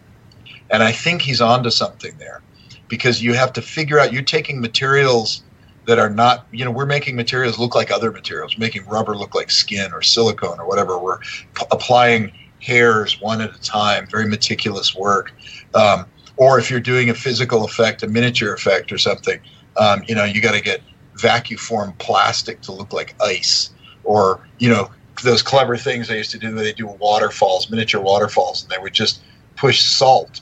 and 0.71 0.83
I 0.83 0.93
think 0.93 1.23
he's 1.23 1.41
onto 1.41 1.71
something 1.71 2.17
there 2.19 2.43
because 2.89 3.23
you 3.23 3.35
have 3.35 3.53
to 3.55 3.63
figure 3.63 3.99
out 3.99 4.13
you're 4.13 4.23
taking 4.23 4.61
materials 4.61 5.43
that 5.87 5.99
are 5.99 6.11
not, 6.11 6.47
you 6.53 6.65
know, 6.65 6.71
we're 6.71 6.87
making 6.87 7.17
materials 7.17 7.59
look 7.59 7.75
like 7.75 7.91
other 7.91 8.11
materials, 8.11 8.57
we're 8.57 8.67
making 8.67 8.85
rubber 8.87 9.17
look 9.17 9.35
like 9.35 9.51
skin 9.51 9.93
or 9.93 10.03
silicone 10.03 10.59
or 10.61 10.67
whatever. 10.67 10.99
We're 10.99 11.19
p- 11.21 11.67
applying 11.71 12.33
hairs 12.61 13.21
one 13.21 13.41
at 13.41 13.55
a 13.55 13.61
time, 13.61 14.07
very 14.07 14.27
meticulous 14.27 14.95
work. 14.95 15.33
Um, 15.75 16.07
or 16.37 16.59
if 16.59 16.71
you're 16.71 16.81
doing 16.81 17.11
a 17.11 17.15
physical 17.15 17.65
effect, 17.65 18.03
a 18.03 18.07
miniature 18.07 18.53
effect 18.53 18.93
or 18.93 18.99
something, 18.99 19.41
um, 19.77 20.03
you 20.07 20.15
know, 20.15 20.25
you 20.25 20.41
got 20.41 20.55
to 20.55 20.61
get 20.61 20.83
vacuum 21.19 21.59
form 21.59 21.93
plastic 21.99 22.61
to 22.63 22.73
look 22.73 22.93
like 22.93 23.15
ice 23.21 23.71
or 24.05 24.47
you 24.59 24.69
know 24.69 24.91
those 25.25 25.43
clever 25.43 25.77
things 25.77 26.09
they 26.09 26.17
used 26.17 26.31
to 26.31 26.39
do. 26.39 26.53
They 26.53 26.73
do 26.73 26.87
waterfalls, 26.87 27.71
miniature 27.71 28.01
waterfalls, 28.01 28.63
and 28.63 28.71
they 28.71 28.79
would 28.79 28.95
just 28.95 29.21
push 29.57 29.83
salt, 29.83 30.41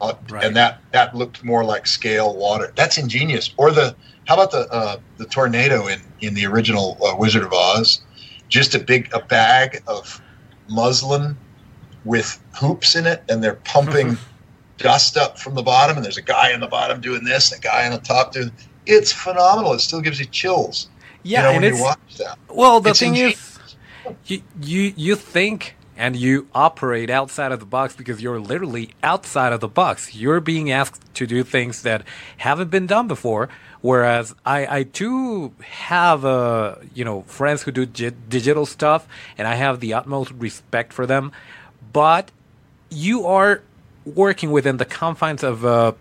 uh, 0.00 0.14
right. 0.30 0.44
and 0.44 0.56
that 0.56 0.80
that 0.92 1.14
looked 1.14 1.44
more 1.44 1.64
like 1.64 1.86
scale 1.86 2.36
water. 2.36 2.72
That's 2.76 2.98
ingenious. 2.98 3.54
Or 3.56 3.70
the 3.70 3.96
how 4.26 4.34
about 4.34 4.50
the 4.50 4.70
uh, 4.72 4.98
the 5.16 5.26
tornado 5.26 5.86
in 5.86 6.00
in 6.20 6.34
the 6.34 6.46
original 6.46 6.98
uh, 7.04 7.16
Wizard 7.16 7.42
of 7.42 7.52
Oz? 7.52 8.00
Just 8.48 8.74
a 8.74 8.78
big 8.78 9.08
a 9.12 9.20
bag 9.20 9.82
of 9.86 10.20
muslin 10.68 11.36
with 12.04 12.40
hoops 12.54 12.94
in 12.94 13.06
it, 13.06 13.22
and 13.28 13.42
they're 13.42 13.54
pumping 13.64 14.16
dust 14.78 15.16
up 15.16 15.38
from 15.38 15.54
the 15.54 15.62
bottom, 15.62 15.96
and 15.96 16.04
there's 16.04 16.18
a 16.18 16.22
guy 16.22 16.52
in 16.52 16.60
the 16.60 16.66
bottom 16.66 17.00
doing 17.00 17.24
this, 17.24 17.52
and 17.52 17.62
a 17.62 17.62
guy 17.62 17.86
on 17.86 17.92
the 17.92 17.98
top 17.98 18.32
doing. 18.32 18.52
It's 18.86 19.12
phenomenal. 19.12 19.72
It 19.72 19.80
still 19.80 20.00
gives 20.00 20.20
you 20.20 20.26
chills. 20.26 20.88
Yeah, 21.22 21.40
you 21.40 21.48
know, 21.48 21.56
and 21.56 21.64
it's 21.64 22.26
well. 22.48 22.80
The 22.80 22.90
it's 22.90 23.00
thing 23.00 23.16
ingenious. 23.16 23.58
is, 23.58 23.76
you 24.26 24.42
you 24.62 24.92
you 24.96 25.16
think 25.16 25.76
and 25.96 26.14
you 26.14 26.46
operate 26.54 27.08
outside 27.10 27.52
of 27.52 27.60
the 27.60 27.66
box 27.66 27.96
because 27.96 28.20
you're 28.20 28.40
literally 28.40 28.90
outside 29.02 29.52
of 29.52 29.60
the 29.60 29.68
box. 29.68 30.14
You're 30.14 30.40
being 30.40 30.70
asked 30.70 31.02
to 31.14 31.26
do 31.26 31.42
things 31.42 31.82
that 31.82 32.02
haven't 32.38 32.70
been 32.70 32.86
done 32.86 33.08
before. 33.08 33.48
Whereas 33.80 34.34
I, 34.44 34.78
I 34.78 34.82
too 34.82 35.52
have 35.60 36.24
uh, 36.24 36.76
you 36.94 37.04
know 37.04 37.22
friends 37.22 37.62
who 37.62 37.70
do 37.70 37.86
g- 37.86 38.10
digital 38.28 38.66
stuff, 38.66 39.06
and 39.38 39.46
I 39.46 39.54
have 39.54 39.80
the 39.80 39.94
utmost 39.94 40.32
respect 40.32 40.92
for 40.92 41.06
them. 41.06 41.32
But 41.92 42.30
you 42.90 43.26
are 43.26 43.62
working 44.04 44.50
within 44.50 44.78
the 44.78 44.84
confines 44.84 45.42
of 45.42 45.64
uh, 45.64 45.92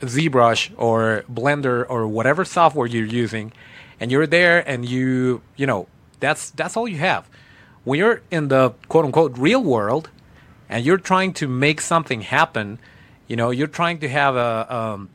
ZBrush 0.00 0.72
or 0.76 1.24
Blender 1.32 1.86
or 1.88 2.06
whatever 2.06 2.44
software 2.44 2.86
you're 2.86 3.06
using, 3.06 3.52
and 4.00 4.10
you're 4.12 4.26
there 4.26 4.66
and 4.68 4.86
you 4.86 5.40
you 5.56 5.66
know 5.66 5.88
that's 6.20 6.50
that's 6.50 6.76
all 6.76 6.88
you 6.88 6.98
have. 6.98 7.28
When 7.84 7.98
you're 7.98 8.22
in 8.30 8.48
the 8.48 8.70
quote 8.88 9.04
unquote 9.04 9.36
real 9.38 9.62
world, 9.62 10.10
and 10.68 10.84
you're 10.84 10.98
trying 10.98 11.34
to 11.34 11.48
make 11.48 11.80
something 11.80 12.22
happen, 12.22 12.78
you 13.28 13.36
know 13.36 13.50
you're 13.50 13.66
trying 13.68 13.98
to 14.00 14.08
have 14.08 14.36
a, 14.36 14.74
um, 14.74 15.10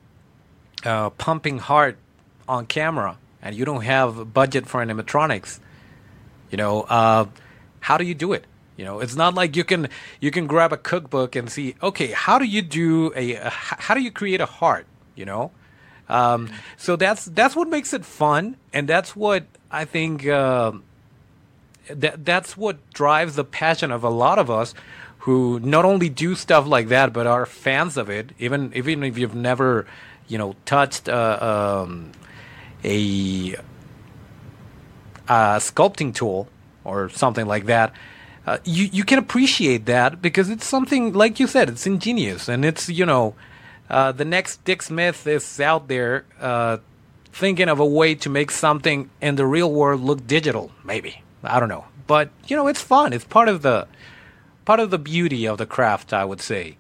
a 0.84 1.10
pumping 1.10 1.58
heart 1.58 1.98
on 2.48 2.66
camera, 2.66 3.18
and 3.42 3.56
you 3.56 3.66
don't 3.66 3.84
have 3.84 4.34
budget 4.34 4.68
for 4.68 4.86
animatronics. 4.86 5.60
You 6.52 6.58
know, 6.58 6.82
uh, 6.82 7.26
how 7.80 7.98
do 7.98 8.04
you 8.04 8.16
do 8.16 8.34
it? 8.34 8.46
You 8.78 8.86
know, 8.86 9.02
it's 9.02 9.16
not 9.16 9.36
like 9.36 9.56
you 9.58 9.64
can 9.64 9.90
you 10.22 10.32
can 10.32 10.48
grab 10.48 10.72
a 10.72 10.78
cookbook 10.78 11.36
and 11.36 11.52
see, 11.52 11.76
okay, 11.84 12.08
how 12.08 12.40
do 12.40 12.46
you 12.46 12.62
do 12.62 13.12
a, 13.16 13.34
a 13.36 13.50
how 13.50 13.94
do 13.94 14.02
you 14.02 14.12
create 14.12 14.42
a 14.42 14.46
heart? 14.46 14.86
You 15.16 15.26
know, 15.26 15.52
um, 16.08 16.50
so 16.78 16.96
that's 16.96 17.26
that's 17.26 17.56
what 17.56 17.68
makes 17.68 17.94
it 17.94 18.06
fun, 18.06 18.56
and 18.72 18.88
that's 18.88 19.16
what 19.16 19.44
I 19.70 19.86
think 19.86 20.26
uh, 20.26 20.72
that 21.90 22.26
that's 22.26 22.56
what 22.58 22.78
drives 22.94 23.36
the 23.36 23.44
passion 23.44 23.92
of 23.92 24.04
a 24.04 24.10
lot 24.10 24.40
of 24.40 24.50
us 24.50 24.74
who 25.20 25.60
not 25.60 25.86
only 25.86 26.10
do 26.10 26.36
stuff 26.36 26.66
like 26.66 26.88
that 26.88 27.14
but 27.14 27.28
are 27.28 27.46
fans 27.46 27.98
of 27.98 28.10
it, 28.10 28.32
even 28.40 28.72
even 28.76 29.04
if 29.04 29.18
you've 29.18 29.36
never, 29.36 29.86
you 30.28 30.38
know, 30.38 30.56
touched 30.66 31.10
uh, 31.10 31.84
um, 31.86 32.12
a, 32.84 33.56
a 35.28 35.60
sculpting 35.60 36.14
tool 36.14 36.48
or 36.84 37.10
something 37.10 37.46
like 37.46 37.66
that 37.66 37.94
uh, 38.50 38.58
you 38.64 38.90
you 38.92 39.04
can 39.04 39.20
appreciate 39.20 39.86
that 39.86 40.24
because 40.24 40.50
it's 40.50 40.66
something 40.66 41.14
like 41.14 41.40
you 41.40 41.46
said, 41.46 41.70
it's 41.70 41.86
ingenious 41.86 42.50
and 42.50 42.66
it's 42.66 42.90
you 42.90 43.06
know, 43.06 43.36
uh, 43.92 44.12
the 44.12 44.26
next 44.26 44.64
Dick 44.66 44.82
Smith 44.82 45.28
is 45.28 45.60
out 45.60 45.88
there 45.88 46.26
uh, 46.42 46.78
thinking 47.32 47.70
of 47.70 47.80
a 47.80 47.86
way 47.86 48.16
to 48.16 48.28
make 48.28 48.50
something 48.50 49.08
in 49.22 49.36
the 49.36 49.46
real 49.46 49.72
world 49.72 50.02
look 50.02 50.26
digital. 50.26 50.72
Maybe 50.84 51.22
I 51.44 51.60
don't 51.60 51.70
know, 51.70 51.86
but 52.08 52.30
you 52.48 52.56
know, 52.56 52.68
it's 52.68 52.82
fun. 52.82 53.14
It's 53.14 53.26
part 53.26 53.48
of 53.48 53.62
the 53.62 53.88
part 54.66 54.80
of 54.80 54.92
the 54.92 55.00
beauty 55.00 55.48
of 55.48 55.58
the 55.58 55.66
craft, 55.66 56.14
I 56.14 56.26
would 56.26 56.42
say. 56.42 56.78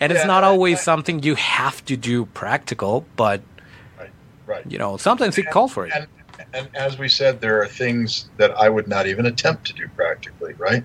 And 0.00 0.10
yeah, 0.10 0.18
it's 0.18 0.26
not 0.26 0.44
always 0.44 0.78
I, 0.78 0.82
something 0.82 1.22
you 1.22 1.34
have 1.34 1.84
to 1.84 1.96
do 1.96 2.24
practical, 2.26 3.06
but 3.16 3.42
right, 3.98 4.10
right. 4.46 4.66
you 4.70 4.78
know, 4.78 4.96
sometimes 4.96 5.36
it 5.36 5.50
calls 5.50 5.72
for 5.72 5.86
it. 5.86 5.92
And, 5.94 6.06
and 6.54 6.68
as 6.74 6.98
we 6.98 7.08
said, 7.08 7.40
there 7.40 7.60
are 7.62 7.68
things 7.68 8.30
that 8.38 8.58
I 8.58 8.68
would 8.68 8.88
not 8.88 9.06
even 9.06 9.26
attempt 9.26 9.66
to 9.66 9.72
do 9.74 9.86
practically, 9.88 10.54
right? 10.54 10.82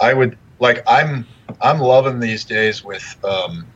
I 0.00 0.12
would 0.12 0.36
like 0.60 0.82
I'm 0.86 1.26
I'm 1.60 1.80
loving 1.80 2.20
these 2.20 2.44
days 2.44 2.84
with 2.84 3.16
um, 3.24 3.66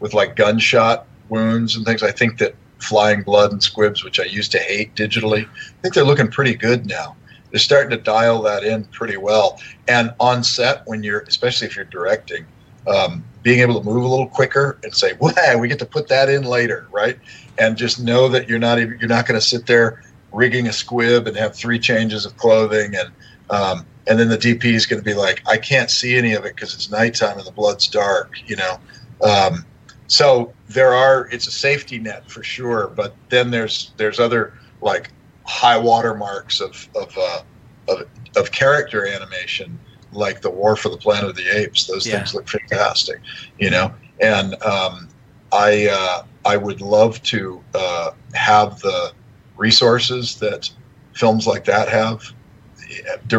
with 0.00 0.14
like 0.14 0.36
gunshot 0.36 1.06
wounds 1.28 1.76
and 1.76 1.84
things. 1.86 2.02
I 2.02 2.12
think 2.12 2.38
that 2.38 2.54
flying 2.78 3.22
blood 3.22 3.52
and 3.52 3.62
squibs, 3.62 4.04
which 4.04 4.20
I 4.20 4.24
used 4.24 4.52
to 4.52 4.58
hate 4.58 4.94
digitally, 4.94 5.46
I 5.46 5.82
think 5.82 5.94
they're 5.94 6.04
looking 6.04 6.30
pretty 6.30 6.54
good 6.54 6.86
now. 6.86 7.16
They're 7.50 7.58
starting 7.58 7.90
to 7.90 7.96
dial 7.96 8.42
that 8.42 8.64
in 8.64 8.84
pretty 8.84 9.16
well. 9.16 9.60
And 9.88 10.12
on 10.20 10.44
set, 10.44 10.82
when 10.86 11.02
you're 11.02 11.20
especially 11.20 11.66
if 11.66 11.76
you're 11.76 11.84
directing, 11.84 12.46
um, 12.86 13.24
being 13.42 13.60
able 13.60 13.80
to 13.80 13.86
move 13.86 14.04
a 14.04 14.08
little 14.08 14.28
quicker 14.28 14.78
and 14.82 14.94
say, 14.94 15.12
"Wow, 15.20 15.58
we 15.58 15.68
get 15.68 15.78
to 15.80 15.86
put 15.86 16.08
that 16.08 16.28
in 16.28 16.44
later," 16.44 16.88
right? 16.90 17.18
And 17.58 17.76
just 17.76 18.00
know 18.00 18.28
that 18.28 18.48
you're 18.48 18.58
not 18.58 18.78
even, 18.78 18.98
you're 18.98 19.08
not 19.08 19.26
going 19.26 19.38
to 19.38 19.46
sit 19.46 19.66
there 19.66 20.02
rigging 20.32 20.68
a 20.68 20.72
squib 20.72 21.26
and 21.26 21.36
have 21.36 21.56
three 21.56 21.78
changes 21.78 22.24
of 22.24 22.36
clothing 22.36 22.94
and 22.94 23.10
um, 23.50 23.84
and 24.06 24.18
then 24.18 24.28
the 24.28 24.38
DP 24.38 24.64
is 24.64 24.86
going 24.86 25.00
to 25.00 25.04
be 25.04 25.14
like, 25.14 25.42
I 25.46 25.56
can't 25.56 25.90
see 25.90 26.16
any 26.16 26.32
of 26.32 26.44
it 26.44 26.54
because 26.54 26.74
it's 26.74 26.90
nighttime 26.90 27.36
and 27.38 27.46
the 27.46 27.52
blood's 27.52 27.86
dark, 27.86 28.32
you 28.46 28.56
know. 28.56 28.78
Um, 29.22 29.64
so 30.06 30.52
there 30.68 30.92
are 30.92 31.28
it's 31.30 31.46
a 31.46 31.52
safety 31.52 31.98
net 31.98 32.28
for 32.30 32.42
sure, 32.42 32.88
but 32.88 33.14
then 33.28 33.50
there's 33.50 33.92
there's 33.96 34.18
other 34.18 34.54
like 34.80 35.10
high 35.44 35.78
watermarks 35.78 36.60
of 36.60 36.88
of 36.94 37.16
uh, 37.18 37.42
of, 37.88 38.08
of 38.36 38.52
character 38.52 39.06
animation 39.06 39.78
like 40.12 40.40
the 40.40 40.50
War 40.50 40.76
for 40.76 40.88
the 40.88 40.96
Planet 40.96 41.30
of 41.30 41.36
the 41.36 41.48
Apes. 41.56 41.86
Those 41.86 42.06
yeah. 42.06 42.16
things 42.16 42.34
look 42.34 42.48
fantastic, 42.48 43.20
you 43.58 43.70
know. 43.70 43.94
And 44.20 44.60
um, 44.62 45.08
I 45.52 45.88
uh, 45.88 46.24
I 46.44 46.56
would 46.56 46.80
love 46.80 47.22
to 47.24 47.62
uh, 47.74 48.12
have 48.34 48.80
the 48.80 49.12
resources 49.56 50.36
that 50.36 50.70
films 51.12 51.46
like 51.46 51.64
that 51.64 51.88
have 51.88 52.32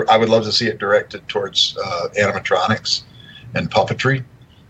I 0.09 0.17
would 0.17 0.29
love 0.29 0.43
to 0.43 0.51
see 0.51 0.67
it 0.67 0.77
directed 0.77 1.27
towards 1.27 1.77
uh, 1.83 2.07
animatronics 2.19 3.03
and 3.55 3.69
puppetry. 3.69 4.23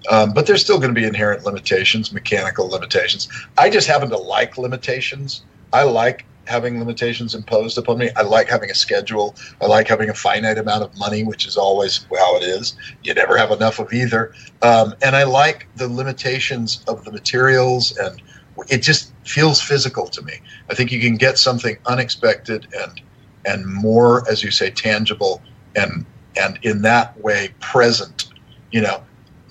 Um, 0.10 0.34
but 0.34 0.48
there's 0.48 0.62
still 0.62 0.80
going 0.80 0.94
to 0.94 1.00
be 1.00 1.06
inherent 1.06 1.46
limitations, 1.46 2.12
mechanical 2.12 2.68
limitations. 2.68 3.30
I 3.58 3.70
just 3.70 3.88
happen 3.88 4.10
to 4.10 4.18
like 4.18 4.58
limitations. 4.58 5.44
I 5.74 5.84
like 5.84 6.26
having 6.52 6.78
limitations 6.78 7.34
imposed 7.34 7.78
upon 7.78 7.97
me. 7.97 8.10
I 8.16 8.22
like 8.22 8.49
having 8.49 8.70
a 8.70 8.76
schedule. 8.76 9.36
I 9.62 9.66
like 9.66 9.88
having 9.88 10.10
a 10.10 10.14
finite 10.14 10.58
amount 10.58 10.84
of 10.84 10.95
money, 10.97 11.24
which 11.24 11.47
is 11.47 11.58
always 11.58 12.06
how 12.12 12.38
it 12.38 12.43
is. 12.43 12.76
You 13.04 13.14
never 13.14 13.38
have 13.38 13.52
enough 13.52 13.80
of 13.80 13.91
either. 13.91 14.34
Um, 14.62 14.93
and 15.02 15.16
I 15.16 15.24
like 15.24 15.68
the 15.78 15.88
limitations 15.88 16.84
of 16.88 17.04
the 17.06 17.12
materials, 17.12 17.97
and 17.97 18.22
it 18.70 18.84
just 18.84 19.14
feels 19.26 19.62
physical 19.62 20.08
to 20.08 20.22
me. 20.22 20.34
I 20.70 20.76
think 20.76 20.91
you 20.91 20.99
can 20.99 21.16
get 21.16 21.39
something 21.39 21.78
unexpected 21.88 22.68
and 22.80 23.02
and 23.43 23.66
more, 23.66 24.30
as 24.30 24.43
you 24.43 24.52
say, 24.52 24.70
tangible 24.70 25.41
and 25.76 26.06
and 26.38 26.60
in 26.62 26.82
that 26.84 27.20
way 27.22 27.54
present. 27.60 28.30
You 28.72 28.82
know, 28.82 29.04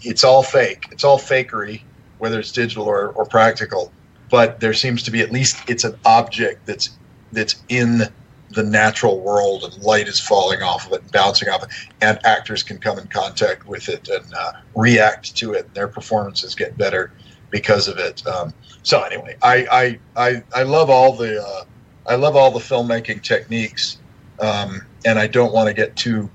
it's 0.02 0.24
all 0.24 0.42
fake. 0.42 0.84
It's 0.92 1.04
all 1.04 1.18
fakery, 1.18 1.82
whether 2.18 2.38
it's 2.38 2.52
digital 2.52 2.84
or, 2.84 3.08
or 3.08 3.24
practical. 3.24 3.92
But 4.30 4.60
there 4.60 4.74
seems 4.74 5.02
to 5.04 5.10
be 5.10 5.20
at 5.20 5.32
least 5.32 5.58
it's 5.68 5.84
an 5.84 5.96
object 6.04 6.66
that's 6.66 6.90
that's 7.32 7.62
in 7.68 8.02
the 8.50 8.62
natural 8.64 9.20
world 9.20 9.62
and 9.62 9.80
light 9.82 10.08
is 10.08 10.18
falling 10.18 10.60
off 10.62 10.86
of 10.86 10.92
it 10.92 11.02
and 11.02 11.12
bouncing 11.12 11.48
off 11.48 11.62
it. 11.62 11.68
And 12.00 12.18
actors 12.24 12.62
can 12.64 12.78
come 12.78 12.98
in 12.98 13.06
contact 13.06 13.66
with 13.66 13.88
it 13.88 14.08
and 14.08 14.24
uh, 14.34 14.52
react 14.74 15.36
to 15.36 15.52
it. 15.52 15.66
And 15.66 15.74
their 15.74 15.86
performances 15.86 16.56
get 16.56 16.76
better 16.76 17.12
because 17.50 17.86
of 17.86 17.98
it. 17.98 18.26
Um, 18.26 18.52
so 18.82 19.02
anyway 19.02 19.36
I, 19.42 19.98
I 20.16 20.30
i 20.30 20.42
i 20.54 20.62
love 20.62 20.90
all 20.90 21.14
the 21.14 21.42
uh, 21.42 21.64
I 22.06 22.16
love 22.16 22.34
all 22.34 22.50
the 22.50 22.60
filmmaking 22.60 23.22
techniques, 23.22 23.98
um, 24.40 24.82
and 25.04 25.18
I 25.18 25.26
don't 25.26 25.52
want 25.52 25.68
to 25.68 25.74
get 25.74 25.94
too 25.96 26.28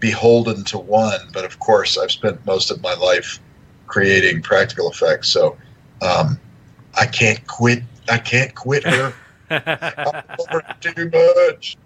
beholden 0.00 0.64
to 0.64 0.78
one. 0.78 1.20
But 1.32 1.44
of 1.44 1.58
course, 1.60 1.96
I've 1.96 2.10
spent 2.10 2.44
most 2.46 2.70
of 2.70 2.82
my 2.82 2.94
life 2.94 3.38
creating 3.86 4.42
practical 4.42 4.90
effects, 4.90 5.28
so 5.28 5.56
um, 6.02 6.40
I 6.96 7.06
can't 7.06 7.46
quit. 7.46 7.82
I 8.08 8.18
can't 8.18 8.54
quit 8.54 8.84
her. 8.84 9.14
too 10.80 11.10
much. 11.10 11.76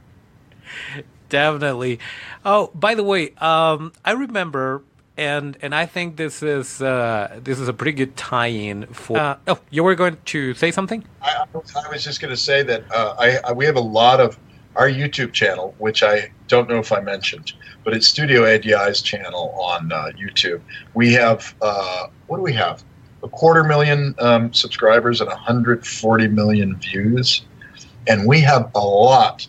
Definitely. 1.29 1.99
Oh, 2.45 2.71
by 2.75 2.95
the 2.95 3.05
way, 3.05 3.35
um, 3.37 3.93
I 4.05 4.13
remember 4.13 4.83
and 5.19 5.59
and 5.61 5.75
I 5.75 5.85
think 5.85 6.17
this 6.17 6.43
is 6.43 6.81
uh, 6.81 7.41
this 7.43 7.59
is 7.59 7.69
a 7.69 7.73
pretty 7.73 7.93
good 7.93 8.17
tie-in 8.17 8.87
for. 8.87 9.19
Uh, 9.19 9.37
oh, 9.49 9.59
you 9.69 9.83
were 9.83 9.97
going 9.97 10.17
to 10.27 10.55
say 10.55 10.71
something? 10.71 11.05
I, 11.21 11.45
I 11.53 11.89
was 11.91 12.05
just 12.05 12.21
going 12.21 12.31
to 12.31 12.37
say 12.37 12.63
that 12.63 12.85
uh, 12.93 13.17
I, 13.19 13.39
I, 13.45 13.53
we 13.53 13.67
have 13.67 13.77
a 13.77 13.81
lot 13.81 14.21
of 14.21 14.39
our 14.77 14.89
YouTube 14.89 15.33
channel, 15.33 15.75
which 15.79 16.05
I 16.05 16.31
don't 16.47 16.69
know 16.71 16.79
if 16.79 16.93
I 16.93 17.01
mentioned, 17.01 17.53
but 17.83 17.95
it's 17.95 18.07
Studio 18.07 18.45
ADI's 18.45 19.03
channel 19.03 19.51
on 19.61 19.91
uh, 19.91 20.13
YouTube. 20.17 20.61
We 20.95 21.13
have 21.15 21.53
uh, 21.61 22.07
what 22.29 22.37
do 22.37 22.43
we 22.43 22.53
have? 22.53 22.85
A 23.23 23.29
quarter 23.29 23.65
million 23.65 24.15
um, 24.19 24.53
subscribers 24.53 25.21
and 25.21 25.29
140 25.29 26.29
million 26.29 26.77
views, 26.77 27.43
and 28.07 28.27
we 28.27 28.41
have 28.41 28.71
a 28.75 28.81
lot 28.81 29.47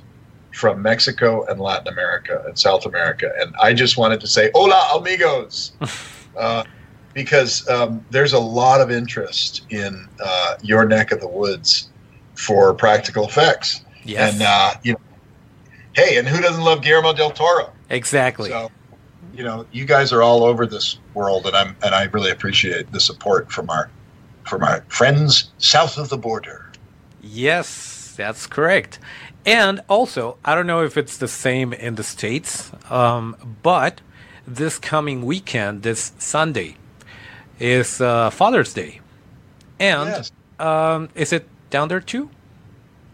from 0.52 0.82
Mexico 0.82 1.46
and 1.46 1.60
Latin 1.60 1.88
America 1.88 2.44
and 2.46 2.58
South 2.58 2.86
America. 2.86 3.32
And 3.40 3.56
I 3.62 3.74
just 3.74 3.98
wanted 3.98 4.20
to 4.22 4.28
say, 4.28 4.52
hola, 4.54 4.90
amigos. 4.96 5.72
uh, 6.38 6.64
because 7.14 7.68
um, 7.70 8.06
there's 8.12 8.34
a 8.34 8.40
lot 8.40 8.82
of 8.82 8.92
interest 8.92 9.66
in 9.70 10.08
uh, 10.24 10.56
your 10.62 10.86
neck 10.86 11.12
of 11.12 11.20
the 11.20 11.28
woods 11.28 11.90
for 12.36 12.74
practical 12.74 13.26
effects. 13.26 13.84
Yes. 14.04 14.34
And, 14.34 14.44
uh, 14.44 14.74
you 14.84 14.94
know, 14.94 15.00
hey, 15.94 16.18
and 16.18 16.28
who 16.28 16.42
doesn't 16.42 16.64
love 16.64 16.82
Guillermo 16.82 17.14
del 17.14 17.32
Toro? 17.32 17.72
Exactly. 17.90 18.50
So, 18.50 18.72
you 19.40 19.46
know, 19.46 19.66
you 19.72 19.86
guys 19.86 20.12
are 20.12 20.22
all 20.22 20.44
over 20.44 20.66
this 20.66 21.00
world, 21.14 21.46
and 21.48 21.56
I'm 21.56 21.74
and 21.82 21.96
I 21.96 22.04
really 22.12 22.30
appreciate 22.30 22.92
the 22.92 23.00
support 23.00 23.50
from 23.50 23.70
our 23.70 23.90
from 24.46 24.64
our 24.64 24.82
friends 24.90 25.52
south 25.60 25.98
of 25.98 26.10
the 26.10 26.18
border. 26.18 26.70
Yes, 27.24 28.14
that's 28.18 28.46
correct. 28.48 29.00
And 29.46 29.80
also, 29.88 30.36
I 30.44 30.56
don't 30.56 30.68
know 30.68 30.84
if 30.84 30.98
it's 30.98 31.16
the 31.16 31.30
same 31.30 31.72
in 31.72 31.96
the 31.96 32.04
states, 32.04 32.70
um, 32.90 33.58
but 33.64 34.02
this 34.46 34.78
coming 34.78 35.26
weekend, 35.26 35.84
this 35.84 36.12
Sunday, 36.20 36.76
is 37.62 38.02
uh, 38.02 38.32
Father's 38.32 38.74
Day, 38.74 39.00
and 39.80 40.10
Yes. 40.10 40.32
um, 40.60 41.08
is 41.16 41.32
it 41.32 41.48
down 41.70 41.88
there 41.88 42.02
too? 42.02 42.30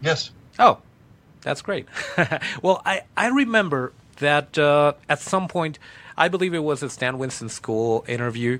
Yes. 0.02 0.32
Oh, 0.58 0.78
that's 1.42 1.62
great. 1.62 1.86
well, 2.62 2.82
I, 2.84 3.02
I 3.16 3.28
remember 3.28 3.92
that 4.16 4.58
uh, 4.58 4.94
at 5.08 5.20
some 5.20 5.46
point, 5.46 5.78
I 6.16 6.28
believe 6.28 6.54
it 6.54 6.64
was 6.64 6.82
a 6.82 6.90
Stan 6.90 7.18
Winston 7.18 7.48
School 7.48 8.04
interview 8.08 8.58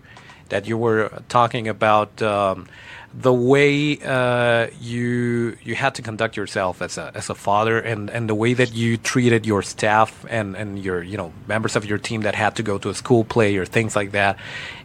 that 0.49 0.67
you 0.67 0.77
were 0.77 1.23
talking 1.29 1.69
about 1.69 2.23
um, 2.23 2.67
the 3.13 3.33
way 3.33 3.99
uh, 4.05 4.69
you 4.81 5.57
you 5.63 5.75
had 5.75 5.95
to 5.95 6.03
conduct 6.03 6.37
yourself 6.37 6.83
as 6.83 6.99
a 6.99 7.11
as 7.15 7.31
a 7.31 7.35
father 7.35 7.79
and, 7.79 8.11
and 8.11 8.29
the 8.29 8.35
way 8.35 8.53
that 8.55 8.75
you 8.75 8.97
treated 8.97 9.47
your 9.47 9.63
staff 9.63 10.25
and, 10.29 10.55
and 10.55 10.85
your 10.85 11.03
you 11.03 11.17
know 11.17 11.33
members 11.47 11.77
of 11.77 11.85
your 11.85 11.99
team 11.99 12.21
that 12.23 12.35
had 12.35 12.55
to 12.57 12.63
go 12.63 12.79
to 12.79 12.91
a 12.91 12.95
school 12.95 13.25
play 13.25 13.57
or 13.57 13.65
things 13.65 13.97
like 13.97 14.13
that, 14.13 14.39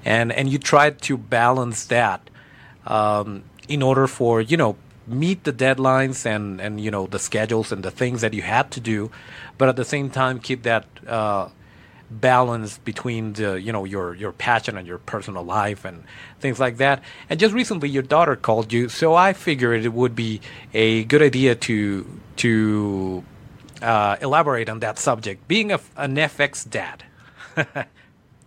and 0.06 0.32
and 0.32 0.50
you 0.50 0.58
tried 0.58 1.02
to 1.02 1.18
balance 1.18 1.86
that 1.86 2.30
um, 2.88 3.44
in 3.68 3.82
order 3.82 4.08
for 4.08 4.42
you 4.42 4.58
know 4.58 4.76
meet 5.08 5.44
the 5.44 5.54
deadlines 5.54 6.26
and 6.26 6.62
and 6.62 6.80
you 6.80 6.90
know 6.90 7.06
the 7.08 7.20
schedules 7.20 7.72
and 7.72 7.84
the 7.84 7.92
things 7.92 8.22
that 8.22 8.34
you 8.34 8.42
had 8.42 8.72
to 8.72 8.80
do, 8.80 9.12
but 9.58 9.68
at 9.68 9.76
the 9.76 9.86
same 9.86 10.10
time 10.10 10.40
keep 10.40 10.64
that 10.64 10.86
uh, 11.06 11.50
balance 12.12 12.78
between 12.80 13.34
the 13.34 13.60
you 13.62 13.72
know 13.72 13.86
your 13.86 14.14
your 14.16 14.32
passion 14.32 14.78
and 14.78 14.86
your 14.88 14.98
personal 14.98 15.44
life 15.44 15.86
and 15.86 16.04
things 16.40 16.60
like 16.60 16.78
that. 16.78 17.02
And 17.30 17.40
just 17.40 17.54
recently, 17.54 17.90
your 17.90 18.04
daughter 18.04 18.36
called 18.36 18.74
you, 18.74 18.90
so 18.90 19.16
I 19.16 19.34
figured 19.34 19.86
it 19.86 19.94
would 19.94 20.16
be 20.16 20.42
a 20.74 21.04
good 21.06 21.22
idea 21.22 21.56
to 21.56 22.06
to 22.38 23.24
uh, 23.82 24.18
elaborate 24.22 24.70
on 24.70 24.80
that 24.80 25.00
subject. 25.00 25.48
Being 25.48 25.72
a, 25.72 25.80
an 25.98 26.16
FX 26.16 26.70
dad. 26.70 27.04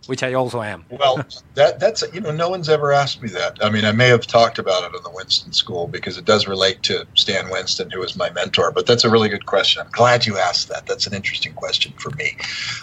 Which 0.07 0.21
I 0.21 0.33
also 0.33 0.61
am. 0.61 0.85
Well, 0.89 1.25
that 1.55 1.79
that's 1.79 2.03
you 2.13 2.21
know 2.21 2.31
no 2.31 2.47
one's 2.47 2.69
ever 2.69 2.91
asked 2.91 3.23
me 3.23 3.29
that. 3.29 3.57
I 3.63 3.71
mean, 3.71 3.85
I 3.85 3.91
may 3.91 4.07
have 4.09 4.27
talked 4.27 4.59
about 4.59 4.83
it 4.83 4.95
in 4.95 5.01
the 5.01 5.09
Winston 5.09 5.51
School 5.51 5.87
because 5.87 6.17
it 6.17 6.25
does 6.25 6.47
relate 6.47 6.83
to 6.83 7.07
Stan 7.15 7.49
Winston, 7.49 7.89
who 7.89 7.99
was 7.99 8.15
my 8.15 8.29
mentor. 8.31 8.71
But 8.71 8.85
that's 8.85 9.03
a 9.03 9.09
really 9.09 9.29
good 9.29 9.47
question. 9.47 9.81
I'm 9.81 9.91
glad 9.91 10.25
you 10.27 10.37
asked 10.37 10.69
that. 10.69 10.85
That's 10.85 11.07
an 11.07 11.13
interesting 11.15 11.53
question 11.53 11.93
for 11.97 12.11
me. 12.11 12.37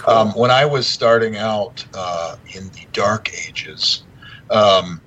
Um, 0.09 0.31
when 0.31 0.51
I 0.51 0.65
was 0.65 0.87
starting 0.89 1.37
out 1.37 1.87
uh, 1.95 2.37
in 2.55 2.65
the 2.71 2.87
dark 2.93 3.31
ages, 3.47 4.03
um, 4.51 5.01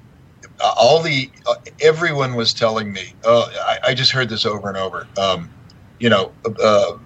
all 0.78 1.02
the 1.02 1.30
uh, 1.48 1.56
everyone 1.82 2.36
was 2.36 2.54
telling 2.54 2.94
me. 2.94 3.14
Uh, 3.26 3.50
I, 3.66 3.80
I 3.88 3.94
just 3.94 4.12
heard 4.12 4.30
this 4.30 4.46
over 4.46 4.70
and 4.70 4.78
over. 4.78 5.08
Um, 5.18 5.50
you 6.00 6.10
know, 6.10 6.32
uh, 6.64 6.98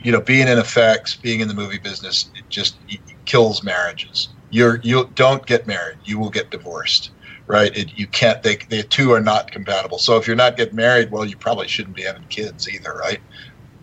you 0.00 0.12
know, 0.12 0.20
being 0.20 0.48
in 0.48 0.58
effects, 0.58 1.16
being 1.16 1.40
in 1.40 1.48
the 1.48 1.54
movie 1.54 1.78
business, 1.78 2.30
it 2.34 2.48
just 2.48 2.76
it 2.88 3.00
kills 3.24 3.62
marriages. 3.62 4.28
You're 4.50 4.80
you 4.82 5.10
don't 5.14 5.44
get 5.46 5.66
married. 5.66 5.98
You 6.04 6.18
will 6.18 6.30
get 6.30 6.50
divorced, 6.50 7.10
right? 7.46 7.76
It, 7.76 7.96
you 7.96 8.06
can't. 8.06 8.42
They 8.42 8.56
the 8.56 8.82
two 8.82 9.12
are 9.12 9.20
not 9.20 9.50
compatible. 9.50 9.98
So 9.98 10.16
if 10.16 10.26
you're 10.26 10.36
not 10.36 10.56
getting 10.56 10.76
married, 10.76 11.10
well, 11.10 11.24
you 11.24 11.36
probably 11.36 11.68
shouldn't 11.68 11.96
be 11.96 12.02
having 12.02 12.24
kids 12.24 12.68
either, 12.68 12.94
right? 12.94 13.20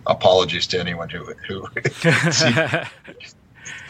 Apologies 0.08 0.68
to 0.68 0.80
anyone 0.80 1.10
who 1.10 1.34
who. 1.48 1.68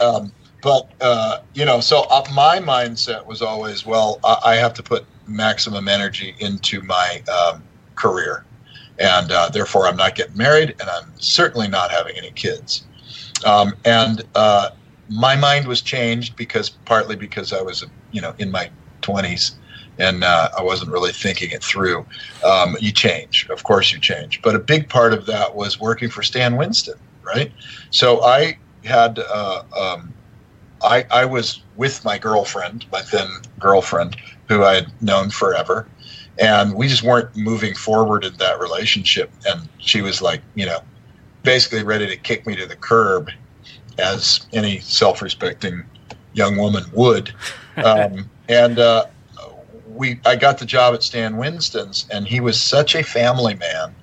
um, 0.00 0.32
but 0.62 0.90
uh, 1.00 1.40
you 1.54 1.64
know, 1.64 1.80
so 1.80 2.02
uh, 2.10 2.24
my 2.32 2.58
mindset 2.58 3.24
was 3.24 3.42
always, 3.42 3.86
well, 3.86 4.18
I, 4.24 4.38
I 4.44 4.54
have 4.56 4.74
to 4.74 4.82
put 4.82 5.04
maximum 5.26 5.88
energy 5.88 6.34
into 6.40 6.82
my 6.82 7.22
um, 7.32 7.62
career, 7.94 8.44
and 8.98 9.30
uh, 9.30 9.48
therefore 9.48 9.86
I'm 9.86 9.96
not 9.96 10.14
getting 10.14 10.36
married, 10.36 10.74
and 10.80 10.90
I'm 10.90 11.12
certainly 11.18 11.68
not 11.68 11.90
having 11.90 12.16
any 12.16 12.30
kids. 12.32 12.84
Um, 13.44 13.74
and 13.84 14.24
uh, 14.34 14.70
my 15.08 15.36
mind 15.36 15.66
was 15.66 15.80
changed 15.80 16.36
because 16.36 16.70
partly 16.70 17.16
because 17.16 17.52
I 17.52 17.62
was, 17.62 17.84
you 18.12 18.20
know, 18.20 18.34
in 18.38 18.50
my 18.50 18.70
20s 19.02 19.54
and 19.98 20.24
uh, 20.24 20.50
I 20.56 20.62
wasn't 20.62 20.90
really 20.90 21.12
thinking 21.12 21.50
it 21.50 21.62
through. 21.62 22.04
Um, 22.44 22.76
you 22.80 22.92
change, 22.92 23.48
of 23.50 23.64
course, 23.64 23.92
you 23.92 23.98
change. 23.98 24.42
But 24.42 24.54
a 24.54 24.58
big 24.58 24.88
part 24.88 25.12
of 25.12 25.26
that 25.26 25.54
was 25.54 25.80
working 25.80 26.10
for 26.10 26.22
Stan 26.22 26.56
Winston, 26.56 26.98
right? 27.22 27.52
So 27.90 28.22
I 28.22 28.58
had, 28.84 29.18
uh, 29.18 29.62
um, 29.78 30.12
I, 30.82 31.06
I 31.10 31.24
was 31.24 31.62
with 31.76 32.04
my 32.04 32.18
girlfriend, 32.18 32.84
my 32.92 33.02
then 33.12 33.28
girlfriend, 33.58 34.16
who 34.48 34.64
I 34.64 34.74
had 34.74 35.02
known 35.02 35.30
forever. 35.30 35.86
And 36.38 36.74
we 36.74 36.88
just 36.88 37.02
weren't 37.02 37.34
moving 37.34 37.74
forward 37.74 38.24
in 38.24 38.36
that 38.36 38.60
relationship. 38.60 39.30
And 39.46 39.68
she 39.78 40.02
was 40.02 40.20
like, 40.20 40.42
you 40.54 40.66
know, 40.66 40.80
basically 41.42 41.82
ready 41.82 42.06
to 42.06 42.16
kick 42.16 42.46
me 42.46 42.54
to 42.56 42.66
the 42.66 42.76
curb, 42.76 43.30
as 43.98 44.46
any 44.52 44.78
self-respecting 44.80 45.84
young 46.34 46.56
woman 46.56 46.84
would. 46.92 47.32
Um, 47.76 48.30
and 48.48 48.78
uh, 48.78 49.06
we, 49.88 50.20
I 50.24 50.36
got 50.36 50.58
the 50.58 50.66
job 50.66 50.94
at 50.94 51.02
Stan 51.02 51.36
Winston's, 51.36 52.06
and 52.10 52.26
he 52.26 52.40
was 52.40 52.60
such 52.60 52.94
a 52.94 53.02
family 53.02 53.54
man, 53.54 53.94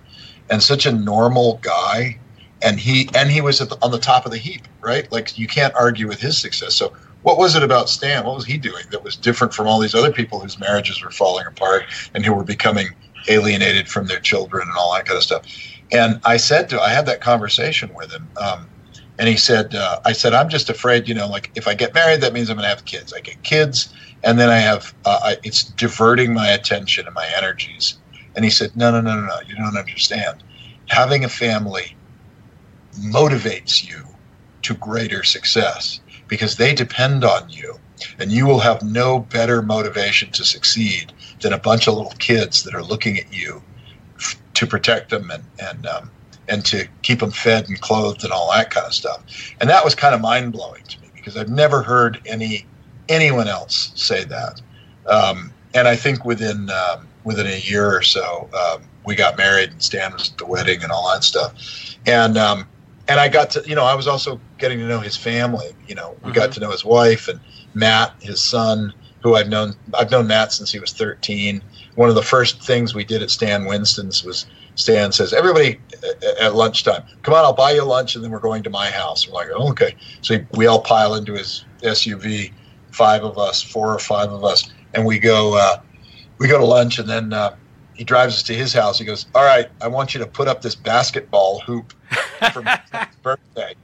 and 0.49 0.61
such 0.61 0.85
a 0.85 0.91
normal 0.91 1.59
guy, 1.61 2.19
and 2.61 2.79
he 2.79 3.09
and 3.15 3.29
he 3.29 3.41
was 3.41 3.59
the, 3.59 3.77
on 3.81 3.91
the 3.91 3.99
top 3.99 4.25
of 4.25 4.31
the 4.31 4.37
heap, 4.37 4.67
right? 4.81 5.09
Like 5.11 5.37
you 5.37 5.47
can't 5.47 5.73
argue 5.75 6.07
with 6.07 6.19
his 6.19 6.37
success. 6.37 6.75
So. 6.75 6.93
What 7.23 7.37
was 7.37 7.55
it 7.55 7.63
about 7.63 7.87
Stan? 7.87 8.25
What 8.25 8.35
was 8.35 8.43
he 8.43 8.57
doing 8.57 8.83
that 8.91 9.01
was 9.01 9.15
different 9.15 9.53
from 9.53 9.65
all 9.65 9.79
these 9.79 9.95
other 9.95 10.11
people 10.11 10.41
whose 10.41 10.59
marriages 10.59 11.01
were 11.01 11.09
falling 11.09 11.47
apart 11.47 11.85
and 12.13 12.25
who 12.25 12.33
were 12.33 12.43
becoming 12.43 12.89
alienated 13.29 13.87
from 13.87 14.07
their 14.07 14.19
children 14.19 14.67
and 14.67 14.77
all 14.77 14.93
that 14.93 15.05
kind 15.05 15.15
of 15.15 15.23
stuff? 15.23 15.45
And 15.93 16.19
I 16.25 16.35
said 16.35 16.67
to, 16.69 16.81
I 16.81 16.89
had 16.89 17.05
that 17.05 17.21
conversation 17.21 17.93
with 17.93 18.11
him, 18.11 18.27
um, 18.35 18.67
and 19.20 19.28
he 19.28 19.38
said, 19.38 19.76
uh, 19.76 19.99
I 20.05 20.14
said, 20.14 20.34
I'm 20.34 20.49
just 20.49 20.70
afraid, 20.70 21.07
you 21.07 21.14
know, 21.14 21.28
like 21.28 21.51
if 21.55 21.68
I 21.68 21.76
get 21.76 21.93
married, 21.93 22.22
that 22.22 22.34
means 22.34 22.49
I'm 22.49 22.57
going 22.57 22.64
to 22.64 22.70
have 22.70 22.86
kids. 22.86 23.14
I 23.14 23.20
get 23.20 23.43
kids, 23.43 23.93
and 24.24 24.39
then 24.39 24.49
I 24.49 24.57
have, 24.57 24.93
uh, 25.05 25.20
I, 25.24 25.38
it's 25.43 25.64
diverting 25.64 26.34
my 26.34 26.47
attention 26.49 27.05
and 27.05 27.14
my 27.14 27.30
energies. 27.38 27.99
And 28.36 28.43
he 28.43 28.49
said, 28.51 28.76
No, 28.76 28.91
no, 28.91 29.01
no, 29.01 29.16
no, 29.16 29.28
no, 29.28 29.39
you 29.47 29.55
don't 29.55 29.78
understand. 29.78 30.43
Having 30.88 31.24
a 31.24 31.30
family 31.30 31.95
motivates 32.99 33.88
you 33.88 34.03
to 34.64 34.74
greater 34.76 35.24
success 35.24 35.99
because 36.28 36.57
they 36.57 36.74
depend 36.74 37.24
on 37.24 37.49
you, 37.49 37.80
and 38.18 38.32
you 38.32 38.47
will 38.47 38.59
have 38.59 38.82
no 38.82 39.20
better 39.20 39.61
motivation 39.61 40.32
to 40.32 40.43
succeed 40.43 41.14
than 41.41 41.53
a 41.53 41.59
bunch 41.59 41.88
of 41.88 41.95
little 41.95 42.14
kids 42.18 42.64
that 42.64 42.74
are 42.74 42.84
looking 42.84 43.20
at 43.20 43.32
you 43.32 43.61
to 44.55 44.66
protect 44.66 45.09
them 45.09 45.30
and 45.30 45.43
and 45.59 45.86
um, 45.86 46.09
and 46.47 46.65
to 46.65 46.87
keep 47.01 47.19
them 47.19 47.31
fed 47.31 47.67
and 47.67 47.79
clothed 47.81 48.23
and 48.23 48.33
all 48.33 48.51
that 48.51 48.69
kind 48.69 48.85
of 48.85 48.93
stuff. 48.93 49.23
And 49.61 49.69
that 49.69 49.83
was 49.83 49.95
kind 49.95 50.13
of 50.13 50.21
mind 50.21 50.53
blowing 50.53 50.83
to 50.83 51.01
me 51.01 51.07
because 51.15 51.37
I've 51.37 51.49
never 51.49 51.81
heard 51.81 52.21
any 52.25 52.65
anyone 53.09 53.47
else 53.47 53.91
say 53.95 54.23
that. 54.25 54.61
Um, 55.07 55.51
and 55.73 55.87
I 55.87 55.95
think 55.95 56.25
within 56.25 56.69
um, 56.69 57.07
within 57.23 57.47
a 57.47 57.59
year 57.59 57.95
or 57.95 58.01
so, 58.01 58.49
um, 58.53 58.83
we 59.05 59.15
got 59.15 59.37
married 59.37 59.71
and 59.71 59.81
Stan 59.81 60.13
was 60.13 60.31
at 60.31 60.37
the 60.37 60.45
wedding 60.45 60.83
and 60.83 60.91
all 60.91 61.11
that 61.13 61.23
stuff. 61.23 61.53
And 62.05 62.37
um, 62.37 62.67
and 63.07 63.19
I 63.19 63.29
got 63.29 63.49
to 63.51 63.63
you 63.67 63.75
know 63.75 63.85
I 63.85 63.95
was 63.95 64.07
also 64.07 64.39
getting 64.57 64.79
to 64.79 64.87
know 64.87 64.99
his 64.99 65.17
family. 65.17 65.71
You 65.87 65.95
know, 65.95 66.11
we 66.21 66.31
mm-hmm. 66.31 66.31
got 66.33 66.51
to 66.53 66.59
know 66.59 66.71
his 66.71 66.85
wife 66.85 67.27
and 67.27 67.39
Matt, 67.73 68.13
his 68.21 68.41
son, 68.41 68.93
who 69.21 69.35
I've 69.35 69.49
known. 69.49 69.75
I've 69.93 70.11
known 70.11 70.27
Matt 70.27 70.51
since 70.51 70.71
he 70.71 70.79
was 70.79 70.91
13 70.91 71.61
one 71.95 72.09
of 72.09 72.15
the 72.15 72.23
first 72.23 72.61
things 72.61 72.95
we 72.95 73.03
did 73.03 73.21
at 73.21 73.29
Stan 73.29 73.65
Winston's 73.65 74.23
was 74.23 74.45
Stan 74.76 75.11
says, 75.11 75.34
everybody 75.34 75.80
at 76.41 76.55
lunchtime, 76.55 77.03
come 77.21 77.34
on, 77.34 77.43
I'll 77.43 77.53
buy 77.53 77.71
you 77.71 77.84
lunch, 77.84 78.15
and 78.15 78.24
then 78.24 78.32
we're 78.32 78.39
going 78.39 78.63
to 78.63 78.69
my 78.69 78.89
house. 78.89 79.28
We're 79.28 79.34
like, 79.34 79.47
oh, 79.53 79.69
okay. 79.69 79.95
So 80.21 80.39
we 80.53 80.67
all 80.67 80.82
pile 80.82 81.15
into 81.15 81.34
his 81.34 81.65
SUV, 81.82 82.51
five 82.91 83.24
of 83.24 83.38
us, 83.38 83.61
four 83.61 83.93
or 83.93 83.99
five 83.99 84.32
of 84.32 84.43
us, 84.43 84.71
and 84.93 85.05
we 85.05 85.19
go, 85.19 85.55
uh, 85.57 85.82
we 86.39 86.47
go 86.47 86.57
to 86.57 86.65
lunch, 86.65 86.99
and 86.99 87.07
then 87.07 87.34
uh, 87.34 87.55
he 87.93 88.03
drives 88.03 88.36
us 88.36 88.43
to 88.43 88.55
his 88.55 88.74
house. 88.74 88.97
He 88.97 89.05
goes, 89.05 89.28
all 89.36 89.45
right, 89.45 89.69
I 89.82 89.88
want 89.88 90.13
you 90.13 90.19
to 90.19 90.28
put 90.28 90.47
up 90.47 90.61
this 90.61 90.76
basketball 90.76 91.59
hoop 91.61 91.93
for 92.51 92.61
my 92.61 92.80
birthday. 93.24 93.76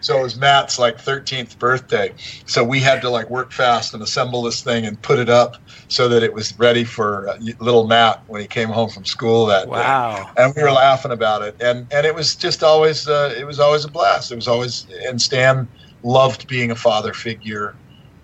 So 0.00 0.18
it 0.18 0.22
was 0.22 0.36
Matt's 0.36 0.78
like 0.78 0.98
13th 0.98 1.58
birthday. 1.58 2.14
So 2.46 2.64
we 2.64 2.80
had 2.80 3.00
to 3.02 3.10
like 3.10 3.30
work 3.30 3.52
fast 3.52 3.94
and 3.94 4.02
assemble 4.02 4.42
this 4.42 4.62
thing 4.62 4.86
and 4.86 5.00
put 5.02 5.18
it 5.18 5.28
up 5.28 5.56
so 5.88 6.08
that 6.08 6.22
it 6.22 6.32
was 6.34 6.58
ready 6.58 6.84
for 6.84 7.28
uh, 7.28 7.36
little 7.60 7.86
Matt 7.86 8.18
when 8.26 8.40
he 8.40 8.46
came 8.48 8.68
home 8.68 8.90
from 8.90 9.04
school 9.04 9.46
that 9.46 9.68
Wow. 9.68 10.14
day. 10.36 10.42
And 10.42 10.52
we 10.56 10.62
were 10.62 10.70
laughing 10.72 11.12
about 11.12 11.42
it. 11.42 11.56
And 11.60 11.86
and 11.92 12.06
it 12.06 12.14
was 12.14 12.36
just 12.36 12.62
always 12.62 13.06
uh, 13.08 13.34
it 13.38 13.46
was 13.46 13.60
always 13.60 13.84
a 13.84 13.90
blast. 13.90 14.30
It 14.32 14.36
was 14.36 14.48
always 14.48 14.86
and 15.08 15.20
Stan 15.20 15.68
loved 16.02 16.46
being 16.48 16.70
a 16.70 16.76
father 16.76 17.12
figure. 17.12 17.76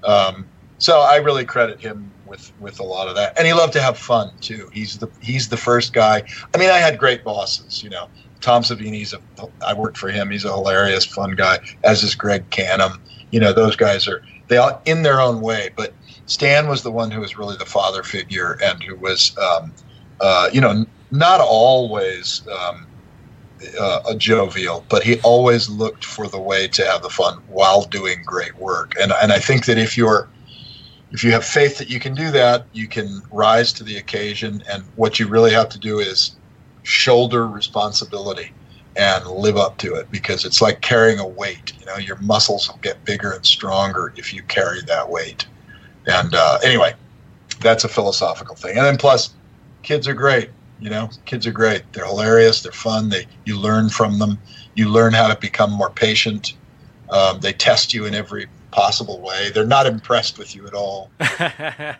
Um, 0.02 0.50
so 0.78 1.00
I 1.00 1.16
really 1.16 1.44
credit 1.44 1.80
him 1.80 2.14
with 2.24 2.52
with 2.58 2.78
a 2.80 2.84
lot 2.84 3.08
of 3.08 3.14
that. 3.16 3.32
And 3.38 3.46
he 3.46 3.52
loved 3.54 3.72
to 3.74 3.82
have 3.82 3.98
fun 3.98 4.30
too. 4.40 4.68
He's 4.72 4.98
the 4.98 5.08
he's 5.20 5.48
the 5.48 5.56
first 5.56 5.92
guy. 5.92 6.22
I 6.54 6.58
mean, 6.58 6.70
I 6.70 6.78
had 6.78 6.98
great 6.98 7.24
bosses, 7.24 7.80
you 7.82 7.90
know. 7.90 8.08
Tom 8.46 8.62
Savini's 8.62 9.12
a 9.12 9.20
I 9.66 9.74
worked 9.74 9.98
for 9.98 10.08
him. 10.08 10.30
He's 10.30 10.44
a 10.44 10.52
hilarious, 10.52 11.04
fun 11.04 11.34
guy. 11.34 11.58
As 11.82 12.04
is 12.04 12.14
Greg 12.14 12.48
Cannom. 12.50 12.96
You 13.32 13.40
know, 13.40 13.52
those 13.52 13.74
guys 13.74 14.06
are 14.06 14.22
they 14.46 14.56
all 14.56 14.80
in 14.84 15.02
their 15.02 15.20
own 15.20 15.40
way. 15.40 15.70
But 15.76 15.92
Stan 16.26 16.68
was 16.68 16.84
the 16.84 16.92
one 16.92 17.10
who 17.10 17.20
was 17.20 17.36
really 17.36 17.56
the 17.56 17.66
father 17.66 18.04
figure 18.04 18.56
and 18.62 18.80
who 18.84 18.94
was, 18.94 19.36
um, 19.36 19.72
uh, 20.20 20.48
you 20.52 20.60
know, 20.60 20.86
not 21.10 21.40
always 21.40 22.46
um, 22.56 22.86
uh, 23.80 24.02
a 24.10 24.14
jovial, 24.14 24.86
but 24.88 25.02
he 25.02 25.18
always 25.22 25.68
looked 25.68 26.04
for 26.04 26.28
the 26.28 26.40
way 26.40 26.68
to 26.68 26.86
have 26.86 27.02
the 27.02 27.10
fun 27.10 27.42
while 27.48 27.82
doing 27.82 28.22
great 28.24 28.56
work. 28.58 28.92
And 29.00 29.12
and 29.20 29.32
I 29.32 29.40
think 29.40 29.66
that 29.66 29.76
if 29.76 29.96
you're 29.96 30.28
if 31.10 31.24
you 31.24 31.32
have 31.32 31.44
faith 31.44 31.78
that 31.78 31.90
you 31.90 31.98
can 31.98 32.14
do 32.14 32.30
that, 32.30 32.66
you 32.72 32.86
can 32.86 33.22
rise 33.32 33.72
to 33.72 33.82
the 33.82 33.96
occasion. 33.96 34.62
And 34.70 34.84
what 34.94 35.18
you 35.18 35.26
really 35.26 35.50
have 35.50 35.68
to 35.70 35.80
do 35.80 35.98
is 35.98 36.36
shoulder 36.86 37.46
responsibility 37.46 38.52
and 38.96 39.26
live 39.26 39.56
up 39.56 39.76
to 39.78 39.94
it 39.94 40.10
because 40.10 40.44
it's 40.44 40.62
like 40.62 40.80
carrying 40.80 41.18
a 41.18 41.26
weight. 41.26 41.72
You 41.80 41.86
know, 41.86 41.96
your 41.96 42.16
muscles 42.16 42.68
will 42.68 42.78
get 42.78 43.04
bigger 43.04 43.32
and 43.32 43.44
stronger 43.44 44.12
if 44.16 44.32
you 44.32 44.42
carry 44.44 44.80
that 44.82 45.10
weight. 45.10 45.46
And 46.06 46.34
uh, 46.34 46.58
anyway, 46.64 46.94
that's 47.60 47.84
a 47.84 47.88
philosophical 47.88 48.54
thing. 48.54 48.76
And 48.76 48.86
then 48.86 48.96
plus, 48.96 49.34
kids 49.82 50.06
are 50.06 50.14
great. 50.14 50.50
You 50.78 50.90
know, 50.90 51.10
kids 51.24 51.46
are 51.46 51.52
great. 51.52 51.82
They're 51.92 52.06
hilarious. 52.06 52.62
They're 52.62 52.72
fun. 52.72 53.08
They 53.08 53.26
you 53.44 53.58
learn 53.58 53.88
from 53.88 54.18
them. 54.18 54.38
You 54.74 54.88
learn 54.88 55.12
how 55.12 55.26
to 55.26 55.36
become 55.38 55.72
more 55.72 55.90
patient. 55.90 56.54
Um, 57.10 57.40
they 57.40 57.52
test 57.52 57.94
you 57.94 58.04
in 58.04 58.14
every 58.14 58.46
possible 58.70 59.20
way. 59.20 59.50
They're 59.50 59.66
not 59.66 59.86
impressed 59.86 60.38
with 60.38 60.54
you 60.54 60.66
at 60.66 60.74
all, 60.74 61.10
and 61.20 61.96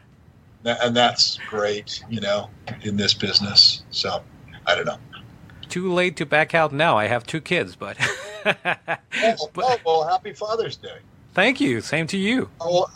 that's 0.96 1.38
great. 1.48 2.04
You 2.10 2.20
know, 2.20 2.50
in 2.82 2.98
this 2.98 3.14
business. 3.14 3.82
So 3.90 4.22
I 4.66 4.74
don't 4.74 4.84
know. 4.86 4.98
Too 5.68 5.92
late 5.92 6.16
to 6.16 6.26
back 6.26 6.54
out 6.54 6.72
now. 6.72 6.96
I 6.96 7.06
have 7.06 7.26
two 7.26 7.40
kids, 7.40 7.76
but 7.76 7.96
Oh, 8.46 9.36
oh, 9.58 9.76
well, 9.84 10.08
happy 10.08 10.32
Father's 10.32 10.76
Day. 10.76 10.98
thank 11.34 11.60
you. 11.60 11.80
Same 11.80 12.06
to 12.08 12.16
you. 12.18 12.48
How, 12.60 12.66
old- 12.68 12.90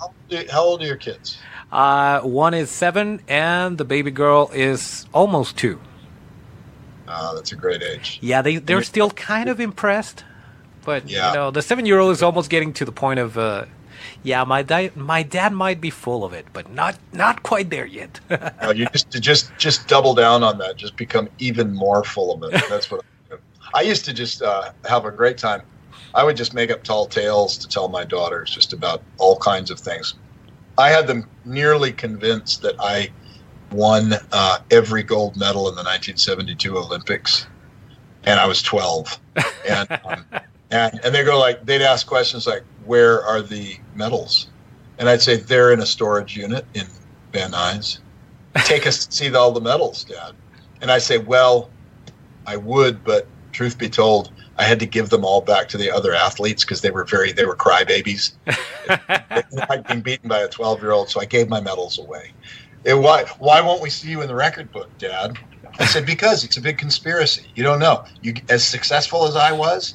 how, 0.50 0.62
old- 0.62 0.82
are 0.82 0.86
your 0.86 0.96
kids? 0.96 1.38
Uh, 1.72 2.20
one 2.20 2.54
is 2.54 2.70
seven, 2.70 3.20
and 3.28 3.78
the 3.78 3.84
baby 3.84 4.10
girl 4.10 4.50
is 4.52 5.06
almost 5.12 5.56
two. 5.56 5.80
Uh, 7.06 7.34
that's 7.34 7.52
a 7.52 7.56
great 7.56 7.82
age. 7.82 8.18
Yeah, 8.22 8.42
they 8.42 8.56
they're 8.56 8.82
still 8.82 9.10
kind 9.10 9.48
of 9.48 9.58
impressed, 9.60 10.24
but 10.84 11.08
Yeah. 11.08 11.30
you 11.30 11.34
know, 11.36 11.50
the 11.50 11.62
seven-year-old 11.62 12.12
is 12.12 12.22
almost 12.22 12.50
getting 12.50 12.72
to 12.74 12.84
the 12.84 12.92
point 12.92 13.18
of, 13.20 13.36
uh, 13.38 13.64
yeah, 14.22 14.44
my 14.44 14.90
my 14.94 15.22
dad 15.22 15.52
might 15.52 15.80
be 15.80 15.90
full 15.90 16.24
of 16.24 16.32
it, 16.32 16.46
but 16.52 16.72
not 16.72 16.98
not 17.12 17.42
quite 17.42 17.70
there 17.70 17.86
yet. 17.86 18.20
No, 18.62 18.70
you 18.70 18.86
just 18.86 19.10
just 19.10 19.52
just 19.58 19.88
double 19.88 20.14
down 20.14 20.42
on 20.42 20.58
that. 20.58 20.76
Just 20.76 20.96
become 20.96 21.28
even 21.38 21.74
more 21.74 22.04
full 22.04 22.32
of 22.32 22.42
it. 22.42 22.62
That's 22.68 22.90
what 22.90 23.04
I. 23.30 23.36
I 23.72 23.82
used 23.82 24.04
to 24.06 24.12
just 24.12 24.42
uh, 24.42 24.72
have 24.88 25.04
a 25.04 25.10
great 25.10 25.38
time. 25.38 25.62
I 26.14 26.24
would 26.24 26.36
just 26.36 26.54
make 26.54 26.70
up 26.70 26.82
tall 26.82 27.06
tales 27.06 27.56
to 27.58 27.68
tell 27.68 27.88
my 27.88 28.04
daughters 28.04 28.50
just 28.50 28.72
about 28.72 29.02
all 29.18 29.36
kinds 29.38 29.70
of 29.70 29.78
things. 29.78 30.14
I 30.76 30.88
had 30.88 31.06
them 31.06 31.28
nearly 31.44 31.92
convinced 31.92 32.62
that 32.62 32.74
I 32.80 33.10
won 33.70 34.14
uh, 34.32 34.58
every 34.70 35.02
gold 35.02 35.36
medal 35.36 35.68
in 35.68 35.74
the 35.74 35.84
1972 35.84 36.76
Olympics, 36.76 37.46
and 38.24 38.40
I 38.40 38.46
was 38.46 38.62
12. 38.62 39.18
And 39.68 40.00
um, 40.04 40.24
and 40.70 41.00
and 41.04 41.14
they 41.14 41.24
go 41.24 41.38
like 41.38 41.64
they'd 41.64 41.82
ask 41.82 42.06
questions 42.06 42.46
like, 42.46 42.64
"Where 42.84 43.22
are 43.24 43.42
the 43.42 43.78
medals?" 43.94 44.48
And 44.98 45.08
I'd 45.08 45.22
say 45.22 45.36
they're 45.36 45.72
in 45.72 45.80
a 45.80 45.86
storage 45.86 46.36
unit 46.36 46.66
in 46.74 46.86
Van 47.32 47.52
Nuys 47.52 48.00
take 48.56 48.86
us 48.86 49.06
to 49.06 49.12
see 49.12 49.34
all 49.34 49.52
the 49.52 49.60
medals, 49.60 50.04
Dad. 50.04 50.34
And 50.80 50.90
I 50.90 50.98
say, 50.98 51.18
well, 51.18 51.70
I 52.46 52.56
would, 52.56 53.04
but 53.04 53.26
truth 53.52 53.78
be 53.78 53.88
told, 53.88 54.32
I 54.56 54.64
had 54.64 54.80
to 54.80 54.86
give 54.86 55.08
them 55.08 55.24
all 55.24 55.40
back 55.40 55.68
to 55.70 55.78
the 55.78 55.90
other 55.90 56.14
athletes 56.14 56.64
because 56.64 56.80
they 56.80 56.90
were 56.90 57.04
very, 57.04 57.32
they 57.32 57.44
were 57.44 57.56
crybabies. 57.56 58.32
I'd 59.70 59.86
been 59.86 60.00
beaten 60.00 60.28
by 60.28 60.40
a 60.40 60.48
12 60.48 60.82
year 60.82 60.92
old, 60.92 61.08
so 61.08 61.20
I 61.20 61.24
gave 61.24 61.48
my 61.48 61.60
medals 61.60 61.98
away. 61.98 62.32
And 62.84 63.02
why, 63.02 63.24
why 63.38 63.60
won't 63.60 63.82
we 63.82 63.90
see 63.90 64.08
you 64.10 64.22
in 64.22 64.28
the 64.28 64.34
record 64.34 64.72
book, 64.72 64.96
Dad? 64.98 65.38
I 65.78 65.84
said, 65.86 66.04
because 66.04 66.44
it's 66.44 66.56
a 66.56 66.60
big 66.60 66.78
conspiracy. 66.78 67.46
You 67.54 67.62
don't 67.62 67.78
know. 67.78 68.04
You, 68.22 68.34
as 68.48 68.64
successful 68.64 69.26
as 69.26 69.36
I 69.36 69.52
was, 69.52 69.94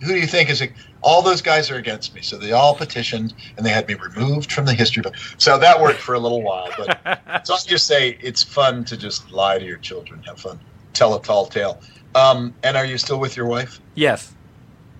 who 0.00 0.08
do 0.08 0.18
you 0.18 0.26
think 0.26 0.50
is 0.50 0.60
it? 0.60 0.72
all 1.00 1.22
those 1.22 1.40
guys 1.40 1.70
are 1.70 1.76
against 1.76 2.12
me? 2.14 2.20
So 2.22 2.36
they 2.36 2.50
all 2.52 2.74
petitioned 2.74 3.32
and 3.56 3.64
they 3.64 3.70
had 3.70 3.86
me 3.86 3.94
removed 3.94 4.50
from 4.52 4.64
the 4.64 4.74
history 4.74 5.00
book. 5.00 5.14
So 5.38 5.56
that 5.58 5.80
worked 5.80 6.00
for 6.00 6.14
a 6.14 6.18
little 6.18 6.42
while, 6.42 6.68
but 6.76 7.00
so 7.46 7.54
I'll 7.54 7.60
just 7.60 7.86
say 7.86 8.18
it's 8.20 8.42
fun 8.42 8.84
to 8.86 8.96
just 8.96 9.30
lie 9.30 9.58
to 9.58 9.64
your 9.64 9.76
children, 9.78 10.22
have 10.24 10.40
fun, 10.40 10.58
tell 10.94 11.14
a 11.14 11.22
tall 11.22 11.46
tale. 11.46 11.80
Um, 12.16 12.52
and 12.64 12.76
are 12.76 12.84
you 12.84 12.98
still 12.98 13.20
with 13.20 13.36
your 13.36 13.46
wife? 13.46 13.80
yes, 13.94 14.34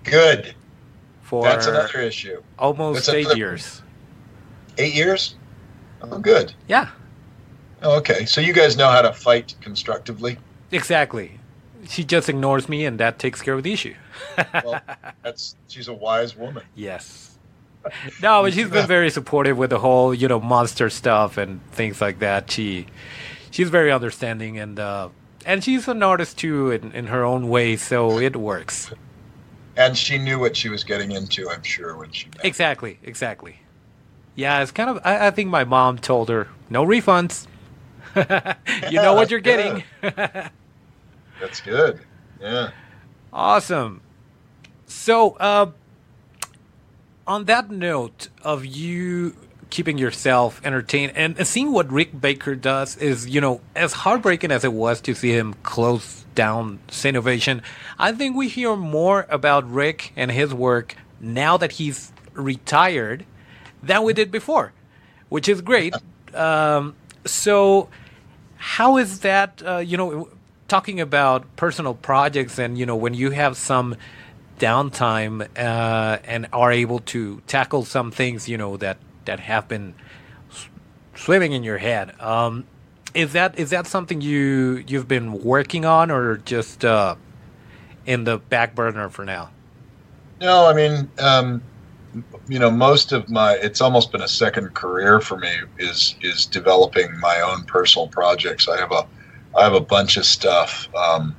Good. 0.05 0.55
for 1.21 1.43
That's 1.43 1.67
another 1.67 1.99
issue. 1.99 2.41
almost 2.57 3.07
that's 3.07 3.09
eight 3.09 3.25
another- 3.25 3.37
years. 3.37 3.81
Eight 4.77 4.93
years? 4.95 5.35
Oh, 6.01 6.17
good. 6.19 6.53
Yeah, 6.69 6.89
Oh, 7.81 7.97
okay. 7.97 8.25
So 8.25 8.39
you 8.41 8.53
guys 8.53 8.77
know 8.77 8.89
how 8.89 9.01
to 9.01 9.11
fight 9.13 9.55
constructively. 9.61 10.37
exactly. 10.71 11.39
She 11.89 12.03
just 12.05 12.27
ignores 12.29 12.67
me, 12.69 12.85
and 12.85 12.97
that 12.99 13.19
takes 13.19 13.41
care 13.41 13.53
of 13.55 13.63
the 13.63 13.71
issue. 13.73 13.95
Well, 14.63 14.81
that's 15.23 15.55
she's 15.67 15.87
a 15.87 15.93
wise 15.93 16.35
woman. 16.35 16.63
Yes. 16.75 17.37
No, 18.21 18.43
but 18.43 18.53
she's 18.53 18.69
been 18.69 18.87
very 18.87 19.09
supportive 19.09 19.57
with 19.57 19.69
the 19.69 19.79
whole, 19.79 20.13
you 20.13 20.27
know, 20.27 20.39
monster 20.39 20.89
stuff 20.89 21.37
and 21.37 21.65
things 21.71 22.01
like 22.01 22.19
that. 22.19 22.51
She, 22.51 22.87
she's 23.51 23.69
very 23.69 23.91
understanding 23.91 24.59
and 24.59 24.77
uh, 24.79 25.09
and 25.45 25.63
she's 25.63 25.87
an 25.87 26.03
artist 26.03 26.37
too 26.37 26.71
in, 26.71 26.91
in 26.91 27.07
her 27.07 27.23
own 27.23 27.49
way, 27.49 27.77
so 27.77 28.19
it 28.19 28.35
works. 28.35 28.91
And 29.77 29.97
she 29.97 30.17
knew 30.17 30.39
what 30.39 30.57
she 30.57 30.67
was 30.67 30.83
getting 30.83 31.11
into, 31.11 31.49
I'm 31.49 31.63
sure, 31.63 31.95
when 31.95 32.11
she 32.11 32.27
met. 32.27 32.43
Exactly, 32.43 32.99
exactly. 33.01 33.61
Yeah, 34.35 34.61
it's 34.61 34.71
kind 34.71 34.89
of. 34.89 34.99
I, 35.05 35.27
I 35.27 35.31
think 35.31 35.49
my 35.49 35.63
mom 35.63 35.97
told 35.97 36.29
her 36.29 36.47
no 36.69 36.85
refunds. 36.85 37.47
you 38.91 39.01
know 39.01 39.13
what 39.13 39.31
you're 39.31 39.39
getting. 39.39 39.83
That's 40.01 41.61
good. 41.63 42.01
Yeah. 42.41 42.71
Awesome. 43.31 44.01
So, 44.89 45.33
uh, 45.33 45.69
on 47.27 47.45
that 47.45 47.69
note 47.69 48.29
of 48.41 48.65
you 48.65 49.35
keeping 49.69 49.99
yourself 49.99 50.59
entertained 50.63 51.13
and 51.15 51.45
seeing 51.45 51.71
what 51.71 51.91
Rick 51.91 52.19
Baker 52.19 52.55
does 52.55 52.97
is, 52.97 53.29
you 53.29 53.39
know, 53.39 53.61
as 53.75 53.93
heartbreaking 53.93 54.51
as 54.51 54.63
it 54.63 54.73
was 54.73 54.99
to 55.01 55.13
see 55.13 55.29
him 55.29 55.53
close 55.61 56.25
down 56.33 56.79
Cinovation, 56.87 57.61
I 57.99 58.13
think 58.13 58.35
we 58.35 58.47
hear 58.47 58.75
more 58.75 59.27
about 59.29 59.71
Rick 59.71 60.11
and 60.15 60.31
his 60.31 60.55
work 60.55 60.95
now 61.19 61.55
that 61.57 61.73
he's 61.73 62.11
retired 62.33 63.25
than 63.83 64.01
we 64.01 64.13
did 64.13 64.31
before, 64.31 64.73
which 65.29 65.47
is 65.47 65.61
great. 65.61 65.93
Um, 66.33 66.95
so, 67.25 67.89
how 68.57 68.97
is 68.97 69.19
that, 69.19 69.61
uh, 69.63 69.77
you 69.77 69.97
know, 69.97 70.29
talking 70.67 70.99
about 70.99 71.55
personal 71.57 71.93
projects 71.93 72.57
and, 72.57 72.75
you 72.75 72.87
know, 72.87 72.95
when 72.95 73.13
you 73.13 73.29
have 73.29 73.55
some 73.55 73.95
downtime 74.59 75.47
uh, 75.57 76.19
and 76.23 76.47
are 76.53 76.71
able 76.71 76.99
to 76.99 77.41
tackle 77.47 77.85
some 77.85 78.11
things, 78.11 78.47
you 78.47 78.57
know, 78.57 78.77
that, 78.77 78.97
that 79.25 79.39
have 79.39 79.67
been 79.67 79.95
swimming 81.15 81.53
in 81.53 81.63
your 81.63 81.77
head. 81.77 82.19
Um, 82.21 82.65
is 83.13 83.33
that 83.33 83.57
is 83.57 83.71
that 83.71 83.87
something 83.87 84.21
you 84.21 84.83
you've 84.87 85.07
been 85.07 85.43
working 85.43 85.85
on 85.85 86.11
or 86.11 86.37
just 86.37 86.85
uh, 86.85 87.15
in 88.05 88.23
the 88.23 88.37
back 88.37 88.75
burner 88.75 89.09
for 89.09 89.25
now? 89.25 89.49
No, 90.39 90.67
I 90.67 90.73
mean, 90.73 91.09
um, 91.19 91.61
you 92.47 92.59
know, 92.59 92.71
most 92.71 93.11
of 93.11 93.29
my 93.29 93.53
it's 93.53 93.81
almost 93.81 94.11
been 94.11 94.21
a 94.21 94.27
second 94.27 94.73
career 94.73 95.19
for 95.19 95.37
me 95.37 95.51
is 95.77 96.15
is 96.21 96.45
developing 96.45 97.19
my 97.19 97.41
own 97.41 97.63
personal 97.63 98.07
projects. 98.07 98.67
I 98.67 98.79
have 98.79 98.91
a 98.91 99.07
I 99.57 99.63
have 99.63 99.73
a 99.73 99.81
bunch 99.81 100.17
of 100.17 100.25
stuff 100.25 100.87
um, 100.95 101.35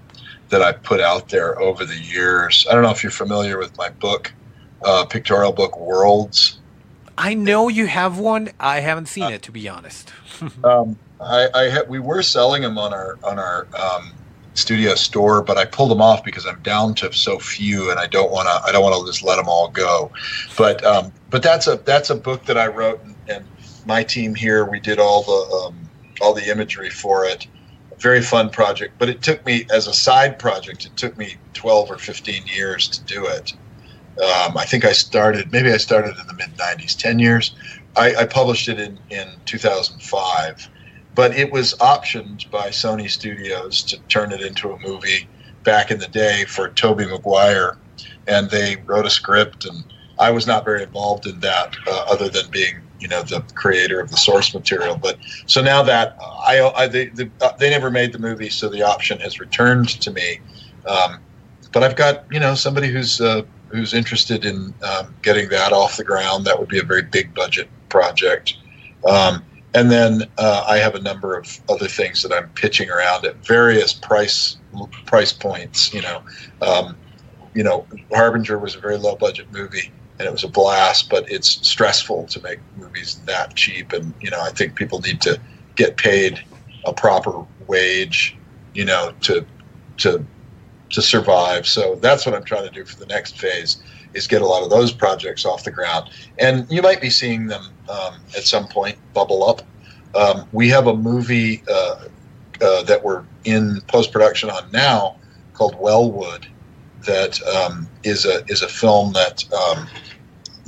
that 0.51 0.63
I 0.63 0.73
put 0.73 1.01
out 1.01 1.29
there 1.29 1.59
over 1.61 1.85
the 1.85 1.97
years. 1.97 2.67
I 2.69 2.75
don't 2.75 2.83
know 2.83 2.91
if 2.91 3.03
you're 3.03 3.13
familiar 3.13 3.59
with 3.59 3.77
my 3.79 3.89
book, 3.89 4.33
uh, 4.85 5.07
pictorial 5.07 5.53
book 5.53 5.79
Worlds. 5.79 6.61
I 7.17 7.35
know 7.35 7.69
you 7.69 7.87
have 7.87 8.19
one. 8.19 8.51
I 8.59 8.81
haven't 8.81 9.07
seen 9.07 9.31
it 9.31 9.43
to 9.43 9.53
be 9.53 9.69
honest. 9.69 10.13
Um, 10.65 10.99
I, 11.21 11.49
I 11.55 11.71
ha- 11.71 11.85
we 11.89 11.99
were 11.99 12.23
selling 12.23 12.63
them 12.63 12.77
on 12.79 12.93
our 12.93 13.19
on 13.25 13.39
our 13.39 13.67
um, 13.79 14.13
studio 14.55 14.95
store, 14.95 15.43
but 15.43 15.57
I 15.59 15.65
pulled 15.65 15.91
them 15.91 16.01
off 16.01 16.25
because 16.25 16.47
I'm 16.47 16.61
down 16.61 16.95
to 16.97 17.13
so 17.13 17.39
few, 17.39 17.91
and 17.91 17.99
I 17.99 18.07
don't 18.07 18.31
want 18.31 18.49
to. 18.49 18.69
I 18.69 18.73
don't 18.73 18.83
want 18.83 18.95
to 19.01 19.11
just 19.11 19.23
let 19.23 19.37
them 19.37 19.49
all 19.49 19.69
go. 19.69 20.11
But 20.57 20.85
um, 20.85 21.13
but 21.31 21.43
that's 21.43 21.67
a 21.67 21.77
that's 21.77 22.11
a 22.11 22.15
book 22.15 22.45
that 22.47 22.59
I 22.59 22.67
wrote, 22.67 23.03
and, 23.05 23.15
and 23.29 23.47
my 23.87 24.03
team 24.03 24.35
here 24.35 24.65
we 24.65 24.81
did 24.81 24.99
all 24.99 25.23
the 25.23 25.57
um, 25.57 25.91
all 26.21 26.35
the 26.35 26.49
imagery 26.51 26.91
for 26.91 27.25
it. 27.25 27.47
Very 28.01 28.23
fun 28.23 28.51
project, 28.51 28.95
but 28.99 29.09
it 29.09 29.23
took 29.23 29.45
me 29.45 29.67
as 29.73 29.87
a 29.87 29.93
side 29.93 30.39
project. 30.39 30.87
It 30.87 30.97
took 30.97 31.17
me 31.19 31.37
12 31.55 31.91
or 31.91 31.99
15 31.99 32.47
years 32.47 32.89
to 32.89 33.05
do 33.05 33.27
it. 33.27 33.53
Um, 34.19 34.57
I 34.57 34.65
think 34.65 34.85
I 34.85 34.93
started 34.93 35.53
maybe 35.53 35.73
I 35.73 35.77
started 35.77 36.17
in 36.19 36.27
the 36.27 36.35
mid 36.35 36.57
90s, 36.57 36.97
10 36.97 37.19
years. 37.19 37.55
I, 37.97 38.15
I 38.15 38.27
published 38.27 38.69
it 38.69 38.79
in 38.79 38.99
in 39.11 39.29
2005 39.47 40.69
but 41.15 41.37
it 41.37 41.53
was 41.53 41.75
optioned 41.75 42.51
by 42.51 42.69
Sony 42.69 43.11
Studios 43.11 43.83
to 43.85 43.99
turn 44.09 44.33
it 44.33 44.41
into 44.41 44.73
a 44.73 44.79
movie 44.79 45.29
back 45.65 45.91
in 45.91 45.99
the 45.99 46.09
day 46.09 46.45
for 46.47 46.69
Tobey 46.71 47.07
Maguire, 47.07 47.77
and 48.27 48.51
they 48.51 48.77
wrote 48.87 49.07
a 49.07 49.11
script, 49.11 49.65
and 49.65 49.85
I 50.19 50.31
was 50.31 50.47
not 50.47 50.65
very 50.65 50.83
involved 50.83 51.27
in 51.27 51.41
that, 51.41 51.77
uh, 51.87 52.05
other 52.09 52.29
than 52.29 52.51
being 52.51 52.81
you 53.01 53.09
know 53.09 53.23
the 53.23 53.43
creator 53.55 54.01
of 54.01 54.11
the 54.11 54.17
source 54.17 54.55
material. 54.55 54.97
But 54.97 55.19
so 55.47 55.63
now 55.63 55.83
that 55.83 56.17
I, 56.21 56.61
I 56.77 56.87
they 56.87 57.07
the, 57.07 57.31
uh, 57.41 57.53
they 57.59 57.71
never 57.71 57.91
made 57.91 58.13
the 58.13 58.19
movie, 58.19 58.51
so 58.51 58.69
the 58.69 58.83
option 58.83 59.19
has 59.21 59.41
returned 59.41 59.89
to 60.01 60.11
me. 60.11 60.41
Um, 60.87 61.21
but 61.73 61.83
I've 61.83 61.97
got 61.97 62.25
you 62.31 62.41
know 62.41 62.55
somebody 62.55 62.89
who's 62.89 63.21
uh, 63.21 63.43
who's 63.69 63.95
interested 63.95 64.45
in 64.45 64.75
um, 64.83 65.15
getting 65.23 65.49
that 65.49 65.73
off 65.73 65.97
the 65.97 66.05
ground. 66.05 66.45
That 66.45 66.59
would 66.59 66.69
be 66.69 66.79
a 66.79 66.85
very 66.85 67.03
big 67.03 67.35
budget 67.35 67.69
project. 67.89 68.57
Um, 69.09 69.45
and 69.73 69.91
then 69.91 70.25
uh, 70.37 70.65
I 70.69 70.79
have 70.79 70.97
a 70.97 71.01
number 71.01 71.39
of 71.39 71.61
other 71.69 71.87
things 71.87 72.23
that 72.23 72.33
I'm 72.33 72.49
pitching 72.51 72.91
around 72.91 73.25
at 73.25 73.37
various 73.47 73.93
price 73.93 74.57
price 75.07 75.33
points. 75.33 75.95
You 75.95 76.03
know, 76.03 76.23
um, 76.61 76.97
you 77.55 77.63
know, 77.63 77.87
Harbinger 78.13 78.59
was 78.59 78.75
a 78.75 78.81
very 78.81 78.99
low 78.99 79.17
budget 79.17 79.51
movie 79.53 79.91
and 80.21 80.29
it 80.29 80.33
was 80.33 80.45
a 80.45 80.49
blast, 80.49 81.09
but 81.09 81.29
it's 81.31 81.67
stressful 81.67 82.27
to 82.27 82.43
make 82.43 82.59
movies 82.77 83.23
that 83.25 83.55
cheap. 83.57 83.95
And 83.95 84.13
you 84.21 84.31
know, 84.31 84.41
I 84.41 84.51
think 84.51 84.77
people 84.77 85.01
need 85.01 85.23
to 85.23 85.41
get 85.77 85.97
paid 85.97 86.45
a 86.85 86.93
proper 86.93 87.47
wage, 87.67 88.37
you 88.75 88.85
know, 88.85 89.15
to 89.23 89.47
to 89.97 90.25
to 90.91 91.01
survive. 91.01 91.67
So 91.67 91.95
that's 91.97 92.27
what 92.27 92.35
I'm 92.35 92.45
trying 92.45 92.69
to 92.69 92.71
do 92.71 92.85
for 92.85 92.99
the 92.99 93.07
next 93.07 93.39
phase 93.39 93.83
is 94.13 94.27
get 94.27 94.43
a 94.43 94.47
lot 94.47 94.63
of 94.63 94.69
those 94.69 94.93
projects 94.93 95.47
off 95.47 95.65
the 95.65 95.71
ground. 95.71 96.11
And 96.39 96.67
you 96.71 96.83
might 96.83 97.01
be 97.01 97.09
seeing 97.09 97.47
them 97.47 97.63
um, 97.89 98.17
at 98.37 98.43
some 98.43 98.69
point 98.69 98.99
bubble 99.15 99.49
up. 99.49 99.63
Um, 100.15 100.47
we 100.53 100.69
have 100.69 100.87
a 100.87 100.95
movie 100.95 101.63
uh, 101.71 102.09
uh, 102.61 102.83
that 102.83 103.03
we're 103.03 103.25
in 103.45 103.81
post 103.87 104.13
production 104.13 104.51
on 104.51 104.71
now 104.71 105.17
called 105.55 105.81
Wellwood 105.81 106.47
that 107.07 107.41
um, 107.43 107.89
is 108.03 108.27
a 108.27 108.45
is 108.49 108.63
a 108.63 108.69
film 108.69 109.13
that 109.13 109.45
um, 109.53 109.87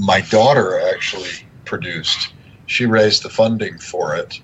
my 0.03 0.21
daughter 0.21 0.81
actually 0.95 1.31
produced. 1.65 2.33
She 2.67 2.87
raised 2.87 3.23
the 3.23 3.31
funding 3.31 3.79
for 3.79 4.15
it, 4.15 4.41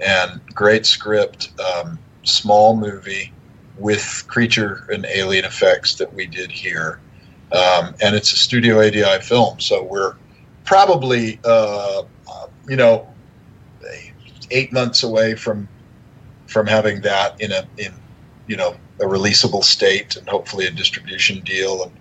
and 0.00 0.40
great 0.54 0.86
script, 0.86 1.50
um, 1.60 1.98
small 2.24 2.76
movie 2.76 3.32
with 3.78 4.24
creature 4.28 4.86
and 4.90 5.06
alien 5.06 5.44
effects 5.44 5.94
that 5.96 6.12
we 6.14 6.26
did 6.26 6.50
here 6.50 7.00
um, 7.52 7.94
and 8.00 8.16
it's 8.16 8.32
a 8.32 8.36
Studio 8.36 8.80
ADI 8.80 9.22
film. 9.22 9.60
So 9.60 9.82
we're 9.84 10.16
probably, 10.64 11.38
uh, 11.44 12.02
you 12.68 12.76
know, 12.76 13.08
eight 14.50 14.72
months 14.72 15.02
away 15.02 15.34
from 15.34 15.68
from 16.46 16.66
having 16.66 17.00
that 17.00 17.40
in 17.40 17.52
a 17.52 17.66
in 17.78 17.92
you 18.46 18.56
know 18.56 18.76
a 19.00 19.04
releasable 19.04 19.64
state 19.64 20.16
and 20.16 20.28
hopefully 20.28 20.66
a 20.66 20.70
distribution 20.70 21.40
deal 21.40 21.82
and 21.84 21.92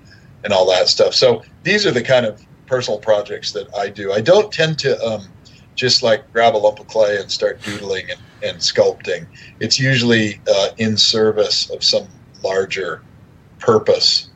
and 0.44 0.54
all 0.54 0.68
that 0.70 0.88
stuff. 0.88 1.14
So 1.14 1.44
these 1.64 1.86
are 1.86 1.92
the 1.92 2.04
kind 2.04 2.26
of 2.26 2.42
personal 2.68 3.00
projects 3.00 3.52
that 3.54 3.68
I 3.76 3.90
do. 3.90 4.12
I 4.12 4.22
don't 4.22 4.52
tend 4.52 4.80
to 4.80 5.00
um, 5.06 5.28
just 5.76 6.04
like 6.04 6.32
grab 6.32 6.56
a 6.56 6.58
lump 6.58 6.80
of 6.80 6.88
clay 6.88 7.18
and 7.18 7.32
start 7.32 7.62
doodling 7.62 8.10
and, 8.10 8.20
and 8.44 8.58
sculpting. 8.58 9.28
It's 9.60 9.80
usually 9.80 10.42
uh, 10.48 10.70
in 10.78 10.98
service 10.98 11.70
of 11.70 11.84
some 11.84 12.08
larger 12.44 13.02
purpose 13.60 14.30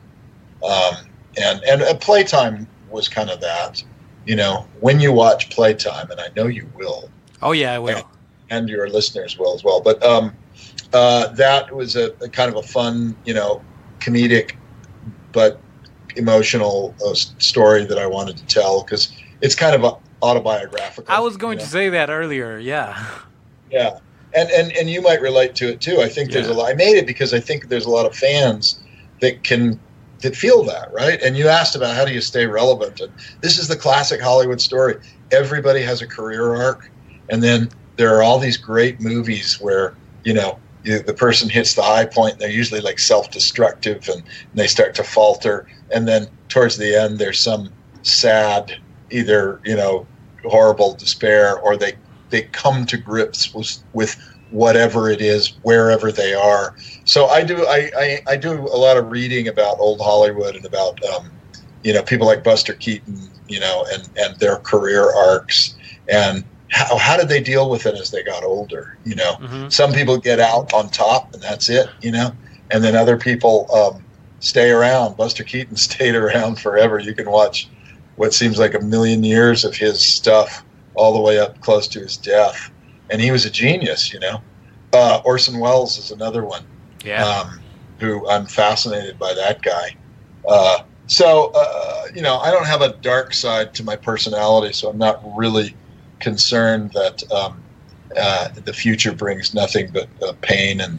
um, 0.62 0.94
and 1.40 1.62
and 1.64 1.82
uh, 1.82 1.94
playtime 1.96 2.66
was 2.90 3.08
kind 3.08 3.30
of 3.30 3.40
that. 3.40 3.82
You 4.26 4.36
know, 4.36 4.66
when 4.80 5.00
you 5.00 5.12
watch 5.12 5.50
playtime, 5.50 6.10
and 6.10 6.20
I 6.20 6.28
know 6.36 6.46
you 6.46 6.70
will. 6.74 7.10
Oh 7.42 7.52
yeah, 7.52 7.74
I 7.74 7.78
will. 7.78 7.96
And, 7.96 8.04
and 8.50 8.68
your 8.68 8.88
listeners 8.88 9.38
will 9.38 9.54
as 9.54 9.64
well. 9.64 9.80
But 9.80 10.02
um, 10.04 10.34
uh, 10.92 11.28
that 11.28 11.74
was 11.74 11.96
a, 11.96 12.12
a, 12.22 12.28
kind 12.28 12.50
of 12.50 12.56
a 12.56 12.66
fun, 12.66 13.16
you 13.24 13.32
know, 13.32 13.62
comedic, 14.00 14.56
but 15.32 15.60
emotional 16.16 16.94
uh, 17.06 17.14
story 17.14 17.84
that 17.84 17.98
I 17.98 18.06
wanted 18.06 18.36
to 18.38 18.46
tell 18.46 18.82
because 18.82 19.12
it's 19.40 19.54
kind 19.54 19.74
of 19.74 20.00
autobiographical. 20.22 21.12
I 21.12 21.20
was 21.20 21.36
going 21.36 21.58
to 21.58 21.64
know? 21.64 21.70
say 21.70 21.88
that 21.90 22.10
earlier. 22.10 22.58
Yeah. 22.58 23.08
Yeah. 23.70 23.98
And, 24.34 24.50
and, 24.50 24.72
and 24.72 24.90
you 24.90 25.02
might 25.02 25.20
relate 25.20 25.54
to 25.56 25.70
it 25.70 25.80
too. 25.80 26.00
I 26.00 26.08
think 26.08 26.30
there's 26.30 26.46
yeah. 26.46 26.54
a 26.54 26.56
lot. 26.56 26.70
I 26.70 26.74
made 26.74 26.96
it 26.96 27.06
because 27.06 27.34
I 27.34 27.40
think 27.40 27.68
there's 27.68 27.86
a 27.86 27.90
lot 27.90 28.06
of 28.06 28.14
fans 28.14 28.80
that 29.20 29.42
can 29.42 29.78
that 30.22 30.36
feel 30.36 30.62
that, 30.64 30.92
right? 30.92 31.20
And 31.22 31.36
you 31.36 31.48
asked 31.48 31.74
about 31.74 31.96
how 31.96 32.04
do 32.04 32.12
you 32.12 32.20
stay 32.20 32.46
relevant. 32.46 33.00
And 33.00 33.12
this 33.40 33.58
is 33.58 33.68
the 33.68 33.76
classic 33.76 34.20
Hollywood 34.20 34.60
story. 34.60 34.96
Everybody 35.30 35.80
has 35.82 36.02
a 36.02 36.06
career 36.06 36.54
arc, 36.54 36.90
and 37.30 37.42
then 37.42 37.70
there 37.96 38.14
are 38.14 38.22
all 38.22 38.38
these 38.38 38.56
great 38.56 39.00
movies 39.00 39.58
where 39.60 39.94
you 40.24 40.34
know 40.34 40.58
you, 40.84 41.00
the 41.00 41.14
person 41.14 41.48
hits 41.48 41.74
the 41.74 41.82
high 41.82 42.06
point. 42.06 42.38
They're 42.38 42.50
usually 42.50 42.80
like 42.80 42.98
self-destructive, 42.98 44.08
and, 44.08 44.22
and 44.22 44.54
they 44.54 44.66
start 44.66 44.94
to 44.96 45.04
falter. 45.04 45.66
And 45.90 46.06
then 46.06 46.28
towards 46.48 46.76
the 46.76 46.94
end, 46.94 47.18
there's 47.18 47.38
some 47.38 47.70
sad, 48.02 48.76
either 49.10 49.60
you 49.64 49.76
know, 49.76 50.06
horrible 50.44 50.94
despair, 50.94 51.58
or 51.58 51.76
they 51.76 51.94
they 52.30 52.42
come 52.42 52.86
to 52.86 52.96
grips 52.96 53.52
with 53.54 53.82
with 53.92 54.16
whatever 54.50 55.08
it 55.08 55.20
is, 55.20 55.54
wherever 55.62 56.10
they 56.10 56.34
are. 56.34 56.74
So 57.04 57.26
I 57.26 57.42
do 57.42 57.66
I, 57.66 57.90
I, 57.96 58.20
I 58.28 58.36
do 58.36 58.52
a 58.52 58.78
lot 58.78 58.96
of 58.96 59.10
reading 59.10 59.48
about 59.48 59.78
old 59.78 60.00
Hollywood 60.00 60.56
and 60.56 60.64
about 60.64 61.02
um, 61.06 61.30
you 61.82 61.92
know 61.92 62.02
people 62.02 62.26
like 62.26 62.42
Buster 62.42 62.74
Keaton, 62.74 63.30
you 63.48 63.60
know, 63.60 63.84
and 63.92 64.08
and 64.16 64.38
their 64.38 64.56
career 64.56 65.12
arcs 65.14 65.76
and 66.08 66.44
how, 66.70 66.96
how 66.96 67.16
did 67.16 67.28
they 67.28 67.40
deal 67.40 67.68
with 67.68 67.86
it 67.86 67.94
as 67.94 68.10
they 68.10 68.22
got 68.22 68.44
older? 68.44 68.96
You 69.04 69.16
know, 69.16 69.32
mm-hmm. 69.34 69.68
some 69.68 69.92
people 69.92 70.16
get 70.18 70.40
out 70.40 70.72
on 70.72 70.88
top 70.88 71.34
and 71.34 71.42
that's 71.42 71.68
it, 71.68 71.88
you 72.00 72.12
know, 72.12 72.32
and 72.70 72.82
then 72.82 72.96
other 72.96 73.16
people 73.16 73.66
um, 73.74 74.04
stay 74.40 74.70
around. 74.70 75.16
Buster 75.16 75.44
Keaton 75.44 75.76
stayed 75.90 76.14
around 76.14 76.58
forever. 76.58 76.98
You 76.98 77.14
can 77.14 77.30
watch 77.30 77.68
what 78.16 78.34
seems 78.34 78.58
like 78.58 78.74
a 78.74 78.80
million 78.80 79.24
years 79.24 79.64
of 79.64 79.74
his 79.74 80.00
stuff 80.00 80.64
all 80.94 81.12
the 81.12 81.20
way 81.20 81.38
up 81.38 81.60
close 81.60 81.86
to 81.88 82.00
his 82.00 82.16
death 82.16 82.70
and 83.10 83.20
he 83.20 83.30
was 83.30 83.44
a 83.44 83.50
genius, 83.50 84.12
you 84.12 84.20
know. 84.20 84.40
Uh, 84.92 85.20
Orson 85.24 85.58
Welles 85.58 85.98
is 85.98 86.10
another 86.10 86.44
one. 86.44 86.64
Yeah. 87.04 87.26
Um, 87.26 87.60
who 87.98 88.26
I'm 88.28 88.46
fascinated 88.46 89.18
by 89.18 89.34
that 89.34 89.62
guy. 89.62 89.96
Uh, 90.48 90.82
so 91.06 91.52
uh, 91.54 92.04
you 92.14 92.22
know, 92.22 92.38
I 92.38 92.50
don't 92.50 92.66
have 92.66 92.80
a 92.82 92.94
dark 92.94 93.34
side 93.34 93.74
to 93.74 93.84
my 93.84 93.96
personality, 93.96 94.72
so 94.72 94.88
I'm 94.88 94.98
not 94.98 95.22
really 95.36 95.76
concerned 96.20 96.92
that 96.92 97.30
um, 97.32 97.62
uh, 98.16 98.48
the 98.64 98.72
future 98.72 99.12
brings 99.12 99.54
nothing 99.54 99.90
but 99.92 100.08
uh, 100.22 100.32
pain 100.40 100.80
and 100.80 100.98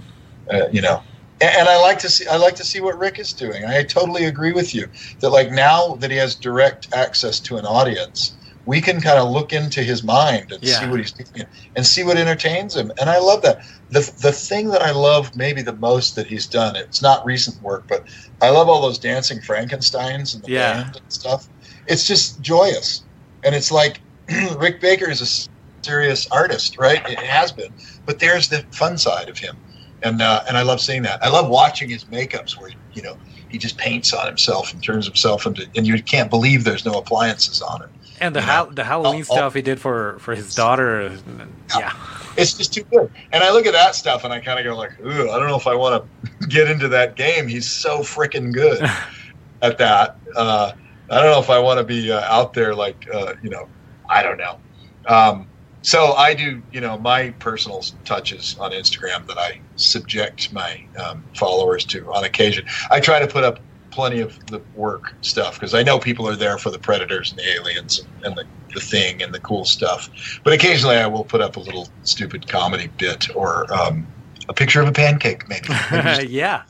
uh, 0.52 0.68
you 0.72 0.82
know. 0.82 1.02
And, 1.40 1.56
and 1.56 1.70
I 1.70 1.80
like 1.82 2.00
to 2.00 2.10
see 2.10 2.28
I 2.28 2.38
like 2.38 2.56
to 2.56 2.64
see 2.64 2.82
what 2.82 2.98
Rick 2.98 3.20
is 3.20 3.34
doing. 3.34 3.66
I 3.66 3.84
totally 3.84 4.26
agree 4.26 4.52
with 4.54 4.74
you 4.76 4.88
that 5.20 5.30
like 5.30 5.52
now 5.52 5.96
that 5.96 6.12
he 6.12 6.18
has 6.18 6.36
direct 6.36 6.94
access 6.94 7.40
to 7.42 7.58
an 7.58 7.66
audience, 7.66 8.36
we 8.66 8.80
can 8.80 9.02
kind 9.02 9.20
of 9.20 9.30
look 9.30 9.54
into 9.54 9.82
his 9.82 10.04
mind 10.04 10.52
and 10.52 10.64
yeah. 10.64 10.80
see 10.80 10.88
what 10.88 11.00
he's 11.00 11.12
thinking 11.12 11.46
and 11.76 11.86
see 11.86 12.04
what 12.04 12.18
entertains 12.18 12.76
him. 12.76 12.92
And 13.00 13.10
I 13.10 13.20
love 13.20 13.42
that. 13.42 13.66
The, 13.90 14.00
the 14.22 14.32
thing 14.32 14.70
that 14.70 14.82
I 14.82 14.92
love 14.92 15.36
maybe 15.36 15.62
the 15.62 15.74
most 15.74 16.16
that 16.16 16.28
he's 16.28 16.46
done, 16.46 16.76
it's 16.76 17.02
not 17.02 17.26
recent 17.26 17.62
work, 17.62 17.86
but 17.88 18.06
I 18.42 18.50
love 18.50 18.70
all 18.70 18.82
those 18.82 19.00
dancing 19.00 19.40
Frankensteins 19.40 20.36
and 20.36 20.44
the 20.44 20.52
yeah. 20.52 20.84
band 20.84 20.98
and 20.98 21.12
stuff. 21.12 21.50
It's 21.88 22.08
just 22.08 22.42
joyous. 22.42 23.04
And 23.44 23.56
it's 23.56 23.72
like 23.72 24.00
Rick 24.58 24.82
Baker 24.82 25.10
is 25.10 25.22
a 25.22 25.50
serious 25.86 26.28
artist, 26.32 26.78
right? 26.78 27.08
It 27.10 27.20
has 27.20 27.52
been. 27.52 27.74
But 28.06 28.20
there's 28.20 28.50
the 28.50 28.66
fun 28.72 28.98
side 28.98 29.30
of 29.30 29.38
him. 29.38 29.58
And, 30.04 30.22
uh, 30.22 30.44
and 30.48 30.58
I 30.58 30.64
love 30.64 30.82
seeing 30.82 31.04
that. 31.04 31.24
I 31.24 31.30
love 31.30 31.48
watching 31.48 31.90
his 31.90 32.06
makeups 32.06 32.60
where, 32.60 32.72
you 32.94 33.02
know, 33.02 33.18
he 33.50 33.58
just 33.58 33.78
paints 33.78 34.14
on 34.14 34.26
himself 34.26 34.74
and 34.74 34.84
turns 34.84 35.06
himself 35.06 35.46
into, 35.46 35.68
and 35.76 35.86
you 35.86 36.02
can't 36.02 36.30
believe 36.30 36.64
there's 36.64 36.86
no 36.86 36.94
appliances 36.94 37.62
on 37.62 37.84
it 37.84 37.90
and 38.22 38.36
the 38.36 38.42
ha- 38.42 38.66
the 38.66 38.84
Halloween 38.84 39.22
oh, 39.22 39.36
stuff 39.36 39.54
he 39.56 39.62
did 39.62 39.82
for 39.82 40.18
for 40.20 40.36
his 40.36 40.54
daughter, 40.54 41.12
yeah. 41.12 41.80
yeah. 41.80 41.94
it's 42.38 42.54
just 42.54 42.72
too 42.74 42.84
good. 42.84 43.12
And 43.32 43.44
I 43.44 43.52
look 43.52 43.66
at 43.66 43.74
that 43.74 43.96
stuff 43.96 44.24
and 44.24 44.32
I 44.32 44.40
kind 44.40 44.60
of 44.60 44.64
go 44.64 44.78
like, 44.78 44.98
ooh, 45.02 45.30
I 45.32 45.40
don't 45.40 45.48
know 45.48 45.58
if 45.58 45.68
I 45.68 45.76
want 45.76 46.06
to 46.40 46.48
get 46.48 46.70
into 46.70 46.88
that 46.90 47.16
game. 47.16 47.48
He's 47.48 47.70
so 47.70 48.00
freaking 48.00 48.54
good 48.54 48.88
at 49.62 49.78
that. 49.80 50.18
Uh, 50.36 50.74
I 51.10 51.16
don't 51.16 51.32
know 51.32 51.40
if 51.40 51.50
I 51.50 51.60
want 51.60 51.80
to 51.80 51.84
be 51.84 52.12
uh, 52.12 52.22
out 52.22 52.54
there 52.54 52.76
like 52.76 53.10
uh, 53.12 53.34
you 53.42 53.50
know, 53.50 53.68
I 54.12 54.24
don't 54.24 54.38
know. 54.38 54.60
Um, 55.08 55.48
so 55.82 56.14
I 56.14 56.34
do, 56.34 56.62
you 56.72 56.80
know, 56.80 56.98
my 57.00 57.32
personal 57.40 57.84
touches 58.06 58.56
on 58.60 58.72
Instagram 58.72 59.26
that 59.28 59.38
I 59.38 59.60
subject 59.78 60.54
my 60.54 60.84
um, 61.04 61.24
followers 61.36 61.86
to 61.86 62.12
on 62.14 62.24
occasion. 62.24 62.66
I 62.92 63.00
try 63.00 63.20
to 63.20 63.28
put 63.28 63.44
up 63.44 63.60
plenty 63.90 64.20
of 64.20 64.46
the 64.48 64.62
work 64.76 65.14
stuff 65.22 65.56
because 65.56 65.74
I 65.74 65.84
know 65.84 66.00
people 66.00 66.28
are 66.28 66.36
there 66.36 66.58
for 66.58 66.70
the 66.70 66.80
predators 66.80 67.32
and 67.32 67.40
the 67.40 67.52
aliens 67.56 68.06
and, 68.24 68.36
the, 68.36 68.46
the 68.74 68.80
thing 68.80 69.22
and 69.24 69.34
the 69.34 69.40
cool 69.40 69.66
stuff. 69.66 70.40
But 70.44 70.54
occasionally 70.54 70.98
I 70.98 71.08
will 71.08 71.26
put 71.26 71.42
up 71.42 71.56
a 71.56 71.60
little 71.60 71.90
stupid 72.04 72.48
comedy 72.48 72.88
bit 72.98 73.36
or 73.36 73.72
um, 73.74 74.08
a 74.50 74.54
picture 74.54 74.82
of 74.82 74.88
a 74.88 74.94
pancake, 74.94 75.50
maybe. 75.50 75.68
maybe 75.92 76.28
yeah, 76.28 76.64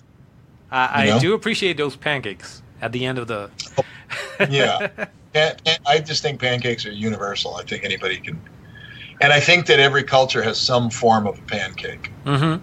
I, 0.71 1.11
I 1.11 1.19
do 1.19 1.33
appreciate 1.33 1.77
those 1.77 1.95
pancakes 1.95 2.63
at 2.81 2.91
the 2.91 3.05
end 3.05 3.17
of 3.17 3.27
the. 3.27 3.49
yeah. 4.49 5.07
I 5.35 5.99
just 5.99 6.21
think 6.21 6.39
pancakes 6.39 6.85
are 6.85 6.91
universal. 6.91 7.55
I 7.55 7.63
think 7.63 7.83
anybody 7.83 8.17
can. 8.17 8.41
And 9.21 9.31
I 9.31 9.39
think 9.39 9.67
that 9.67 9.79
every 9.79 10.03
culture 10.03 10.41
has 10.41 10.59
some 10.59 10.89
form 10.89 11.27
of 11.27 11.37
a 11.37 11.41
pancake, 11.43 12.11
hmm 12.25 12.55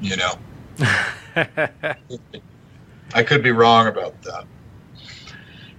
you 0.00 0.16
know. 0.16 0.34
I 3.14 3.22
could 3.24 3.42
be 3.42 3.50
wrong 3.50 3.86
about 3.86 4.22
that. 4.22 4.44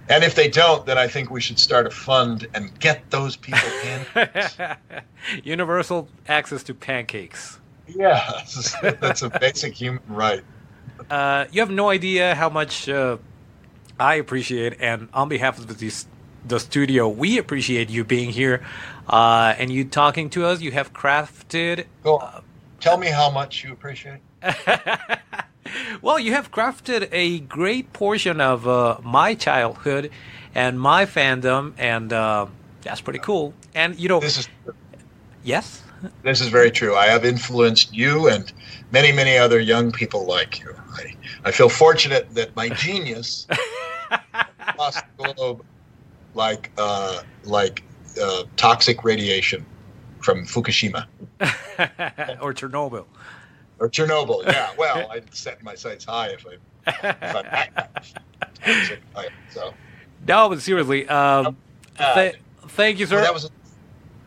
And 0.08 0.22
if 0.22 0.34
they 0.34 0.48
don't, 0.48 0.84
then 0.84 0.98
I 0.98 1.08
think 1.08 1.30
we 1.30 1.40
should 1.40 1.58
start 1.58 1.86
a 1.86 1.90
fund 1.90 2.46
and 2.54 2.78
get 2.78 3.10
those 3.10 3.36
people 3.36 3.70
pancakes. 3.80 4.56
Universal 5.44 6.08
access 6.28 6.62
to 6.64 6.74
pancakes. 6.74 7.58
yeah, 7.86 8.42
that's 9.00 9.22
a 9.22 9.30
basic 9.30 9.74
human 9.74 10.02
right. 10.08 10.42
Uh, 11.10 11.46
you 11.50 11.60
have 11.60 11.70
no 11.70 11.88
idea 11.88 12.34
how 12.34 12.48
much 12.48 12.88
uh, 12.88 13.16
I 14.02 14.14
appreciate, 14.16 14.80
and 14.80 15.08
on 15.14 15.28
behalf 15.28 15.58
of 15.58 15.68
the, 15.68 16.04
the 16.44 16.58
studio, 16.58 17.08
we 17.08 17.38
appreciate 17.38 17.88
you 17.88 18.02
being 18.02 18.30
here 18.30 18.60
uh, 19.08 19.54
and 19.56 19.70
you 19.70 19.84
talking 19.84 20.28
to 20.30 20.44
us. 20.44 20.60
You 20.60 20.72
have 20.72 20.92
crafted. 20.92 21.86
Go 22.02 22.18
on. 22.18 22.42
Tell 22.80 22.98
me 22.98 23.06
how 23.06 23.30
much 23.30 23.62
you 23.62 23.72
appreciate. 23.72 24.18
well, 26.02 26.18
you 26.18 26.32
have 26.32 26.50
crafted 26.50 27.08
a 27.12 27.38
great 27.40 27.92
portion 27.92 28.40
of 28.40 28.66
uh, 28.66 28.98
my 29.04 29.34
childhood 29.34 30.10
and 30.52 30.80
my 30.80 31.06
fandom, 31.06 31.72
and 31.78 32.12
uh, 32.12 32.46
that's 32.82 33.00
pretty 33.00 33.20
cool. 33.20 33.54
And 33.72 33.96
you 34.00 34.08
know, 34.08 34.18
This 34.18 34.36
is 34.36 34.48
yes, 35.44 35.80
This 36.24 36.40
is 36.40 36.48
very 36.48 36.72
true. 36.72 36.96
I 36.96 37.06
have 37.06 37.24
influenced 37.24 37.94
you 37.94 38.28
and 38.28 38.52
many, 38.90 39.12
many 39.12 39.38
other 39.38 39.60
young 39.60 39.92
people 39.92 40.26
like 40.26 40.58
you. 40.58 40.74
I, 40.94 41.14
I 41.44 41.52
feel 41.52 41.68
fortunate 41.68 42.34
that 42.34 42.56
my 42.56 42.68
genius 42.70 43.46
across 44.68 45.00
the 45.18 45.34
globe, 45.34 45.64
like 46.34 46.70
uh, 46.78 47.22
like 47.44 47.82
uh, 48.22 48.44
toxic 48.56 49.04
radiation 49.04 49.64
from 50.20 50.44
Fukushima 50.46 51.06
or 52.40 52.52
Chernobyl. 52.54 53.06
or 53.78 53.88
Chernobyl. 53.88 54.44
Yeah, 54.46 54.70
well, 54.78 55.08
I'd 55.10 55.32
set 55.34 55.62
my 55.62 55.74
sights 55.74 56.04
high 56.04 56.28
if 56.28 56.46
I 56.46 56.58
if 56.86 58.02
toxic. 58.64 59.00
I- 59.16 59.28
So 59.50 59.74
No, 60.26 60.48
but 60.48 60.60
seriously, 60.60 61.08
um, 61.08 61.56
uh, 61.98 62.14
th- 62.14 62.36
thank 62.68 62.98
you, 62.98 63.06
sir. 63.06 63.16
Well, 63.16 63.24
that 63.24 63.34
was 63.34 63.44
a, 63.46 63.50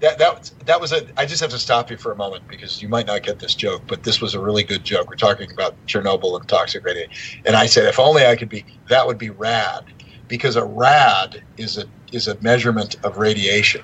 that 0.06 0.20
that 0.20 0.40
was 0.40 0.52
that 0.66 0.80
was 0.82 0.92
a. 0.92 1.06
I 1.18 1.26
just 1.26 1.42
have 1.42 1.50
to 1.52 1.60
stop 1.60 1.90
you 1.90 1.98
for 1.98 2.12
a 2.12 2.16
moment 2.16 2.48
because 2.48 2.82
you 2.82 2.88
might 2.88 3.08
not 3.08 3.24
get 3.24 3.40
this 3.40 3.56
joke, 3.56 3.82
but 3.88 4.04
this 4.04 4.22
was 4.22 4.34
a 4.36 4.40
really 4.40 4.64
good 4.64 4.84
joke. 4.84 5.10
We're 5.10 5.16
talking 5.16 5.52
about 5.52 5.76
Chernobyl 5.88 6.40
and 6.40 6.48
toxic 6.48 6.86
radiation, 6.86 7.12
and 7.46 7.56
I 7.56 7.66
said 7.66 7.86
if 7.86 8.00
only 8.00 8.26
I 8.26 8.36
could 8.36 8.50
be. 8.50 8.66
That 8.90 9.08
would 9.08 9.18
be 9.18 9.32
rad, 9.32 9.84
because 10.28 10.56
a 10.56 10.64
rad 10.66 11.42
is 11.58 11.78
a 11.78 11.86
is 12.12 12.28
a 12.28 12.40
measurement 12.42 12.98
of 13.04 13.18
radiation, 13.18 13.82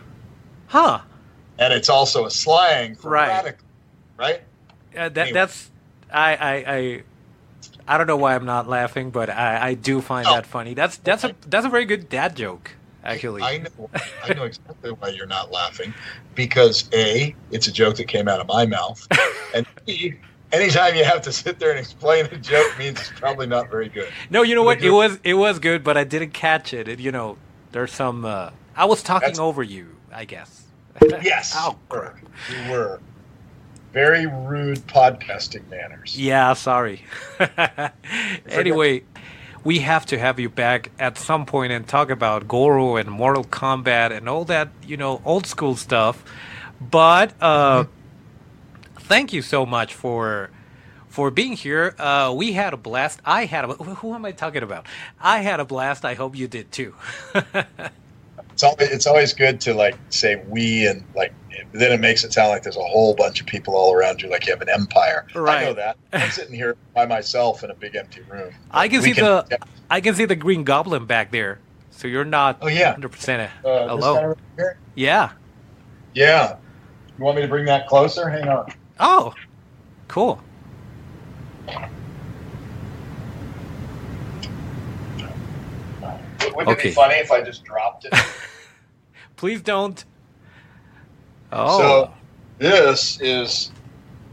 huh? 0.68 1.02
and 1.58 1.74
it's 1.74 1.90
also 1.90 2.26
a 2.26 2.32
slang 2.32 2.96
for 2.96 3.10
Right. 3.10 3.28
radical, 3.30 3.66
right? 4.18 4.42
Uh, 4.96 5.10
that 5.10 5.18
Anyway. 5.18 5.34
that's 5.34 5.72
I, 6.14 6.36
I 6.36 6.54
I 6.76 7.04
I 7.88 7.98
don't 7.98 8.08
know 8.08 8.18
why 8.18 8.36
I'm 8.36 8.46
not 8.46 8.68
laughing, 8.70 9.10
but 9.10 9.30
I, 9.30 9.70
I 9.70 9.74
do 9.74 10.02
find 10.02 10.28
Oh. 10.28 10.36
that 10.36 10.46
funny. 10.46 10.74
That's 10.76 10.98
that's 10.98 11.24
a 11.24 11.36
that's 11.48 11.66
a 11.66 11.70
very 11.70 11.86
good 11.86 12.10
dad 12.10 12.36
joke, 12.36 12.76
actually. 13.04 13.42
I 13.42 13.58
know 13.58 13.90
I 14.24 14.34
know 14.34 14.44
exactly 14.44 14.92
why 14.92 15.10
you're 15.10 15.26
not 15.28 15.52
laughing, 15.52 15.94
because 16.36 16.90
a 16.94 17.36
it's 17.52 17.68
a 17.68 17.72
joke 17.72 17.96
that 17.98 18.08
came 18.08 18.28
out 18.28 18.40
of 18.40 18.48
my 18.48 18.66
mouth, 18.66 19.06
and 19.56 19.66
b 19.86 20.16
anytime 20.52 20.96
you 20.96 21.04
have 21.04 21.22
to 21.22 21.32
sit 21.32 21.60
there 21.60 21.72
and 21.72 21.80
explain 21.80 22.26
a 22.26 22.38
joke 22.38 22.78
means 22.78 23.00
it's 23.00 23.12
probably 23.20 23.48
not 23.48 23.70
very 23.70 23.90
good. 23.90 24.10
no, 24.30 24.42
you 24.44 24.56
know 24.56 24.64
what? 24.64 24.82
It 24.82 24.92
was 24.92 25.20
it 25.24 25.36
was 25.36 25.60
good, 25.60 25.84
but 25.84 25.98
I 25.98 26.04
didn't 26.04 26.32
catch 26.32 26.74
it. 26.74 26.88
it 26.88 27.00
you 27.00 27.12
know, 27.12 27.38
there's 27.72 27.92
some. 27.92 28.26
Uh, 28.26 28.52
I 28.76 28.86
was 28.86 29.04
talking 29.04 29.28
That's- 29.28 29.40
over 29.40 29.64
you, 29.64 29.96
I 30.14 30.26
guess. 30.26 30.64
Yes. 31.22 31.56
Oh, 31.58 31.78
you 31.92 31.98
were. 31.98 32.20
You 32.50 32.72
were. 32.72 33.00
Very 33.94 34.26
rude 34.26 34.80
podcasting 34.88 35.68
manners. 35.70 36.18
Yeah, 36.18 36.54
sorry. 36.54 37.04
anyway, 38.48 39.04
we 39.64 39.80
have 39.80 40.06
to 40.08 40.18
have 40.18 40.40
you 40.40 40.50
back 40.50 40.92
at 40.98 41.18
some 41.18 41.46
point 41.46 41.72
and 41.72 41.88
talk 41.88 42.10
about 42.10 42.48
Goro 42.48 42.96
and 42.96 43.10
Mortal 43.10 43.44
Kombat 43.44 44.16
and 44.16 44.28
all 44.28 44.46
that, 44.46 44.70
you 44.86 44.98
know, 44.98 45.22
old 45.24 45.46
school 45.46 45.76
stuff. 45.76 46.24
But 46.80 47.34
uh, 47.42 47.86
thank 49.02 49.34
you 49.34 49.42
so 49.42 49.66
much 49.66 49.94
for 49.94 50.50
for 51.10 51.30
being 51.30 51.54
here. 51.54 51.94
Uh, 52.00 52.34
we 52.36 52.54
had 52.54 52.74
a 52.74 52.78
blast. 52.78 53.20
I 53.24 53.46
had 53.46 53.66
a. 53.66 53.68
Who 53.74 54.14
am 54.16 54.26
I 54.26 54.32
talking 54.32 54.64
about? 54.64 54.88
I 55.20 55.40
had 55.40 55.60
a 55.60 55.66
blast. 55.66 56.06
I 56.06 56.16
hope 56.16 56.36
you 56.36 56.48
did 56.48 56.72
too. 56.72 56.96
It's 58.54 58.64
always, 58.64 58.90
it's 58.90 59.08
always 59.08 59.34
good 59.34 59.62
to 59.62 59.74
like 59.74 59.96
say 60.10 60.42
we 60.48 60.88
and 60.88 61.04
like 61.16 61.34
then 61.74 61.92
it 61.92 62.00
makes 62.02 62.24
it 62.24 62.34
sound 62.34 62.50
like 62.50 62.64
there's 62.64 62.76
a 62.78 62.84
whole 62.84 63.14
bunch 63.16 63.40
of 63.40 63.48
people 63.48 63.76
all 63.76 63.94
around 63.94 64.22
you, 64.22 64.30
like 64.30 64.46
you 64.46 64.52
have 64.54 64.62
an 64.62 64.70
empire. 64.70 65.26
I 65.36 65.64
know 65.66 65.74
that. 65.74 65.98
I'm 66.12 66.30
sitting 66.32 66.54
here 66.54 66.76
by 66.94 67.06
myself 67.06 67.64
in 67.64 67.72
a 67.72 67.74
big 67.76 67.96
empty 67.96 68.22
room. 68.30 68.54
I 68.72 68.88
can 68.88 69.02
see 69.02 69.14
the 69.14 69.46
I 69.90 70.02
can 70.02 70.16
see 70.16 70.26
the 70.26 70.36
Green 70.36 70.64
Goblin 70.64 71.06
back 71.06 71.32
there. 71.32 71.60
So 71.92 72.08
you're 72.08 72.26
not 72.26 72.58
Oh, 72.62 72.68
yeah. 72.68 72.96
100% 72.96 73.50
uh, 73.64 73.70
alone. 73.94 74.36
right? 74.58 74.76
Yeah. 74.96 75.32
Yeah. 76.14 76.58
You 77.18 77.24
want 77.24 77.36
me 77.36 77.42
to 77.44 77.48
bring 77.48 77.66
that 77.66 77.88
closer? 77.88 78.28
Hang 78.30 78.48
on. 78.48 78.72
Oh, 79.00 79.34
cool. 80.08 80.42
Wouldn't 86.56 86.78
Okay. 86.78 86.90
it 86.90 86.92
be 86.92 86.96
funny 86.96 87.16
if 87.16 87.32
I 87.32 87.42
just 87.42 87.64
dropped 87.64 88.06
it? 88.06 88.14
Please 89.36 89.62
don't. 89.62 90.04
Oh, 91.52 91.80
So 91.80 92.14
this 92.60 93.20
is 93.22 93.72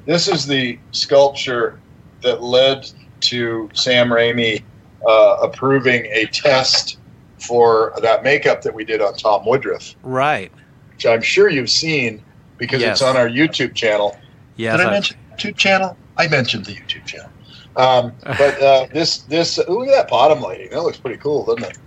this 0.06 0.28
is 0.28 0.46
the 0.46 0.78
sculpture 0.92 1.80
that 2.22 2.42
led 2.42 2.90
to 3.20 3.68
Sam 3.74 4.08
Raimi 4.08 4.62
uh, 5.06 5.36
approving 5.42 6.06
a 6.06 6.26
test 6.26 6.98
for 7.38 7.92
that 8.02 8.22
makeup 8.22 8.62
that 8.62 8.74
we 8.74 8.84
did 8.84 9.00
on 9.00 9.14
Tom 9.14 9.44
Woodruff, 9.46 9.94
right. 10.02 10.50
which 10.92 11.06
I'm 11.06 11.22
sure 11.22 11.48
you've 11.48 11.70
seen 11.70 12.22
because 12.56 12.80
Yes. 12.80 13.00
it's 13.00 13.02
on 13.02 13.16
our 13.16 13.28
YouTube 13.28 13.74
channel. 13.74 14.16
Yes. 14.56 14.76
Did 14.78 14.86
I 14.86 14.88
I- 14.88 14.92
mention 14.92 15.16
YouTube 15.36 15.56
channel? 15.56 15.96
I 16.16 16.26
mentioned 16.28 16.64
the 16.66 16.74
YouTube 16.74 17.06
channel. 17.06 17.30
Um, 17.76 18.12
but 18.24 18.60
uh, 18.60 18.86
this 18.92 19.18
this 19.18 19.56
look 19.68 19.86
at 19.88 19.92
that 19.94 20.08
bottom 20.08 20.40
lighting. 20.40 20.70
That 20.70 20.82
looks 20.82 20.96
pretty 20.98 21.18
cool, 21.18 21.44
doesn't 21.44 21.62
it? 21.70 21.78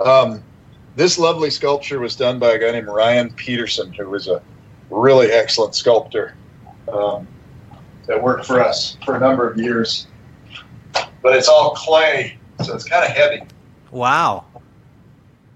Um, 0.00 0.42
this 0.96 1.18
lovely 1.18 1.50
sculpture 1.50 1.98
was 1.98 2.16
done 2.16 2.38
by 2.38 2.52
a 2.52 2.58
guy 2.58 2.70
named 2.72 2.86
Ryan 2.86 3.32
Peterson, 3.32 3.92
who 3.92 4.08
was 4.10 4.28
a 4.28 4.42
really 4.90 5.28
excellent 5.32 5.74
sculptor 5.74 6.34
um, 6.92 7.26
that 8.06 8.22
worked 8.22 8.46
for 8.46 8.62
us 8.62 8.96
for 9.04 9.16
a 9.16 9.20
number 9.20 9.48
of 9.48 9.58
years. 9.58 10.06
But 11.22 11.36
it's 11.36 11.48
all 11.48 11.70
clay, 11.74 12.38
so 12.62 12.74
it's 12.74 12.84
kind 12.84 13.04
of 13.04 13.10
heavy. 13.10 13.42
Wow. 13.90 14.44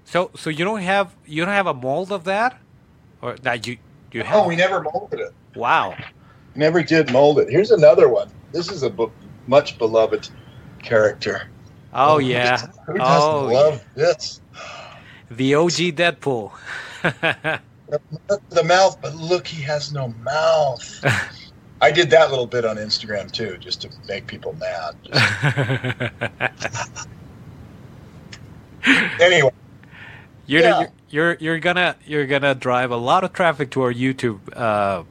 So, 0.05 0.31
so 0.35 0.49
you 0.51 0.65
don't 0.65 0.81
have 0.81 1.15
you 1.27 1.45
don't 1.45 1.53
have 1.53 1.67
a 1.67 1.75
mold 1.75 2.11
of 2.11 2.25
that, 2.25 2.59
or 3.21 3.37
that 3.43 3.67
you 3.67 3.77
you 4.13 4.23
have? 4.23 4.45
Oh, 4.45 4.49
we 4.49 4.57
never 4.57 4.81
molded 4.81 5.21
it. 5.21 5.33
wow. 5.55 5.97
Never 6.55 6.83
did 6.83 7.13
mold 7.13 7.39
it. 7.39 7.51
Here's 7.51 7.71
another 7.71 8.09
one. 8.09 8.31
This 8.53 8.71
is 8.71 8.83
a 8.83 8.93
much 9.47 9.79
beloved 9.79 10.29
character. 10.83 11.49
Oh 11.93 12.19
yeah, 12.19 12.59
Who 12.87 12.99
doesn't 12.99 13.31
Oh, 13.31 13.47
love 13.47 13.85
this? 13.95 14.41
the 15.31 15.55
OG 15.55 15.95
Deadpool. 15.97 16.53
the 17.03 18.65
mouth, 18.65 18.99
but 19.01 19.15
look, 19.15 19.47
he 19.47 19.63
has 19.63 19.93
no 19.93 20.09
mouth. 20.23 21.05
I 21.81 21.91
did 21.93 22.11
that 22.11 22.31
little 22.31 22.47
bit 22.47 22.65
on 22.65 22.77
Instagram 22.77 23.31
too, 23.31 23.57
just 23.59 23.81
to 23.83 23.91
make 24.07 24.27
people 24.27 24.55
mad. 24.55 24.97
Anyway, 29.21 29.51
you're, 30.47 30.63
Yeah. 30.63 30.87
you're 31.11 31.35
you're 31.41 31.59
gonna 31.59 31.97
you're 32.07 32.27
gonna 32.27 32.55
drive 32.55 32.91
a 32.91 32.97
lot 32.97 33.25
of 33.25 33.33
traffic 33.33 33.71
to 33.73 33.83
our 33.83 33.93
YouTube 33.93 34.39
uh, 34.57 35.03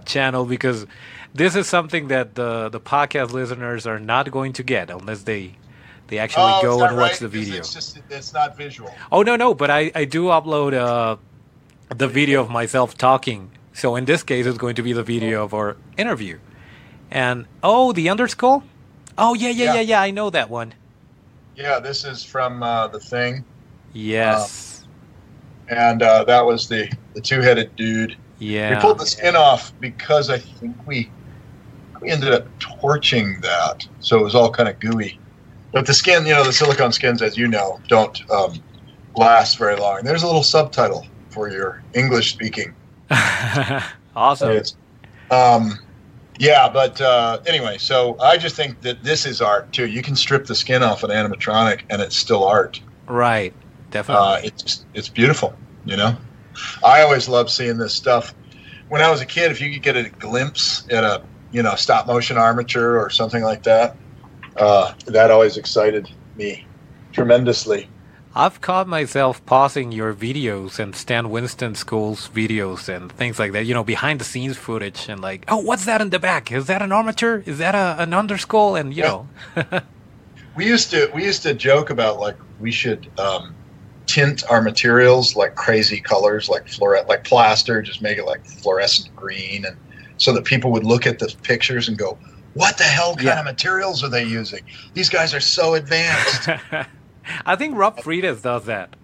channel 0.04 0.44
because 0.46 0.86
this 1.34 1.54
is 1.54 1.66
something 1.68 2.08
that 2.08 2.34
the 2.34 2.68
the 2.68 2.80
podcast 2.80 3.32
listeners 3.32 3.86
are 3.86 4.00
not 4.00 4.30
going 4.30 4.52
to 4.54 4.62
get 4.62 4.90
unless 4.90 5.22
they 5.22 5.54
they 6.08 6.18
actually 6.18 6.52
Oh, 6.56 6.62
go 6.62 6.84
and 6.84 6.96
watch 6.96 7.12
right? 7.12 7.20
the 7.20 7.28
video. 7.28 7.56
It's 7.58 7.72
just 7.72 8.00
it's 8.10 8.32
not 8.32 8.56
visual. 8.56 8.90
Oh 9.12 9.22
no 9.22 9.36
no, 9.36 9.54
but 9.54 9.70
I 9.70 9.90
I 9.94 10.04
do 10.04 10.24
upload 10.24 10.74
uh 10.74 11.16
the 11.94 12.08
video 12.08 12.40
of 12.42 12.50
myself 12.50 12.96
talking 12.98 13.50
So 13.72 13.94
in 13.96 14.04
this 14.06 14.22
case, 14.24 14.44
it's 14.44 14.58
going 14.58 14.74
to 14.74 14.82
be 14.82 14.92
the 14.92 15.04
video 15.04 15.44
of 15.44 15.54
our 15.54 15.76
interview. 15.96 16.38
And 17.10 17.46
oh, 17.62 17.92
the 17.92 18.08
underscore. 18.10 18.62
Oh 19.16 19.34
yeah, 19.34 19.48
yeah, 19.50 19.64
yeah, 19.66 19.74
Yeah. 19.74 19.80
yeah. 19.92 20.00
I 20.02 20.10
know 20.10 20.30
that 20.30 20.50
one. 20.50 20.72
Yeah, 21.56 21.78
this 21.80 22.04
is 22.04 22.24
from 22.24 22.62
uh, 22.62 22.88
the 22.88 23.00
thing, 23.00 23.44
Yes. 23.92 24.84
and 25.68 26.02
uh, 26.02 26.24
that 26.24 26.44
was 26.46 26.68
the 26.68 26.90
the 27.14 27.20
two 27.20 27.40
headed 27.40 27.74
dude. 27.76 28.16
yeah. 28.38 28.74
We 28.74 28.80
pulled 28.80 28.98
the 28.98 29.06
skin 29.06 29.34
off 29.36 29.72
because 29.80 30.30
I 30.30 30.38
think 30.38 30.76
we 30.86 31.10
we 32.00 32.10
ended 32.10 32.32
up 32.32 32.46
torching 32.60 33.40
that, 33.42 33.86
so 34.00 34.18
it 34.18 34.22
was 34.22 34.34
all 34.34 34.50
kind 34.50 34.68
of 34.68 34.78
gooey. 34.78 35.18
But 35.72 35.86
the 35.86 35.94
skin, 35.94 36.26
you 36.26 36.32
know, 36.32 36.44
the 36.44 36.52
silicone 36.52 36.92
skins, 36.92 37.20
as 37.20 37.36
you 37.36 37.46
know, 37.46 37.80
don't 37.88 38.18
um, 38.30 38.54
last 39.16 39.58
very 39.58 39.76
long. 39.76 40.02
There's 40.02 40.22
a 40.22 40.26
little 40.26 40.42
subtitle 40.42 41.06
for 41.30 41.50
your 41.50 41.82
English 41.94 42.32
speaking. 42.32 42.74
awesome. 44.16 44.62
Um, 45.30 45.78
yeah, 46.38 46.68
but 46.68 47.00
uh, 47.00 47.40
anyway, 47.46 47.78
so 47.78 48.16
I 48.20 48.38
just 48.38 48.56
think 48.56 48.80
that 48.82 49.02
this 49.02 49.26
is 49.26 49.40
art 49.40 49.72
too. 49.72 49.86
You 49.86 50.02
can 50.02 50.16
strip 50.16 50.46
the 50.46 50.54
skin 50.54 50.82
off 50.82 51.02
an 51.02 51.10
animatronic, 51.10 51.82
and 51.90 52.00
it's 52.00 52.16
still 52.16 52.44
art. 52.44 52.80
Right. 53.06 53.52
Definitely. 53.90 54.26
Uh, 54.26 54.40
it's 54.44 54.86
it's 54.94 55.08
beautiful, 55.08 55.54
you 55.84 55.96
know. 55.96 56.16
I 56.84 57.02
always 57.02 57.28
love 57.28 57.50
seeing 57.50 57.78
this 57.78 57.94
stuff. 57.94 58.34
When 58.88 59.02
I 59.02 59.10
was 59.10 59.20
a 59.20 59.26
kid, 59.26 59.50
if 59.50 59.60
you 59.60 59.72
could 59.72 59.82
get 59.82 59.96
a 59.96 60.08
glimpse 60.08 60.86
at 60.90 61.04
a 61.04 61.22
you 61.50 61.62
know 61.62 61.74
stop 61.74 62.06
motion 62.06 62.36
armature 62.36 62.98
or 62.98 63.10
something 63.10 63.42
like 63.42 63.62
that, 63.64 63.96
uh, 64.58 64.92
that 65.06 65.30
always 65.30 65.56
excited 65.56 66.08
me 66.34 66.68
tremendously. 67.12 67.92
I've 68.34 68.60
caught 68.60 68.86
myself 68.86 69.44
pausing 69.46 69.90
your 69.90 70.14
videos 70.14 70.78
and 70.78 70.94
Stan 70.94 71.30
Winston 71.30 71.74
School's 71.74 72.28
videos 72.28 72.88
and 72.88 73.10
things 73.10 73.38
like 73.38 73.52
that, 73.52 73.64
you 73.64 73.74
know, 73.74 73.84
behind 73.84 74.20
the 74.20 74.24
scenes 74.24 74.56
footage 74.56 75.08
and 75.08 75.20
like, 75.20 75.44
oh, 75.48 75.58
what's 75.58 75.84
that 75.86 76.00
in 76.00 76.10
the 76.10 76.18
back? 76.18 76.52
Is 76.52 76.66
that 76.66 76.82
an 76.82 76.92
armature? 76.92 77.42
Is 77.46 77.58
that 77.58 77.74
a, 77.74 78.00
an 78.02 78.10
underskull? 78.10 78.78
And, 78.78 78.94
you 78.94 79.02
Yeah. 79.02 79.04
know, 79.04 79.30
We 80.54 80.66
used 80.66 80.90
to 80.90 81.10
we 81.14 81.24
used 81.24 81.42
to 81.44 81.54
joke 81.54 81.90
about 81.90 82.18
like 82.18 82.36
we 82.58 82.72
should 82.72 83.10
um, 83.18 83.56
tint 84.06 84.42
our 84.50 84.60
materials 84.62 85.36
like 85.36 85.54
crazy 85.54 86.00
colors, 86.00 86.48
like 86.48 86.68
fluorescent, 86.68 87.08
like 87.08 87.24
plaster, 87.24 87.80
just 87.82 88.02
make 88.02 88.18
it 88.18 88.24
like 88.26 88.44
fluorescent 88.44 89.14
green, 89.14 89.64
and 89.64 89.76
so 90.16 90.32
that 90.32 90.44
people 90.44 90.72
would 90.72 90.84
look 90.84 91.06
at 91.06 91.18
the 91.20 91.32
pictures 91.44 91.88
and 91.88 91.96
go, 91.96 92.18
"What 92.54 92.78
the 92.78 92.84
hell 92.84 93.14
kind 93.14 93.26
Yeah. 93.26 93.38
of 93.40 93.44
materials 93.44 94.02
are 94.04 94.08
they 94.08 94.24
using? 94.24 94.62
These 94.94 95.08
guys 95.08 95.34
are 95.34 95.40
so 95.40 95.74
advanced." 95.74 96.48
I 97.46 97.56
think 97.56 97.76
Rob 97.76 97.98
Friedis 97.98 98.42
does 98.42 98.64
that. 98.64 98.96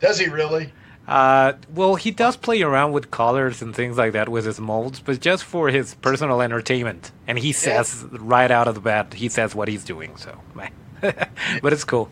Does 0.00 0.18
he 0.18 0.26
really? 0.28 0.72
Uh, 1.06 1.54
well, 1.74 1.96
he 1.96 2.10
does 2.10 2.36
play 2.36 2.62
around 2.62 2.92
with 2.92 3.10
colors 3.10 3.60
and 3.62 3.74
things 3.74 3.98
like 3.98 4.12
that 4.12 4.28
with 4.28 4.44
his 4.44 4.60
molds, 4.60 5.00
but 5.00 5.20
just 5.20 5.42
for 5.44 5.68
his 5.68 5.94
personal 5.96 6.40
entertainment. 6.40 7.10
And 7.26 7.38
he 7.38 7.52
says 7.52 8.04
right 8.12 8.50
out 8.50 8.68
of 8.68 8.76
the 8.76 8.80
bat, 8.80 9.14
he 9.14 9.28
says 9.28 9.54
what 9.54 9.66
he's 9.68 9.84
doing. 9.84 10.16
So, 10.16 10.38
but 11.62 11.72
it's 11.72 11.84
cool. 11.84 12.10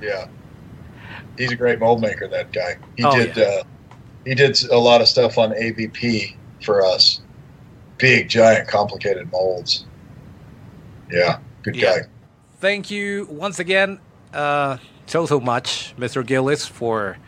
Yeah, 0.00 0.26
he's 1.36 1.52
a 1.52 1.56
great 1.56 1.78
mold 1.80 2.00
maker. 2.00 2.26
That 2.28 2.50
guy. 2.52 2.78
He 2.96 3.04
Oh, 3.04 3.14
did. 3.16 3.36
yeah. 3.36 3.44
Uh, 3.44 3.62
he 4.24 4.34
did 4.34 4.62
a 4.70 4.78
lot 4.78 5.00
of 5.00 5.08
stuff 5.08 5.36
on 5.38 5.50
AVP 5.52 6.34
for 6.62 6.84
us. 6.84 7.20
Big, 7.98 8.28
giant, 8.28 8.68
complicated 8.68 9.30
molds. 9.32 9.84
Yeah, 11.10 11.38
good 11.62 11.76
Yeah. 11.76 12.00
guy. 12.00 12.06
Thank 12.60 12.90
you 12.90 13.26
once 13.30 13.58
again, 13.58 13.98
uh, 14.32 14.78
so 15.06 15.26
so 15.26 15.40
much, 15.40 15.94
Mr. 15.98 16.24
Gillis, 16.24 16.66
for 16.66 17.18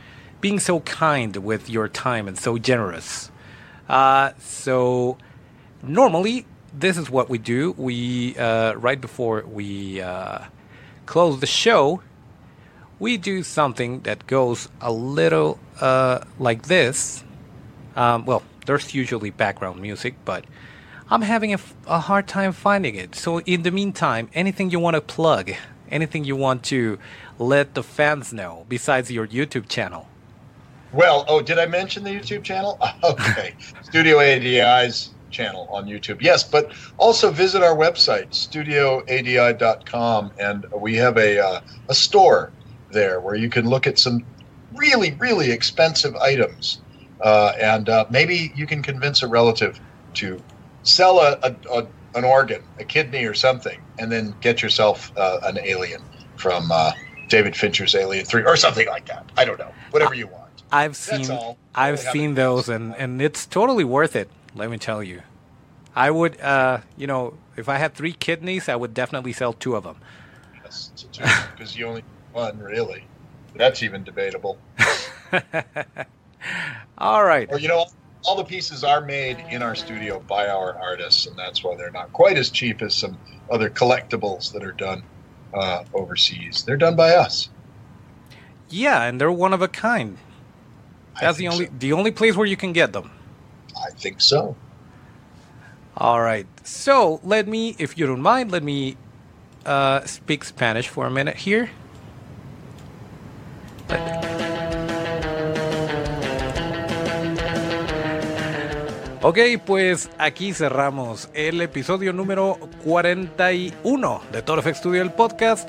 being 0.40 0.58
so 0.60 0.80
kind 0.80 1.36
with 1.36 1.68
your 1.70 1.88
time 1.88 2.26
and 2.28 2.38
so 2.38 2.56
generous. 2.58 3.30
Uh, 3.88 4.30
so 4.38 5.18
normally, 5.82 6.46
this 6.72 6.96
is 6.96 7.10
what 7.10 7.28
we 7.28 7.38
do. 7.38 7.74
We 7.76 8.36
uh, 8.38 8.74
right 8.74 9.00
before 9.00 9.44
we 9.46 10.00
uh, 10.00 10.38
close 11.06 11.40
the 11.40 11.46
show, 11.46 12.00
we 12.98 13.16
do 13.16 13.42
something 13.42 14.00
that 14.02 14.26
goes 14.26 14.68
a 14.80 14.92
little 14.92 15.58
uh, 15.80 16.20
like 16.38 16.62
this. 16.64 17.24
Um, 17.96 18.24
well, 18.24 18.42
there's 18.66 18.94
usually 18.94 19.30
background 19.30 19.80
music, 19.80 20.14
but 20.24 20.44
I'm 21.10 21.22
having 21.22 21.50
a, 21.50 21.54
f- 21.54 21.74
a 21.86 21.98
hard 21.98 22.28
time 22.28 22.52
finding 22.52 22.94
it. 22.94 23.16
So, 23.16 23.40
in 23.40 23.62
the 23.62 23.72
meantime, 23.72 24.30
anything 24.32 24.70
you 24.70 24.78
want 24.78 24.94
to 24.94 25.00
plug, 25.00 25.50
anything 25.90 26.24
you 26.24 26.36
want 26.36 26.62
to 26.64 26.98
let 27.38 27.74
the 27.74 27.82
fans 27.82 28.32
know 28.32 28.66
besides 28.68 29.10
your 29.10 29.26
YouTube 29.26 29.68
channel? 29.68 30.08
Well, 30.92 31.24
oh, 31.28 31.40
did 31.40 31.58
I 31.58 31.66
mention 31.66 32.04
the 32.04 32.10
YouTube 32.10 32.44
channel? 32.44 32.78
Okay, 33.02 33.54
Studio 33.82 34.20
ADI's 34.20 35.10
channel 35.30 35.66
on 35.70 35.86
YouTube. 35.86 36.20
Yes, 36.20 36.44
but 36.44 36.72
also 36.98 37.30
visit 37.30 37.62
our 37.62 37.74
website, 37.74 38.30
studioadi.com, 38.30 40.32
and 40.38 40.66
we 40.72 40.96
have 40.96 41.16
a 41.16 41.38
uh, 41.38 41.60
a 41.88 41.94
store 41.94 42.52
there 42.90 43.20
where 43.20 43.36
you 43.36 43.48
can 43.48 43.68
look 43.68 43.86
at 43.86 43.98
some 43.98 44.24
really 44.74 45.12
really 45.12 45.50
expensive 45.50 46.14
items, 46.16 46.80
uh, 47.20 47.52
and 47.58 47.88
uh, 47.88 48.04
maybe 48.10 48.52
you 48.54 48.66
can 48.66 48.82
convince 48.82 49.22
a 49.22 49.28
relative 49.28 49.80
to 50.14 50.42
sell 50.82 51.18
a, 51.18 51.38
a, 51.42 51.54
a 51.72 51.86
an 52.14 52.24
organ, 52.24 52.62
a 52.78 52.84
kidney 52.84 53.24
or 53.24 53.34
something, 53.34 53.80
and 53.98 54.10
then 54.10 54.34
get 54.40 54.62
yourself 54.62 55.12
uh, 55.16 55.40
an 55.44 55.58
alien 55.58 56.02
from 56.36 56.70
uh, 56.72 56.92
David 57.28 57.54
Fincher's 57.54 57.94
Alien 57.94 58.24
Three 58.24 58.44
or 58.44 58.56
something 58.56 58.86
like 58.88 59.06
that. 59.06 59.30
I 59.36 59.44
don't 59.44 59.58
know, 59.58 59.72
whatever 59.90 60.14
you 60.14 60.26
want. 60.26 60.62
I've 60.72 60.92
That's 60.92 61.28
seen 61.28 61.36
all. 61.36 61.58
I've 61.74 62.00
seen 62.00 62.34
those 62.34 62.68
and 62.68 62.94
and 62.96 63.22
it's 63.22 63.46
totally 63.46 63.84
worth 63.84 64.16
it. 64.16 64.30
Let 64.54 64.70
me 64.70 64.78
tell 64.78 65.02
you. 65.02 65.22
I 65.94 66.10
would, 66.10 66.40
uh, 66.40 66.78
you 66.96 67.06
know, 67.06 67.34
if 67.56 67.68
I 67.68 67.76
had 67.76 67.94
three 67.94 68.12
kidneys, 68.12 68.68
I 68.68 68.76
would 68.76 68.94
definitely 68.94 69.32
sell 69.32 69.52
two 69.52 69.74
of 69.74 69.82
them. 69.84 69.96
Yes, 70.62 70.92
because 71.52 71.76
you 71.76 71.86
only 71.86 72.02
need 72.02 72.32
one 72.32 72.58
really. 72.58 73.04
That's 73.56 73.82
even 73.82 74.04
debatable. 74.04 74.58
All 76.98 77.24
right. 77.24 77.48
Or 77.50 77.58
you 77.58 77.68
know, 77.68 77.86
all 78.24 78.36
the 78.36 78.44
pieces 78.44 78.84
are 78.84 79.00
made 79.00 79.38
in 79.50 79.62
our 79.62 79.74
studio 79.74 80.20
by 80.20 80.48
our 80.48 80.78
artists, 80.78 81.26
and 81.26 81.36
that's 81.38 81.64
why 81.64 81.74
they're 81.76 81.90
not 81.90 82.12
quite 82.12 82.36
as 82.36 82.50
cheap 82.50 82.82
as 82.82 82.94
some 82.94 83.18
other 83.50 83.70
collectibles 83.70 84.52
that 84.52 84.62
are 84.62 84.72
done 84.72 85.02
uh, 85.54 85.84
overseas. 85.94 86.62
They're 86.64 86.76
done 86.76 86.96
by 86.96 87.14
us. 87.14 87.48
Yeah, 88.68 89.02
and 89.02 89.20
they're 89.20 89.32
one 89.32 89.52
of 89.52 89.62
a 89.62 89.68
kind. 89.68 90.18
That's 91.20 91.38
the 91.38 91.48
only 91.48 91.66
so. 91.66 91.72
the 91.78 91.92
only 91.92 92.10
place 92.12 92.36
where 92.36 92.46
you 92.46 92.56
can 92.56 92.72
get 92.72 92.92
them. 92.92 93.10
I 93.76 93.90
think 93.90 94.20
so. 94.20 94.56
All 95.96 96.20
right. 96.20 96.46
So 96.64 97.20
let 97.22 97.46
me, 97.46 97.76
if 97.78 97.98
you 97.98 98.06
don't 98.06 98.22
mind, 98.22 98.50
let 98.52 98.62
me 98.62 98.96
uh, 99.66 100.04
speak 100.04 100.44
Spanish 100.44 100.88
for 100.88 101.06
a 101.06 101.10
minute 101.10 101.36
here. 101.36 101.70
Ok, 109.22 109.38
pues 109.66 110.08
aquí 110.16 110.54
cerramos 110.54 111.28
el 111.34 111.60
episodio 111.60 112.14
número 112.14 112.56
41 112.84 114.22
de 114.32 114.40
Toro 114.40 114.62
FX 114.62 114.78
Studio, 114.78 115.02
el 115.02 115.12
podcast, 115.12 115.68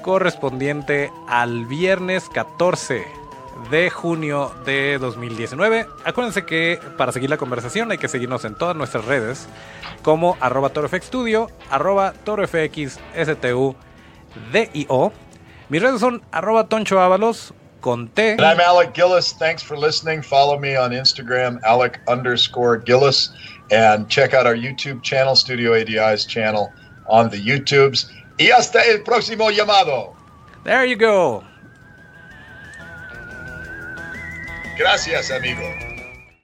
correspondiente 0.00 1.12
al 1.28 1.66
viernes 1.66 2.24
14 2.30 3.04
de 3.70 3.90
junio 3.90 4.50
de 4.64 4.96
2019. 4.98 5.84
Acuérdense 6.06 6.46
que 6.46 6.80
para 6.96 7.12
seguir 7.12 7.28
la 7.28 7.36
conversación 7.36 7.90
hay 7.90 7.98
que 7.98 8.08
seguirnos 8.08 8.46
en 8.46 8.54
todas 8.54 8.74
nuestras 8.74 9.04
redes 9.04 9.46
como 10.00 10.38
arroba 10.40 10.70
torofxstudio, 10.70 11.48
arroba 11.68 12.14
torofxstudio. 12.24 13.76
Mis 15.68 15.82
redes 15.82 16.00
son 16.00 16.22
arroba 16.32 16.68
toncho 16.68 16.98
ábalos 17.86 18.08
con 18.08 18.08
T. 18.08 18.32
And 18.32 18.40
I'm 18.42 18.60
Alec 18.60 18.94
Gillis. 18.94 19.32
Thanks 19.32 19.62
for 19.62 19.76
listening. 19.76 20.22
Follow 20.22 20.58
me 20.58 20.76
on 20.76 20.90
Instagram, 20.90 21.60
Alec 21.62 22.00
underscore 22.08 22.78
Gillis, 22.78 23.30
and 23.70 24.08
check 24.08 24.34
out 24.34 24.46
our 24.46 24.56
YouTube 24.56 25.02
channel, 25.02 25.36
Studio 25.36 25.72
ADI's 25.72 26.26
channel 26.26 26.72
on 27.08 27.30
the 27.30 27.38
YouTubes. 27.38 28.10
Y 28.38 28.50
hasta 28.50 28.80
el 28.90 29.02
próximo 29.02 29.50
llamado. 29.50 30.14
There 30.64 30.84
you 30.84 30.96
go. 30.96 31.44
Gracias, 34.76 35.30
amigo. 35.30 35.95